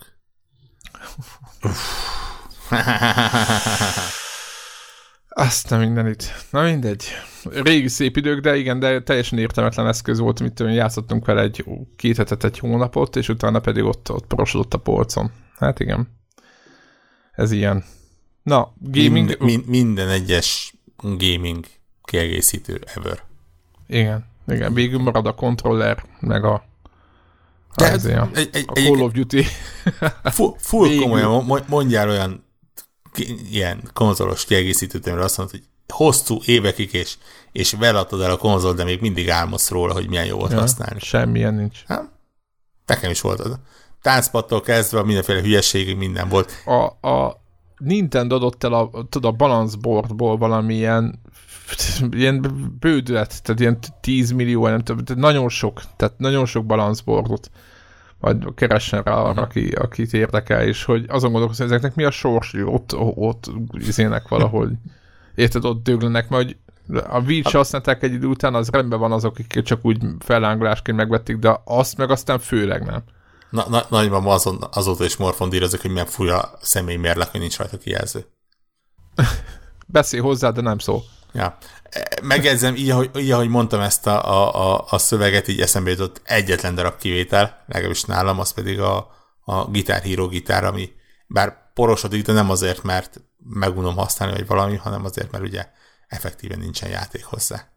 [5.29, 6.35] Azt nem mindenit.
[6.51, 7.05] Na mindegy.
[7.51, 11.65] Régi szép idők, de igen, de teljesen értelmetlen eszköz volt, amit játszottunk vele egy
[11.97, 15.31] két hetet, egy hónapot, és utána pedig ott, ott prosodott a polcon.
[15.59, 16.09] Hát igen.
[17.33, 17.85] Ez ilyen.
[18.43, 19.13] Na, gaming...
[19.13, 21.65] Mind, mind, minden egyes gaming
[22.03, 23.23] kiegészítő ever.
[23.87, 26.65] Igen, igen, végül marad a controller, meg a
[27.77, 29.43] de ez a, egy, egy, a Call of Duty.
[30.23, 32.45] full, full komolyan mondjál olyan
[33.51, 37.17] ilyen konzolos kiegészítőt, amire azt mondod, hogy hosszú évekig, és,
[37.53, 40.59] és veladtad el a konzol, de még mindig álmodsz róla, hogy milyen jó volt ja,
[40.59, 41.01] használni.
[41.01, 41.85] Semmilyen nincs.
[41.87, 42.11] Hát,
[42.87, 43.59] nekem is volt az
[44.05, 46.53] táncpattól kezdve mindenféle hülyeség, minden volt.
[46.65, 47.41] A, a
[47.79, 51.21] Nintendo adott el a, tudod, a balance boardból valamilyen
[52.11, 52.47] ilyen
[52.81, 57.51] bődület, tehát ilyen 10 millió, nem tudom, tehát nagyon sok, tehát nagyon sok balance boardot
[58.19, 62.11] majd keressen rá arra, aki, akit érdekel, és hogy azon gondolkozom, hogy ezeknek mi a
[62.11, 64.71] sors, ott, ott izének valahogy,
[65.35, 66.57] érted, ott döglenek, hogy
[67.09, 71.37] a Wii-t használták egy idő után, az rendben van azok, akik csak úgy fellángolásként megvették,
[71.37, 73.03] de azt meg aztán főleg nem
[73.55, 78.27] na, na, nagymama azon, azóta is morfondírozik, hogy milyen fura személymérlek, hogy nincs rajta kijelző.
[79.87, 81.03] Beszél hozzá, de nem szó.
[81.33, 81.59] Ja.
[82.23, 86.21] Megjegyzem, így, ahogy, így, ahogy mondtam ezt a, a, a, a szöveget, így eszembe jutott
[86.25, 89.11] egyetlen darab kivétel, legalábbis nálam, az pedig a,
[89.41, 90.93] a Guitar Hero gitár, ami
[91.27, 95.67] bár porosodik, de nem azért, mert megunom használni, vagy valami, hanem azért, mert ugye
[96.09, 97.69] effektíven nincsen játék hozzá.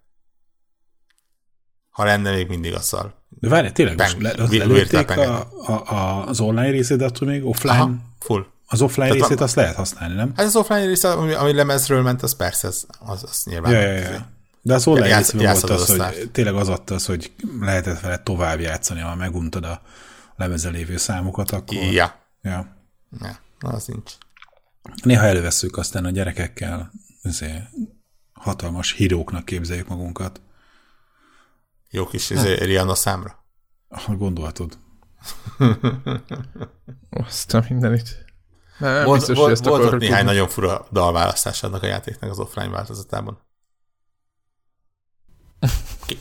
[1.89, 3.16] Ha lenne, még mindig azzal.
[3.39, 7.45] De várj, tényleg most le, az lelőtték a, a, a, az online részét, attól még
[7.45, 7.73] offline?
[7.73, 8.45] Aha, full.
[8.67, 10.31] Az offline Tehát részét a, azt lehet használni, nem?
[10.35, 13.71] Hát az offline részét, ami, ami lemezről ment, az persze, az, az, az nyilván.
[13.71, 14.29] Ja, ja, ja.
[14.61, 17.99] De az online játsz, részében volt az, az hogy tényleg az adta az, hogy lehetett
[17.99, 19.81] vele tovább játszani, ha meguntad a
[20.35, 21.77] lemezen lévő számokat, akkor...
[21.77, 22.15] Ja.
[22.41, 22.67] Ja.
[23.21, 23.37] ja.
[23.59, 24.11] Az nincs.
[25.03, 26.91] Néha előveszünk aztán a gyerekekkel,
[27.23, 27.63] azért
[28.33, 30.41] hatalmas híróknak képzeljük magunkat.
[31.89, 32.59] Jó kis hát.
[32.59, 33.45] Rihanna számra.
[34.07, 34.77] Gondolhatod.
[37.09, 38.25] Azt a mindenit.
[38.79, 40.31] Nem, volt, biztos, volt, volt ott néhány tudni.
[40.31, 43.39] nagyon fura dalválasztás annak a játéknak az offline változatában.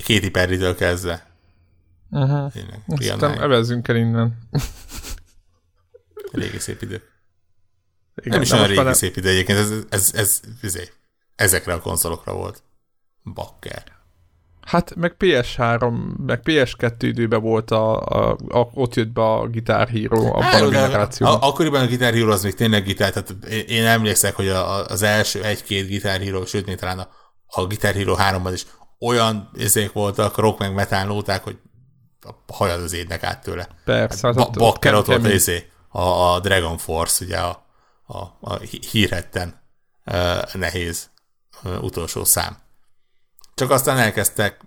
[0.04, 1.26] Kéti Perry-től kezdve.
[2.10, 2.52] Uh-huh.
[2.52, 4.48] Tényleg, Aztán evezzünk el innen.
[6.32, 7.02] Régi szép idő.
[8.14, 10.88] Igen, nem is olyan régi szép idő egyébként, ez, ez, ez, ez, ez,
[11.34, 12.62] ezekre a konzolokra volt.
[13.22, 13.95] Bakker.
[14.66, 15.92] Hát meg PS3,
[16.26, 20.60] meg PS2 időben volt a, a, a ott jött be a Guitar Hero abban hát,
[20.60, 21.38] a generációban.
[21.40, 25.42] Akkoriban a Guitar Hero az még tényleg gitár, tehát én emlékszek, hogy a, az első
[25.42, 27.08] egy-két Guitar Hero, sőt, még talán a,
[27.46, 28.66] a Guitar Hero 3-ban is
[29.00, 31.58] olyan ezek voltak, rock meg metal nóták, hogy
[32.20, 33.68] a hajad az édnek át tőle.
[33.84, 34.26] Persze.
[34.26, 37.66] Hát, ba- Bakker ott volt izé, a, a Dragon Force, ugye a,
[38.06, 38.58] a, a
[38.90, 39.62] hírhetten
[40.06, 41.10] uh, nehéz
[41.64, 42.56] uh, utolsó szám.
[43.56, 44.60] Csak aztán elkezdtek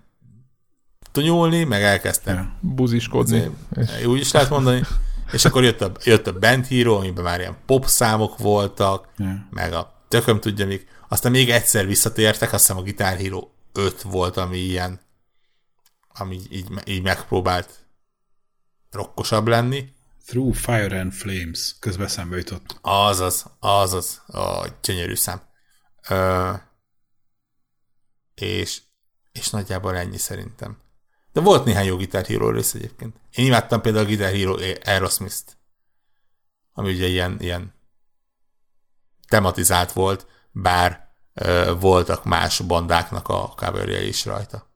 [1.12, 2.58] tunyulni, meg elkezdtem ja.
[2.60, 3.50] buziskodni.
[4.06, 4.82] Úgy is lehet mondani.
[5.32, 9.46] És akkor jött a, jött a Band Hero, amiben már ilyen pop számok voltak, ja.
[9.50, 10.88] meg a tököm tudja még.
[11.08, 15.00] Aztán még egyszer visszatértek, azt hiszem a Guitar Hero 5 volt, ami ilyen,
[16.08, 17.70] ami így, így megpróbált
[18.90, 19.92] rokkosabb lenni.
[20.26, 22.78] Through Fire and Flames, közben szembe jutott.
[22.80, 25.40] Azaz, azaz, a gyönyörű szám.
[26.08, 26.52] Ö,
[28.46, 28.80] és
[29.32, 30.78] és nagyjából ennyi szerintem.
[31.32, 33.16] De volt néhány jó Guitar Hero rész egyébként.
[33.30, 35.58] Én imádtam például a Guitar Hero Aerosmith-t,
[36.72, 37.74] ami ugye ilyen, ilyen
[39.28, 44.68] tematizált volt, bár ö, voltak más bandáknak a coverjei is rajta.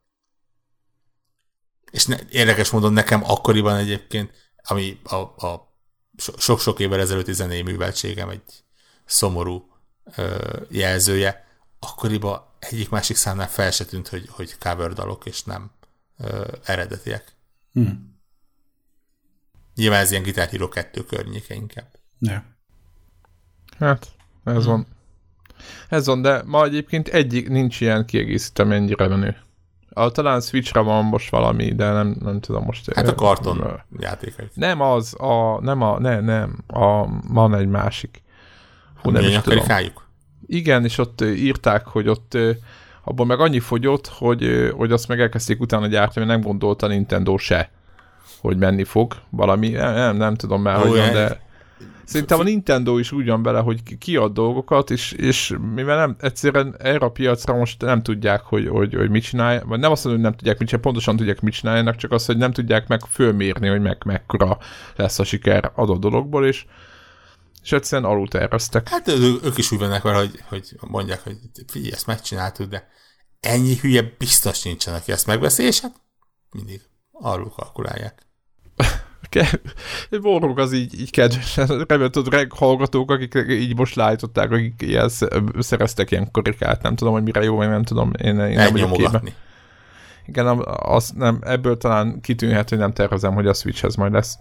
[1.90, 5.76] És ne, érdekes módon nekem akkoriban egyébként, ami a, a
[6.38, 8.64] sok-sok évvel ezelőtti zenei műveltségem egy
[9.04, 9.72] szomorú
[10.16, 11.46] ö, jelzője,
[11.78, 15.70] akkoriban egyik másik számnál fel se tűnt, hogy, hogy cover dalok, és nem
[16.18, 17.32] ö, eredetiek.
[17.72, 18.18] Hmm.
[19.74, 21.88] Nyilván ez ilyen Hero 2 környéke inkább.
[22.18, 22.44] Ja.
[23.78, 24.12] Hát,
[24.44, 24.64] ez hmm.
[24.64, 24.86] van.
[25.88, 29.36] Ez van, de ma egyébként egyik nincs ilyen kiegészítő, mennyire menő.
[29.88, 32.94] A, talán Switchre van most valami, de nem, nem tudom most.
[32.94, 34.48] Hát a karton játékai.
[34.54, 38.22] Nem az, a, nem a, ne, nem, a, van egy másik.
[39.02, 39.66] Hú, nem is tudom.
[40.54, 42.38] Igen, és ott írták, hogy ott
[43.04, 47.36] abban meg annyi fogyott, hogy, hogy azt meg elkezdték utána gyártani, mert nem gondolta Nintendo
[47.36, 47.70] se,
[48.40, 51.42] hogy menni fog valami, nem, nem, nem tudom már, hogy de
[52.04, 56.74] Szerintem a Nintendo is úgy van bele, hogy kiad dolgokat, és, és mivel nem, egyszerűen
[56.78, 60.22] erre a piacra most nem tudják, hogy, hogy, hogy mit csinálj, vagy nem azt mondom,
[60.22, 63.00] hogy nem tudják mit csinálni, pontosan tudják, mit csináljanak, csak azt, hogy nem tudják meg
[63.00, 64.58] fölmérni, hogy meg mekkora
[64.96, 66.64] lesz a siker adott dologból, és,
[67.64, 68.88] és egyszerűen alul terveztek.
[68.88, 71.36] Hát ő, ők is úgy vannak vele, hogy, hogy mondják, hogy
[71.66, 72.88] figyelj, ezt megcsináltuk, de
[73.40, 75.94] ennyi hülye biztos nincsen, aki ezt megveszi, és hát
[76.50, 76.80] mindig
[77.12, 78.22] alul kalkulálják.
[80.22, 81.56] Borrók az így, így kedves.
[81.56, 85.10] Remélem, tudod, hallgatók, akik így most lájtották, akik ilyen
[85.58, 88.12] szereztek ilyen karikát, nem tudom, hogy mire jó, vagy nem tudom.
[88.22, 89.28] Én, én nem vagyok képben.
[90.26, 94.38] Igen, az nem, ebből talán kitűnhet, hogy nem tervezem, hogy a Switchhez majd lesz.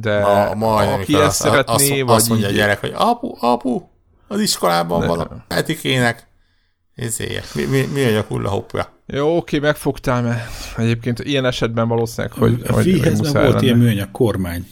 [0.00, 2.54] De ma, majd, aki ezt szeretné, azt, vagy azt mondja így...
[2.54, 3.82] a gyerek, hogy apu, apu,
[4.28, 6.26] az iskolában de, van a etikének.
[6.94, 7.54] Ezért.
[7.54, 8.88] Mi, mi, mi a hulla hoppja?
[9.06, 12.62] Jó, oké, megfogtál, mert egyébként ilyen esetben valószínűleg, hogy...
[12.66, 14.66] A Fihez volt ilyen műanyag kormány.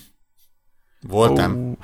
[1.01, 1.53] Voltam.
[1.53, 1.77] Uh,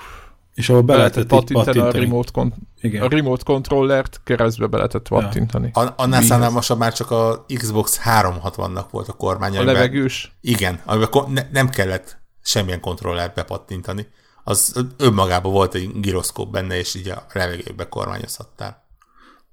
[0.55, 3.02] és ahol be lehetett pattintani, A remote, kon- Igen.
[3.02, 5.70] a remote controllert keresztbe be lehetett pattintani.
[5.74, 5.94] Ja.
[5.97, 9.56] Annál szánalmasabb már csak a Xbox 360-nak volt a kormány.
[9.56, 10.36] A levegős?
[10.40, 12.17] Igen, amiben ne, nem kellett
[12.48, 14.06] semmilyen kontrollert bepattintani.
[14.44, 18.86] Az önmagában volt egy gyroszkóp benne, és így a levegőbe kormányozhattál.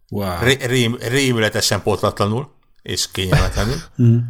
[0.10, 0.44] Wow.
[0.44, 4.24] Ré, rém, rémületesen potlatlanul és kényelmetlenül, hmm.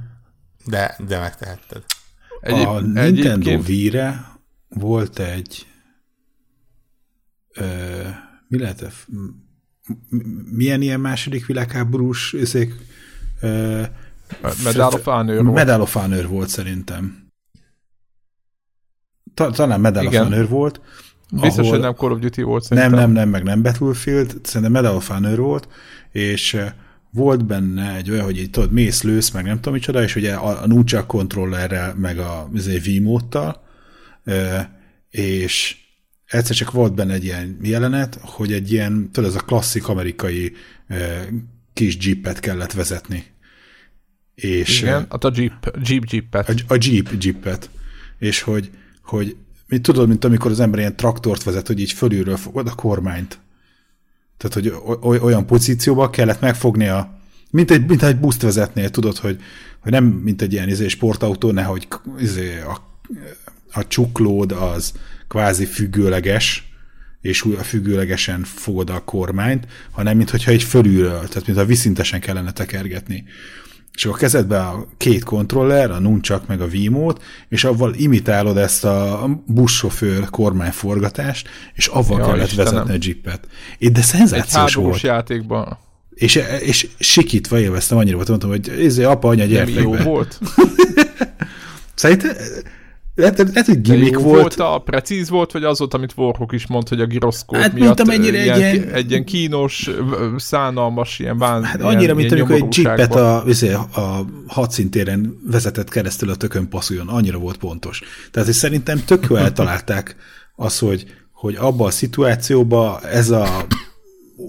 [0.66, 1.84] de, de megtehetted.
[2.40, 4.26] Egyéb, a Nintendo Wii-re
[4.68, 5.68] volt egy
[7.54, 8.02] ö,
[8.48, 8.92] mi lehet -e?
[10.52, 12.74] milyen ilyen második világháborús őszék
[14.64, 17.25] Medal of Honor Medal of Honor volt szerintem.
[19.36, 20.82] Talán Medal of Honor volt.
[21.32, 21.72] Biztos, ahol...
[21.72, 22.92] hogy nem Call of Duty volt szerintem.
[22.92, 25.68] Nem, nem, nem, meg nem Battlefield, szerintem Medal of Honor volt,
[26.12, 26.58] és
[27.12, 30.34] volt benne egy olyan, hogy így tudod, mész, lősz, meg nem tudom micsoda, és ugye
[30.34, 32.50] a, a nunchuck kontrollerrel, meg a
[32.86, 33.64] V-módtal,
[35.10, 35.78] és
[36.26, 40.54] egyszer csak volt benne egy ilyen jelenet, hogy egy ilyen, tudod, ez a klasszik amerikai
[41.74, 43.24] kis jeepet kellett vezetni.
[44.36, 46.50] És, Igen, a jeep, jeep jeepet.
[46.50, 47.70] A, a jeep jeepet.
[48.20, 48.70] És hogy,
[49.06, 49.36] hogy
[49.68, 53.40] mint tudod, mint amikor az ember ilyen traktort vezet, hogy így fölülről fogod a kormányt.
[54.38, 54.74] Tehát, hogy
[55.22, 57.16] olyan pozícióba kellett megfogni a
[57.56, 59.42] mint egy, mint egy buszt vezetnél, tudod, hogy,
[59.80, 61.88] hogy nem mint egy ilyen izé, sportautó, nehogy
[62.20, 62.82] izé, a,
[63.72, 64.94] a csuklód az
[65.28, 66.74] kvázi függőleges,
[67.22, 73.24] és a függőlegesen fogod a kormányt, hanem mintha egy fölülről, tehát mintha viszintesen kellene tekergetni.
[73.96, 78.86] És akkor kezedbe a két kontroller, a nunchak meg a Vimót, és avval imitálod ezt
[78.86, 82.74] a buszsofőr kormányforgatást, és avval ja, kellett Istenem.
[82.74, 83.48] vezetni a jeepet.
[83.94, 85.02] De szenzációs Egy volt.
[85.02, 85.78] játékban.
[86.14, 90.40] És, és sikítva élveztem, annyira volt, mondtam, hogy ez apa, anya, gyere jó volt.
[91.96, 92.32] Szerintem
[93.16, 94.56] lehet, lehet, hogy gimmick volt.
[94.56, 94.74] volt.
[94.74, 98.00] a precíz volt, vagy az volt, amit Warhawk is mondta, hogy a giroszkóp hát, miatt
[98.00, 99.90] amennyire ilyen, egy ilyen, egy ilyen kínos,
[100.38, 105.90] szánalmas, ilyen bán, Hát annyira, ilyen, mint amikor egy jeepet a, a, a hadszintéren vezetett
[105.90, 108.02] keresztül a tökön passzuljon, annyira volt pontos.
[108.32, 110.16] Tehát hogy szerintem tök jó eltalálták
[110.56, 113.66] az, hogy, hogy abba a szituációba ez a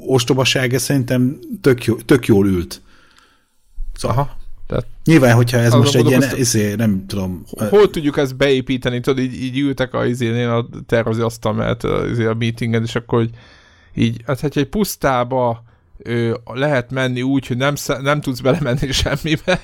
[0.06, 2.80] ostobasága szerintem tök, jó, tök jól ült.
[3.94, 4.36] Szóval, Aha.
[4.66, 7.44] Tehát Nyilván, hogyha ez most egy ilyen, izé, nem tudom...
[7.68, 9.00] Hol tudjuk ezt beépíteni?
[9.00, 12.94] Tudod, így, így ültek a izénél a tervezi asztal mellett a, izé, a meetingen, és
[12.94, 13.30] akkor hogy
[13.94, 15.64] így, hát hogyha egy pusztába
[15.98, 19.60] ö, lehet menni úgy, hogy nem, nem tudsz belemenni semmibe,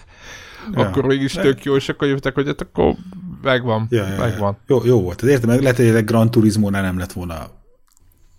[0.75, 0.81] ja.
[0.81, 2.95] akkor mégis tök jó, és akkor jöttek, hogy hát akkor
[3.43, 4.57] megvan, ja, ja, megvan.
[4.67, 4.77] Ja.
[4.77, 5.23] Jó, jó volt.
[5.23, 7.51] Értem, meg lehet, hogy egy Gran Turismo-nál nem lett volna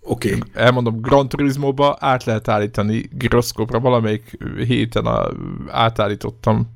[0.05, 0.35] Oké.
[0.35, 0.41] Okay.
[0.53, 5.29] Elmondom, Gran Turismo-ba át lehet állítani gyroszkópra, valamelyik héten a,
[5.67, 6.73] átállítottam.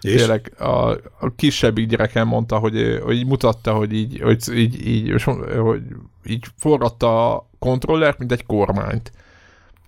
[0.00, 0.14] És?
[0.14, 5.22] Tényleg a, a kisebbik gyerekem mondta, hogy, hogy mutatta, hogy így, hogy így, így,
[5.56, 5.82] hogy
[6.24, 9.12] így forratta a kontrollert, mint egy kormányt.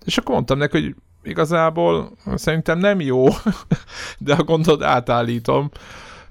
[0.05, 3.25] És akkor mondtam neki, hogy igazából szerintem nem jó,
[4.17, 5.69] de ha gondolod, átállítom.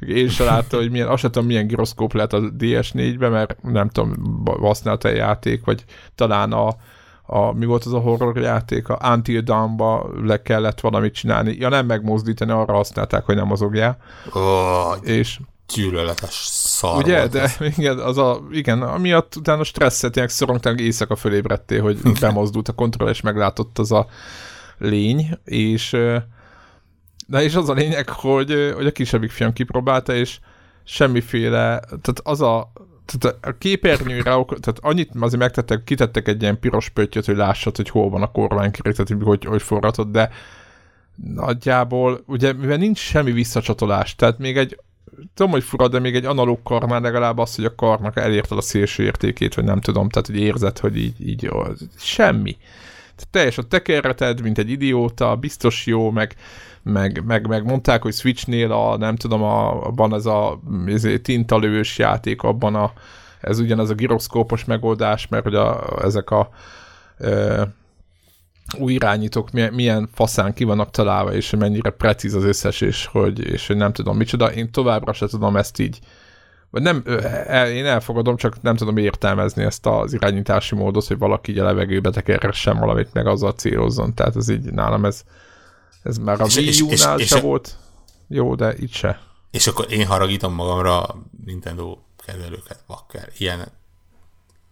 [0.07, 3.89] Én sem láttam, hogy milyen, azt sem tudom, milyen gyroszkóp lehet a DS4-be, mert nem
[3.89, 5.85] tudom, használta a játék, vagy
[6.15, 6.69] talán a,
[7.23, 11.57] a, mi volt az a horror játék, a Until Dawn-ba le kellett valamit csinálni.
[11.59, 13.97] Ja, nem megmozdítani, arra használták, hogy nem mozogjál.
[14.33, 15.39] Oh, és
[15.75, 17.57] gyűlöletes szar Ugye, de ez.
[17.77, 23.09] igen, az a, igen, amiatt utána stresszet, ilyen szorongtán éjszaka fölébredtél, hogy bemozdult a kontroll,
[23.09, 24.07] és meglátott az a
[24.79, 25.97] lény, és
[27.33, 30.39] de és az a lényeg, hogy, hogy a kisebbik fiam kipróbálta, és
[30.85, 32.73] semmiféle, tehát az a,
[33.07, 37.89] tehát a képernyőre, tehát annyit azért megtettek, kitettek egy ilyen piros pöttyöt, hogy lássad, hogy
[37.89, 40.31] hol van a kormánykérék, tehát hogy, hogy forratod, de
[41.35, 44.79] nagyjából, ugye mivel nincs semmi visszacsatolás, tehát még egy
[45.35, 48.63] tudom, hogy fura, de még egy analóg karmán legalább az, hogy a karnak elérted a
[48.63, 51.63] szélső értékét, vagy nem tudom, tehát hogy érzed, hogy így, így jó,
[51.99, 52.57] semmi.
[53.17, 56.35] Tehát teljes a tekerreted, mint egy idióta, biztos jó, meg,
[56.83, 61.99] meg, meg, meg mondták, hogy Switchnél a, nem tudom, a, abban ez a ez tintalős
[61.99, 62.93] játék, abban a,
[63.41, 66.51] ez ugyanaz a gyroszkópos megoldás, mert hogy a, ezek a
[67.19, 67.69] e,
[68.79, 73.41] új irányítók milyen, milyen faszán ki vannak találva, és mennyire precíz az összes, és hogy,
[73.45, 74.53] és hogy nem tudom micsoda.
[74.53, 75.99] Én továbbra se tudom ezt így
[76.73, 77.03] vagy nem,
[77.47, 81.65] el, én elfogadom, csak nem tudom értelmezni ezt az irányítási módot, hogy valaki így a
[81.65, 84.15] levegőbe tekerhessen valamit, meg azzal célozzon.
[84.15, 85.25] Tehát ez így nálam ez,
[86.03, 87.77] ez már a Wii U-nál se volt
[88.29, 89.21] jó, de itt se.
[89.51, 91.97] És akkor én haragítom magamra a Nintendo
[92.27, 93.29] kezelőket, bakker.
[93.39, 93.69] Ilyen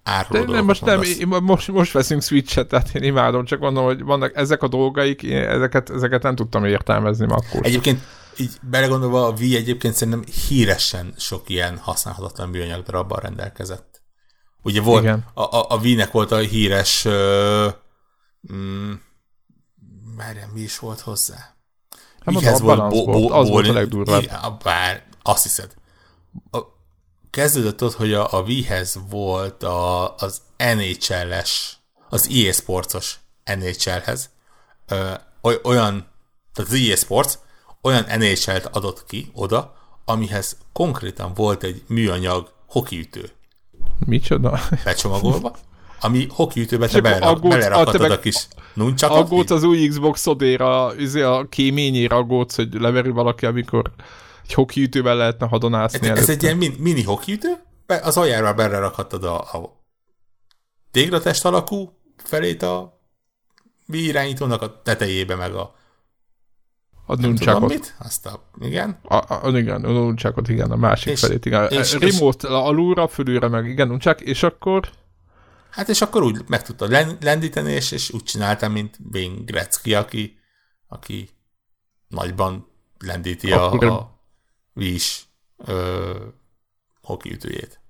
[0.03, 1.01] áruló de nem, most nem,
[1.43, 5.43] most, most veszünk Switch-et, tehát én imádom, csak mondom, hogy vannak ezek a dolgaik, én
[5.43, 7.61] ezeket, ezeket nem tudtam értelmezni akkor.
[7.67, 8.01] Egyébként
[8.37, 14.03] így belegondolva a Wii egyébként szerintem híresen sok ilyen használhatatlan műanyag darabban rendelkezett.
[14.63, 15.25] Ugye volt, Igen.
[15.35, 17.73] a, a, a Wii-nek volt a híres uh,
[18.53, 18.93] mm,
[20.21, 21.55] Várjál, mi is volt hozzá?
[22.25, 24.63] Hát Mihez volt, bo- bo- az volt a legdurvább.
[24.63, 25.75] Bár, azt hiszed.
[26.51, 26.59] A,
[27.31, 31.77] kezdődött ott, hogy a, a Wii-hez volt a, az NHL-es,
[32.09, 34.31] az EA Sports-os NHL-hez
[34.89, 35.13] ö,
[35.63, 36.07] olyan,
[36.55, 37.35] tehát az EA Sports
[37.83, 43.31] olyan NHL-t adott ki oda, amihez konkrétan volt egy műanyag hokiütő.
[43.99, 44.61] Micsoda?
[44.85, 45.57] Becsomagolva,
[46.01, 49.17] ami hokiütőbe te belerakhatod a kis Nuncsakot?
[49.17, 53.91] Aggódsz az új Xbox odéra, izé a kéményére aggódsz, hogy leveri valaki, amikor
[54.45, 56.09] egy hokiütővel lehetne hadonászni.
[56.09, 57.57] Ez, ez egy ilyen min, mini hokiütő,
[58.03, 59.83] az aljára belerakhattad a, a
[60.91, 63.01] téglatest alakú felét a
[63.87, 65.79] irányítónak a tetejébe, meg a
[67.07, 67.69] a nuncsakot.
[67.69, 67.95] mit?
[67.99, 68.99] Azt a, igen.
[69.03, 71.69] A, a, igen, a nuncsakot, igen, a másik és, felét, igen.
[71.69, 74.91] És, Remote és, alulra, fölülre, meg igen, nuncsák, és akkor
[75.71, 76.91] Hát és akkor úgy meg tudtad
[77.21, 80.39] lendíteni, és, és úgy csináltam, mint Wayne Gretzky, aki,
[80.89, 81.31] aki
[82.09, 82.69] nagyban
[82.99, 84.21] lendíti a, a
[84.75, 85.25] Wii-s
[87.03, 87.81] hokiütőjét.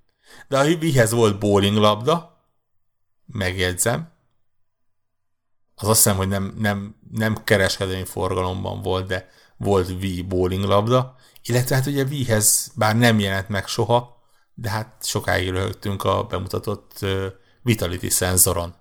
[0.47, 2.45] De a Wii-hez volt bowling labda,
[3.25, 4.11] megjegyzem,
[5.75, 11.15] az azt hiszem, hogy nem, nem, nem kereskedelmi forgalomban volt, de volt Wii bowling labda,
[11.43, 14.21] illetve hát ugye Wii-hez bár nem jelent meg soha,
[14.53, 17.05] de hát sokáig röhögtünk a bemutatott
[17.61, 18.73] Vitality szenzoron.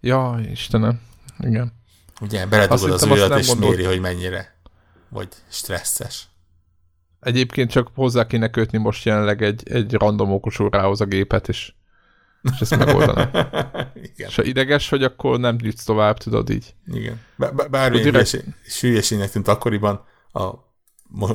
[0.00, 1.00] Ja, Istenem,
[1.38, 1.72] igen.
[2.20, 3.76] Ugye, beledugod az ujjat, és gondolt...
[3.76, 4.52] méri, hogy mennyire
[5.12, 6.26] vagy stresszes.
[7.20, 11.72] Egyébként csak hozzá kéne kötni most jelenleg egy, egy random okosórához a gépet, és,
[12.42, 13.30] és ezt megoldaná.
[14.12, 14.28] Igen.
[14.28, 16.74] És ha ideges vagy, akkor nem jutsz tovább, tudod így.
[16.86, 17.20] Igen.
[17.70, 18.44] Bármilyen direkt...
[18.80, 20.50] hülyeségnek tűnt akkoriban, a,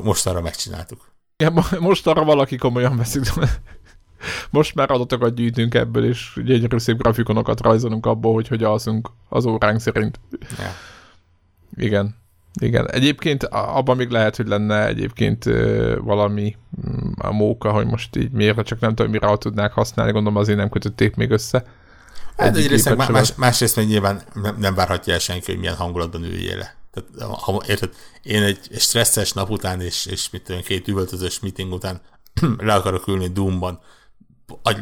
[0.02, 1.12] most arra megcsináltuk.
[1.36, 3.22] Igen, most arra valaki komolyan veszik.
[4.50, 9.46] Most már adatokat gyűjtünk ebből, és gyönyörű szép grafikonokat rajzolunk abból, hogy hogy alszunk az
[9.46, 10.20] óránk szerint.
[10.58, 10.72] Yeah.
[11.76, 12.16] Igen.
[12.60, 12.90] Igen.
[12.90, 15.44] Egyébként abban még lehet, hogy lenne egyébként
[16.00, 16.56] valami
[16.88, 20.58] mm, a móka, hogy most így miért, csak nem tudom, mire tudnák használni, gondolom azért
[20.58, 21.64] nem kötötték még össze.
[22.36, 26.24] Hát egyrészt, más, más, másrészt meg nyilván nem, nem várhatja el senki, hogy milyen hangulatban
[26.24, 26.76] üljél le.
[26.90, 27.90] Tehát, ha, érted,
[28.22, 32.00] én egy stresszes nap után és, és mit tudom, két üvöltözős meeting után
[32.58, 33.80] le akarok ülni Doomban,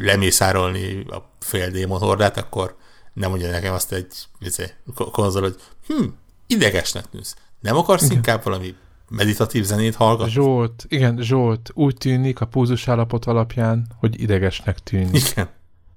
[0.01, 2.77] lemészárolni a fél démon hordát, akkor
[3.13, 4.65] nem mondja nekem azt egy izé,
[4.95, 5.57] konzol, hogy
[5.87, 6.05] hm,
[6.47, 7.37] idegesnek tűnsz.
[7.61, 8.17] Nem akarsz igen.
[8.17, 8.75] inkább valami
[9.09, 10.33] meditatív zenét hallgatni?
[10.33, 15.31] Zsolt, igen, Zsolt, úgy tűnik a púzus állapot alapján, hogy idegesnek tűnik.
[15.31, 15.49] Igen.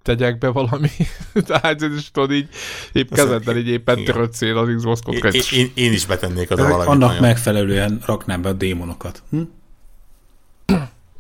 [0.02, 0.90] tegyek be valami
[1.48, 2.50] tehát és tudod így
[2.92, 6.88] épp kezeddel így éppen töröccél az Xbox én, én, én, is betennék oda valamit.
[6.88, 7.22] Annak nagyon.
[7.22, 9.24] megfelelően raknám be a démonokat.
[9.30, 9.42] Hm?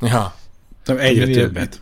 [0.01, 0.35] Ja.
[0.85, 1.39] Egyre Milyen?
[1.39, 1.81] többet.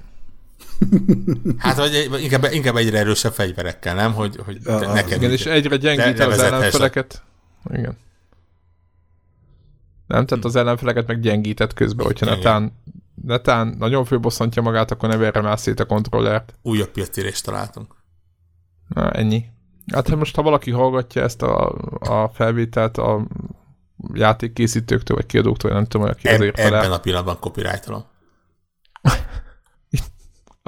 [1.57, 4.13] Hát, vagy inkább, inkább egyre erősebb fegyverekkel, nem?
[4.13, 7.23] Hogy, hogy a, neked igen, és egyre gyengít az ellenfeleket.
[7.69, 7.97] Igen.
[10.07, 12.71] Nem, tehát az ellenfeleket meg gyengített közben, hogyha netán,
[13.25, 16.53] netán nagyon főbosszantja magát, akkor ne verre már szét a kontrollert.
[16.61, 17.95] Újabb piacérést találtunk.
[18.87, 19.45] Na, ennyi.
[19.93, 23.27] Hát most ha valaki hallgatja ezt a, a felvételt a
[24.13, 26.93] játékkészítőktől, vagy kiadóktól, nem tudom, hogy aki azért Ebben fel.
[26.93, 28.03] a pillanatban copyrightolom.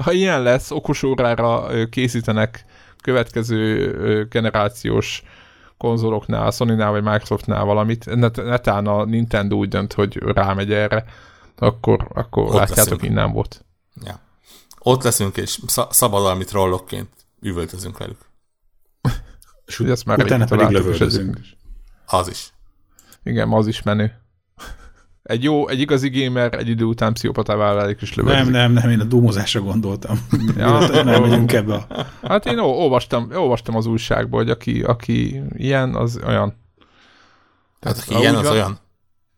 [0.02, 2.64] Ha ilyen lesz, okos órára készítenek
[3.02, 5.22] következő generációs
[5.78, 11.04] konzoloknál, Sony-nál vagy Microsoftnál valamit, net, netán a Nintendo úgy dönt, hogy rámegy erre,
[11.56, 13.02] akkor, akkor Ott látjátok, leszünk.
[13.02, 13.64] innen volt.
[14.04, 14.20] Ja.
[14.78, 15.58] Ott leszünk, és
[15.90, 17.08] szabadalmi trollokként
[17.40, 18.18] üvöltözünk velük.
[19.66, 21.38] és ugye ezt már Utána pedig lövöldözünk.
[22.06, 22.52] Az is.
[23.22, 24.19] Igen, az is menő.
[25.30, 28.52] Egy jó, egy igazi gamer egy idő után pszichopatává válik és lövöldözik.
[28.52, 30.26] Nem, nem, nem, én a dumozásra gondoltam.
[30.56, 31.86] Ja, nem megyünk ebbe a...
[32.22, 36.56] Hát én olvastam, olvastam az újságból, hogy aki, aki ilyen, az olyan.
[37.80, 38.78] Tehát aki ilyen, az van, olyan?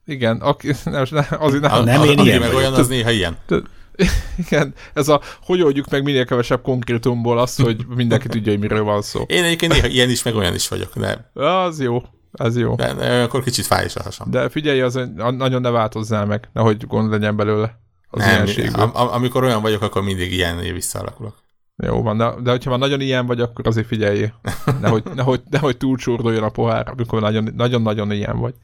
[0.07, 1.11] Igen, aki, nem, az,
[1.53, 3.37] nem, a, nem én ilyen meg olyan, az néha ilyen.
[4.47, 8.83] Igen, ez a hogy oldjuk meg minél kevesebb konkrétumból azt, hogy mindenki tudja, hogy miről
[8.83, 9.25] van szó.
[9.27, 11.31] Én egyébként néha ilyen is, meg olyan is vagyok, de...
[11.43, 12.03] Az jó.
[12.33, 12.75] Ez jó.
[12.75, 14.31] De, akkor kicsit fáj is a hasam.
[14.31, 17.81] De figyelj, az nagyon ne változzál meg, nehogy gond legyen belőle
[18.11, 18.25] az
[18.73, 21.35] Nem, am, amikor olyan vagyok, akkor mindig ilyen visszaalakulok.
[21.77, 24.33] Jó van, de, de hogyha már nagyon ilyen vagy, akkor azért figyelj.
[24.81, 27.21] Nehogy, nehogy, nehogy túlcsorduljon a pohár, amikor
[27.55, 28.55] nagyon-nagyon ilyen vagy.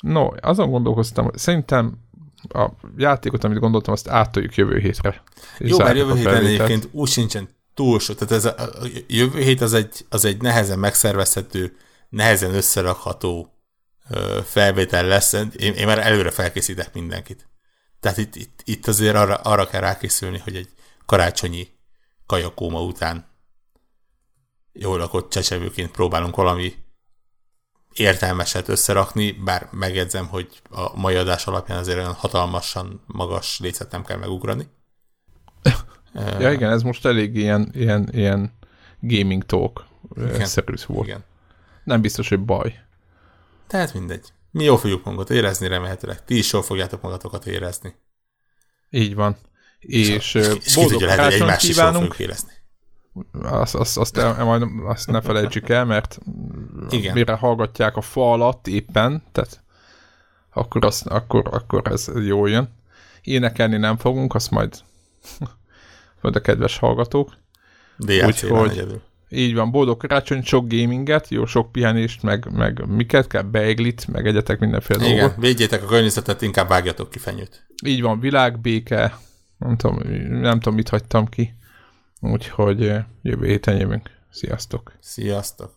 [0.00, 1.98] No, azon gondolkoztam, szerintem
[2.48, 5.22] a játékot, amit gondoltam, azt áttoljuk jövő hétre.
[5.58, 8.16] Jó, mert jövő héten egyébként úgy sincsen túl sok.
[8.16, 11.76] Tehát ez a, a jövő hét az egy, az egy nehezen megszervezhető,
[12.08, 13.54] nehezen összerakható
[14.10, 15.32] ö, felvétel lesz.
[15.32, 17.48] Én, én már előre felkészítek mindenkit.
[18.00, 20.68] Tehát itt, itt, itt azért arra, arra kell rákészülni, hogy egy
[21.06, 21.68] karácsonyi
[22.26, 23.26] kajakóma után
[24.72, 26.74] jól lakott csecsevőként próbálunk valami
[27.92, 34.04] értelmeset összerakni, bár megjegyzem, hogy a mai adás alapján azért olyan hatalmasan magas lécet nem
[34.04, 34.68] kell megugrani.
[36.38, 38.52] Ja igen, ez most elég ilyen, ilyen, ilyen
[39.00, 39.86] gaming talk
[40.42, 41.06] szerűs volt.
[41.06, 41.24] Igen.
[41.84, 42.74] Nem biztos, hogy baj.
[43.66, 44.32] Tehát mindegy.
[44.50, 46.24] Mi jól fogjuk magunkat érezni remélhetőleg.
[46.24, 47.94] Ti is jól fogjátok magatokat érezni.
[48.90, 49.36] Így van.
[49.78, 52.12] És, és, és boldog lehet, hogy egymást kívánunk.
[52.12, 52.52] is érezni.
[53.42, 56.18] Azt, azt, azt, el, majd azt ne felejtsük el, mert
[56.90, 57.14] Igen.
[57.14, 59.64] mire hallgatják a fa alatt éppen, tehát
[60.52, 62.74] akkor, az, akkor, akkor ez jó jön.
[63.22, 64.80] Énekelni nem fogunk, azt majd
[66.26, 67.36] majd a kedves hallgatók.
[68.26, 74.06] Úgyhogy így van, boldog karácsony, sok gaminget, jó sok pihenést, meg, meg miket kell, beiglit,
[74.08, 75.36] meg egyetek mindenféle Igen, dolgot.
[75.36, 77.66] védjétek a környezetet, inkább vágjatok ki fenyőt.
[77.84, 79.18] Így van, világbéke,
[79.58, 79.98] nem tudom,
[80.28, 81.54] nem tudom, mit hagytam ki.
[82.20, 82.92] Úgyhogy
[83.22, 84.10] jövő héten jövünk.
[84.30, 84.92] Sziasztok!
[85.00, 85.75] Sziasztok!